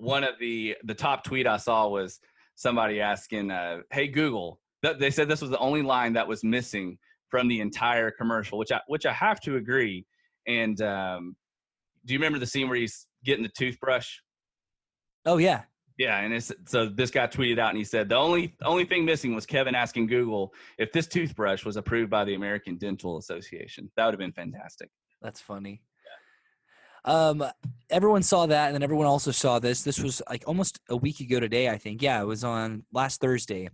one 0.00 0.24
of 0.24 0.38
the 0.38 0.76
the 0.84 0.94
top 0.94 1.24
tweet 1.24 1.46
I 1.46 1.56
saw 1.56 1.88
was 1.88 2.20
somebody 2.54 3.00
asking, 3.00 3.50
uh, 3.50 3.78
"Hey 3.90 4.08
Google," 4.08 4.60
th- 4.84 4.98
they 4.98 5.10
said 5.10 5.28
this 5.28 5.40
was 5.40 5.50
the 5.50 5.58
only 5.58 5.82
line 5.82 6.12
that 6.14 6.26
was 6.26 6.44
missing 6.44 6.98
from 7.30 7.48
the 7.48 7.60
entire 7.60 8.10
commercial, 8.10 8.58
which 8.58 8.72
I 8.72 8.80
which 8.86 9.06
I 9.06 9.12
have 9.12 9.40
to 9.42 9.56
agree. 9.56 10.06
And 10.46 10.80
um, 10.80 11.36
do 12.04 12.14
you 12.14 12.18
remember 12.18 12.38
the 12.38 12.46
scene 12.46 12.68
where 12.68 12.78
he's 12.78 13.06
getting 13.24 13.42
the 13.42 13.52
toothbrush? 13.56 14.08
oh 15.26 15.38
yeah. 15.38 15.62
Yeah, 15.98 16.20
and 16.20 16.34
it's 16.34 16.52
so 16.66 16.90
this 16.90 17.10
guy 17.10 17.26
tweeted 17.26 17.58
out 17.58 17.70
and 17.70 17.78
he 17.78 17.84
said 17.84 18.10
the 18.10 18.16
only 18.16 18.54
only 18.64 18.84
thing 18.84 19.04
missing 19.04 19.34
was 19.34 19.46
Kevin 19.46 19.74
asking 19.74 20.08
Google 20.08 20.52
if 20.78 20.92
this 20.92 21.06
toothbrush 21.06 21.64
was 21.64 21.78
approved 21.78 22.10
by 22.10 22.22
the 22.24 22.34
American 22.34 22.76
Dental 22.76 23.16
Association. 23.16 23.90
That 23.96 24.04
would 24.04 24.12
have 24.12 24.18
been 24.18 24.32
fantastic. 24.32 24.90
That's 25.22 25.40
funny. 25.40 25.80
Um, 27.06 27.44
everyone 27.88 28.22
saw 28.22 28.46
that, 28.46 28.66
and 28.66 28.74
then 28.74 28.82
everyone 28.82 29.06
also 29.06 29.30
saw 29.30 29.58
this. 29.58 29.82
This 29.82 30.00
was 30.00 30.20
like 30.28 30.44
almost 30.46 30.80
a 30.88 30.96
week 30.96 31.20
ago 31.20 31.38
today, 31.40 31.68
I 31.68 31.78
think. 31.78 32.02
Yeah, 32.02 32.20
it 32.20 32.26
was 32.26 32.44
on 32.44 32.84
last 32.92 33.20
Thursday, 33.20 33.68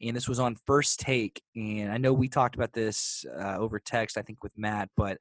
and 0.00 0.16
this 0.16 0.28
was 0.28 0.40
on 0.40 0.56
First 0.66 1.00
Take. 1.00 1.40
And 1.54 1.92
I 1.92 1.98
know 1.98 2.12
we 2.12 2.28
talked 2.28 2.56
about 2.56 2.72
this 2.72 3.24
uh, 3.40 3.56
over 3.58 3.78
text, 3.78 4.18
I 4.18 4.22
think, 4.22 4.42
with 4.42 4.58
Matt, 4.58 4.88
but 4.96 5.18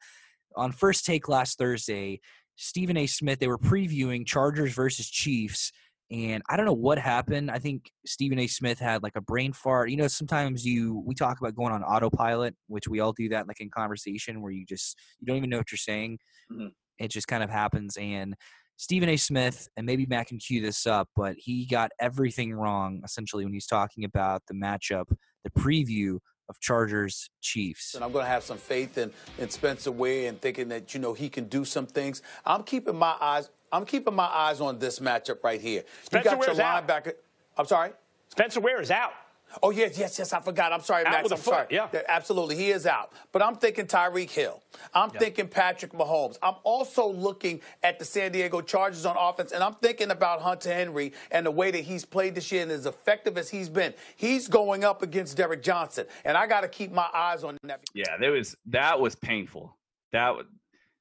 on 0.55 0.71
First 0.71 1.05
Take 1.05 1.29
last 1.29 1.57
Thursday, 1.59 2.19
Stephen 2.55 2.97
A. 2.97 3.07
Smith 3.07 3.39
they 3.39 3.47
were 3.47 3.57
previewing 3.57 4.25
Chargers 4.25 4.73
versus 4.73 5.09
Chiefs. 5.09 5.71
And 6.09 6.43
I 6.49 6.57
don't 6.57 6.65
know 6.65 6.73
what 6.73 6.97
happened. 6.97 7.49
I 7.49 7.59
think 7.59 7.89
Stephen 8.05 8.37
A. 8.37 8.47
Smith 8.47 8.79
had 8.79 9.01
like 9.01 9.15
a 9.15 9.21
brain 9.21 9.53
fart. 9.53 9.89
You 9.89 9.95
know, 9.95 10.09
sometimes 10.09 10.65
you 10.65 11.01
we 11.05 11.15
talk 11.15 11.39
about 11.39 11.55
going 11.55 11.71
on 11.71 11.83
autopilot, 11.83 12.53
which 12.67 12.87
we 12.87 12.99
all 12.99 13.13
do 13.13 13.29
that 13.29 13.47
like 13.47 13.61
in 13.61 13.69
conversation 13.69 14.41
where 14.41 14.51
you 14.51 14.65
just 14.65 14.97
you 15.19 15.27
don't 15.27 15.37
even 15.37 15.49
know 15.49 15.59
what 15.59 15.71
you're 15.71 15.77
saying. 15.77 16.19
Mhm. 16.51 16.71
It 17.01 17.09
just 17.09 17.27
kind 17.27 17.43
of 17.43 17.49
happens. 17.49 17.97
And 17.97 18.35
Stephen 18.77 19.09
A. 19.09 19.17
Smith, 19.17 19.67
and 19.77 19.85
maybe 19.85 20.05
Matt 20.05 20.27
can 20.27 20.39
cue 20.39 20.61
this 20.61 20.87
up, 20.87 21.09
but 21.15 21.35
he 21.37 21.65
got 21.65 21.91
everything 21.99 22.53
wrong 22.53 23.01
essentially 23.03 23.43
when 23.43 23.53
he's 23.53 23.67
talking 23.67 24.05
about 24.05 24.43
the 24.47 24.53
matchup, 24.53 25.05
the 25.43 25.49
preview 25.51 26.17
of 26.49 26.59
Chargers 26.59 27.29
Chiefs. 27.41 27.95
And 27.95 28.03
I'm 28.03 28.11
going 28.11 28.25
to 28.25 28.29
have 28.29 28.43
some 28.43 28.57
faith 28.57 28.97
in, 28.97 29.11
in 29.37 29.49
Spencer 29.49 29.91
Ware 29.91 30.29
and 30.29 30.41
thinking 30.41 30.67
that, 30.69 30.93
you 30.93 30.99
know, 30.99 31.13
he 31.13 31.29
can 31.29 31.45
do 31.45 31.63
some 31.63 31.85
things. 31.85 32.21
I'm 32.45 32.63
keeping 32.63 32.95
my 32.95 33.15
eyes. 33.21 33.49
I'm 33.71 33.85
keeping 33.85 34.13
my 34.13 34.25
eyes 34.25 34.59
on 34.59 34.79
this 34.79 34.99
matchup 34.99 35.43
right 35.43 35.61
here. 35.61 35.83
Spencer 36.03 36.17
you 36.29 36.35
got 36.35 36.47
your 36.47 36.55
Ware's 36.55 36.59
out. 36.59 36.87
linebacker. 36.87 37.13
I'm 37.57 37.65
sorry. 37.65 37.91
Spencer 38.29 38.59
Ware 38.59 38.81
is 38.81 38.91
out. 38.91 39.13
Oh 39.61 39.69
yes, 39.69 39.97
yes, 39.97 40.17
yes. 40.17 40.33
I 40.33 40.39
forgot. 40.39 40.71
I'm 40.71 40.81
sorry, 40.81 41.05
Out 41.05 41.11
Max. 41.11 41.31
I'm 41.31 41.37
foot, 41.37 41.53
sorry. 41.53 41.67
yeah. 41.69 41.87
absolutely. 42.07 42.55
He 42.55 42.71
is 42.71 42.85
out. 42.85 43.11
But 43.31 43.41
I'm 43.41 43.55
thinking 43.55 43.85
Tyreek 43.85 44.29
Hill. 44.29 44.61
I'm 44.93 45.09
thinking 45.09 45.47
Patrick 45.47 45.93
Mahomes. 45.93 46.37
I'm 46.41 46.55
also 46.63 47.07
looking 47.11 47.61
at 47.83 47.99
the 47.99 48.05
San 48.05 48.31
Diego 48.31 48.61
Chargers 48.61 49.05
on 49.05 49.15
offense, 49.17 49.51
and 49.51 49.63
I'm 49.63 49.75
thinking 49.75 50.11
about 50.11 50.41
Hunter 50.41 50.73
Henry 50.73 51.13
and 51.31 51.45
the 51.45 51.51
way 51.51 51.71
that 51.71 51.83
he's 51.83 52.05
played 52.05 52.35
this 52.35 52.51
year 52.51 52.63
and 52.63 52.71
as 52.71 52.85
effective 52.85 53.37
as 53.37 53.49
he's 53.49 53.69
been. 53.69 53.93
He's 54.15 54.47
going 54.47 54.83
up 54.83 55.01
against 55.01 55.37
Derrick 55.37 55.63
Johnson, 55.63 56.05
and 56.25 56.37
I 56.37 56.47
got 56.47 56.61
to 56.61 56.67
keep 56.67 56.91
my 56.91 57.07
eyes 57.13 57.43
on 57.43 57.57
that. 57.63 57.81
Yeah, 57.93 58.17
there 58.17 58.31
was 58.31 58.55
that 58.67 58.99
was 58.99 59.15
painful. 59.15 59.75
That 60.11 60.35
was 60.35 60.45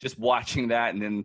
just 0.00 0.18
watching 0.18 0.68
that 0.68 0.94
and 0.94 1.02
then 1.02 1.24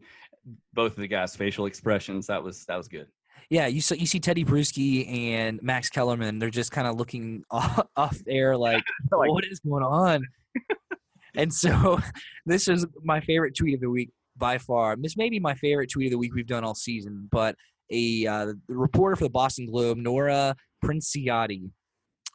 both 0.73 0.91
of 0.91 0.97
the 0.97 1.07
guys' 1.07 1.35
facial 1.35 1.65
expressions. 1.65 2.27
That 2.27 2.43
was 2.43 2.65
that 2.65 2.77
was 2.77 2.87
good. 2.87 3.07
Yeah, 3.49 3.67
you 3.67 3.81
see, 3.81 3.97
you 3.97 4.07
see 4.07 4.19
Tedy 4.19 4.45
Bruschi 4.45 5.07
and 5.31 5.61
Max 5.61 5.89
Kellerman. 5.89 6.39
They're 6.39 6.49
just 6.49 6.71
kind 6.71 6.87
of 6.87 6.95
looking 6.95 7.43
off, 7.51 7.85
off 7.95 8.17
air, 8.27 8.57
like, 8.57 8.83
Like- 9.11 9.29
what 9.29 9.45
is 9.45 9.59
going 9.59 9.83
on? 9.83 10.23
and 11.35 11.53
so, 11.53 11.99
this 12.45 12.67
is 12.67 12.85
my 13.03 13.21
favorite 13.21 13.55
tweet 13.55 13.75
of 13.75 13.81
the 13.81 13.89
week 13.89 14.11
by 14.37 14.57
far. 14.57 14.95
This 14.95 15.17
may 15.17 15.29
be 15.29 15.39
my 15.39 15.55
favorite 15.55 15.91
tweet 15.91 16.07
of 16.07 16.11
the 16.11 16.17
week 16.17 16.33
we've 16.33 16.47
done 16.47 16.63
all 16.63 16.75
season. 16.75 17.27
But 17.31 17.55
a 17.91 18.25
uh, 18.25 18.45
the 18.45 18.59
reporter 18.67 19.15
for 19.15 19.25
the 19.25 19.29
Boston 19.29 19.67
Globe, 19.67 19.97
Nora 19.97 20.55
Princiotti, 20.83 21.69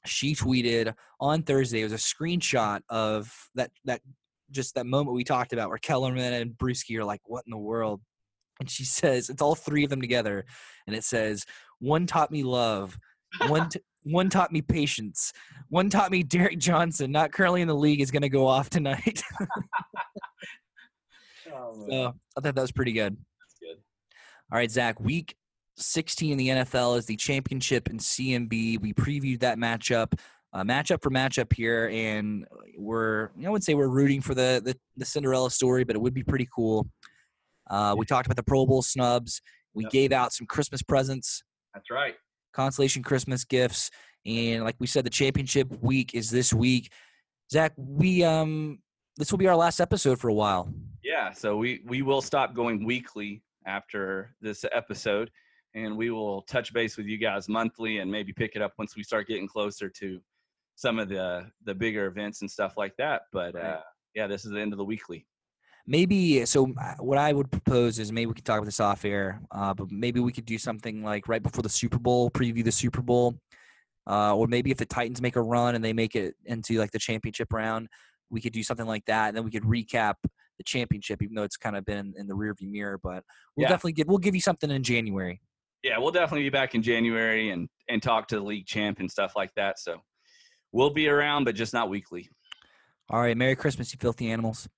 she 0.07 0.35
tweeted 0.35 0.95
on 1.19 1.43
Thursday. 1.43 1.81
It 1.81 1.85
was 1.85 1.93
a 1.93 1.97
screenshot 1.97 2.81
of 2.89 3.33
that 3.55 3.71
that 3.85 4.01
just 4.51 4.75
that 4.77 4.87
moment 4.87 5.15
we 5.17 5.25
talked 5.25 5.53
about 5.53 5.69
where 5.69 5.79
Kellerman 5.79 6.33
and 6.33 6.53
Bruschi 6.53 6.97
are 6.99 7.05
like, 7.05 7.21
"What 7.25 7.45
in 7.47 7.51
the 7.51 7.59
world?" 7.59 8.01
And 8.61 8.71
she 8.71 8.85
says, 8.85 9.31
"It's 9.31 9.43
all 9.43 9.55
three 9.55 9.85
of 9.85 9.91
them 9.91 10.01
together." 10.01 10.45
and 10.91 10.97
it 10.97 11.05
says 11.05 11.47
one 11.79 12.05
taught 12.07 12.33
me 12.33 12.43
love 12.43 12.99
one 13.47 13.69
t- 13.69 13.81
one 14.03 14.29
taught 14.29 14.51
me 14.51 14.61
patience 14.61 15.33
one 15.69 15.89
taught 15.89 16.11
me 16.11 16.23
derrick 16.25 16.59
johnson 16.59 17.13
not 17.13 17.31
currently 17.33 17.63
in 17.63 17.69
the 17.69 17.75
league 17.75 18.01
is 18.01 18.11
going 18.11 18.23
to 18.23 18.29
go 18.29 18.47
off 18.47 18.69
tonight 18.69 19.23
so 21.45 22.13
i 22.37 22.41
thought 22.41 22.55
that 22.55 22.57
was 22.57 22.73
pretty 22.73 22.93
good 22.93 23.17
That's 23.17 23.55
good. 23.61 23.79
all 24.53 24.59
right 24.59 24.71
zach 24.71 24.99
week 24.99 25.37
16 25.77 26.33
in 26.33 26.39
the 26.39 26.49
nfl 26.49 26.99
is 26.99 27.07
the 27.07 27.17
championship 27.17 27.89
in 27.89 27.99
cmb 27.99 28.81
we 28.81 28.93
previewed 28.93 29.39
that 29.41 29.59
matchup 29.59 30.19
uh, 30.53 30.65
matchup 30.65 31.01
for 31.03 31.11
matchup 31.11 31.53
here 31.53 31.89
and 31.93 32.45
we're 32.77 33.31
i 33.47 33.49
would 33.49 33.63
say 33.63 33.75
we're 33.75 33.87
rooting 33.87 34.21
for 34.21 34.35
the, 34.35 34.61
the 34.65 34.77
the 34.97 35.05
cinderella 35.05 35.51
story 35.51 35.85
but 35.85 35.95
it 35.95 36.01
would 36.01 36.15
be 36.15 36.25
pretty 36.25 36.49
cool 36.53 36.89
uh, 37.71 37.95
we 37.97 38.05
talked 38.05 38.27
about 38.27 38.37
the 38.37 38.43
pro 38.43 38.67
bowl 38.67 38.83
snubs 38.83 39.41
we 39.75 39.85
Yep. 39.85 39.93
gave 39.93 40.13
out 40.13 40.33
some 40.33 40.47
christmas 40.47 40.83
presents 40.83 41.43
That's 41.73 41.91
right. 41.91 42.17
consolation 42.53 43.03
Christmas 43.03 43.45
gifts. 43.45 43.91
And 44.27 44.65
like 44.65 44.77
we 44.79 44.87
said, 44.87 45.05
the 45.07 45.11
championship 45.11 45.69
week 45.81 46.15
is 46.15 46.29
this 46.31 46.53
week. 46.53 46.93
Zach, 47.51 47.73
we 47.79 48.23
um 48.23 48.81
this 49.17 49.31
will 49.31 49.39
be 49.39 49.47
our 49.49 49.57
last 49.57 49.81
episode 49.81 50.19
for 50.21 50.29
a 50.29 50.35
while. 50.35 50.73
Yeah, 51.03 51.33
so 51.33 51.57
we 51.57 51.81
we 51.87 52.03
will 52.03 52.21
stop 52.21 52.53
going 52.55 52.85
weekly 52.85 53.43
after 53.67 54.35
this 54.43 54.65
episode, 54.73 55.31
and 55.75 55.97
we 55.97 56.11
will 56.11 56.43
touch 56.43 56.73
base 56.75 56.97
with 56.99 57.07
you 57.07 57.17
guys 57.19 57.49
monthly, 57.49 57.99
and 57.99 58.11
maybe 58.11 58.33
pick 58.33 58.57
it 58.57 58.63
up 58.63 58.73
once 58.79 58.95
we 58.97 59.03
start 59.03 59.27
getting 59.27 59.49
closer 59.49 59.89
to 59.89 60.21
some 60.75 60.99
of 60.99 61.09
the 61.09 61.51
the 61.65 61.75
bigger 61.75 62.07
events 62.07 62.43
and 62.43 62.51
stuff 62.51 62.75
like 62.77 62.95
that. 62.99 63.23
But 63.33 63.55
Right. 63.55 63.65
uh, 63.65 63.81
yeah, 64.15 64.27
this 64.27 64.45
is 64.45 64.51
the 64.51 64.61
end 64.61 64.73
of 64.75 64.79
the 64.79 64.85
weekly. 64.85 65.27
Maybe 65.91 66.47
so. 66.47 66.73
uh, 66.81 66.95
What 67.01 67.19
I 67.19 67.33
would 67.33 67.51
propose 67.51 67.99
is 67.99 68.13
maybe 68.13 68.27
we 68.27 68.35
could 68.35 68.45
talk 68.45 68.59
about 68.59 68.67
this 68.67 68.79
off 68.79 69.05
air, 69.05 69.41
uh, 69.51 69.75
but 69.75 69.91
maybe 69.91 70.21
we 70.21 70.31
could 70.31 70.47
do 70.47 70.57
something 70.57 71.03
like 71.03 71.27
right 71.27 71.43
before 71.43 71.63
the 71.63 71.69
Super 71.69 71.99
Bowl, 71.99 72.31
preview 72.31 72.63
the 72.63 72.71
Super 72.71 73.03
Bowl, 73.03 73.35
uh, 74.09 74.37
or 74.37 74.47
maybe 74.47 74.71
if 74.71 74.79
the 74.79 74.87
Titans 74.87 75.21
make 75.21 75.35
a 75.35 75.43
run 75.43 75.75
and 75.75 75.85
they 75.85 75.93
make 75.93 76.15
it 76.15 76.37
into 76.45 76.79
like 76.79 76.93
the 76.93 76.99
championship 77.01 77.53
round, 77.53 77.89
we 78.31 78.41
could 78.41 78.53
do 78.53 78.63
something 78.63 78.87
like 78.87 79.05
that, 79.07 79.29
and 79.29 79.37
then 79.37 79.43
we 79.45 79.51
could 79.51 79.65
recap 79.65 80.15
the 80.59 80.65
championship, 80.65 81.23
even 81.25 81.35
though 81.35 81.43
it's 81.43 81.57
kind 81.57 81.75
of 81.75 81.85
been 81.85 82.15
in 82.17 82.29
the 82.29 82.35
rearview 82.37 82.71
mirror. 82.71 82.97
But 83.03 83.25
we'll 83.57 83.65
Yeah. 83.65 83.71
definitely 83.71 83.95
get 83.95 84.07
we'll 84.07 84.19
give 84.19 84.37
you 84.37 84.41
something 84.41 84.71
in 84.71 84.85
January. 84.85 85.41
Yeah, 85.83 85.99
we'll 85.99 86.13
definitely 86.13 86.45
be 86.45 86.51
back 86.51 86.77
in 86.77 86.83
January 86.83 87.51
and 87.51 87.69
and 87.89 88.01
talk 88.01 88.29
to 88.29 88.37
the 88.37 88.43
league 88.45 88.67
champ 88.67 89.01
and 89.01 89.11
stuff 89.11 89.33
like 89.35 89.53
that. 89.57 89.81
So 89.81 90.01
we'll 90.71 90.91
be 90.91 91.09
around, 91.09 91.43
but 91.47 91.57
just 91.57 91.73
not 91.75 91.91
weekly. 91.91 92.31
All 93.09 93.21
right, 93.21 93.37
Merry 93.37 93.57
Christmas, 93.57 93.93
you 93.93 93.99
filthy 94.01 94.31
animals. 94.31 94.69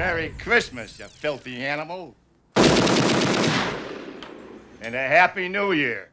Merry 0.00 0.32
Christmas, 0.38 0.98
you 0.98 1.04
filthy 1.04 1.62
animal. 1.62 2.16
And 2.56 2.64
a 4.94 4.98
Happy 4.98 5.46
New 5.46 5.72
Year. 5.72 6.09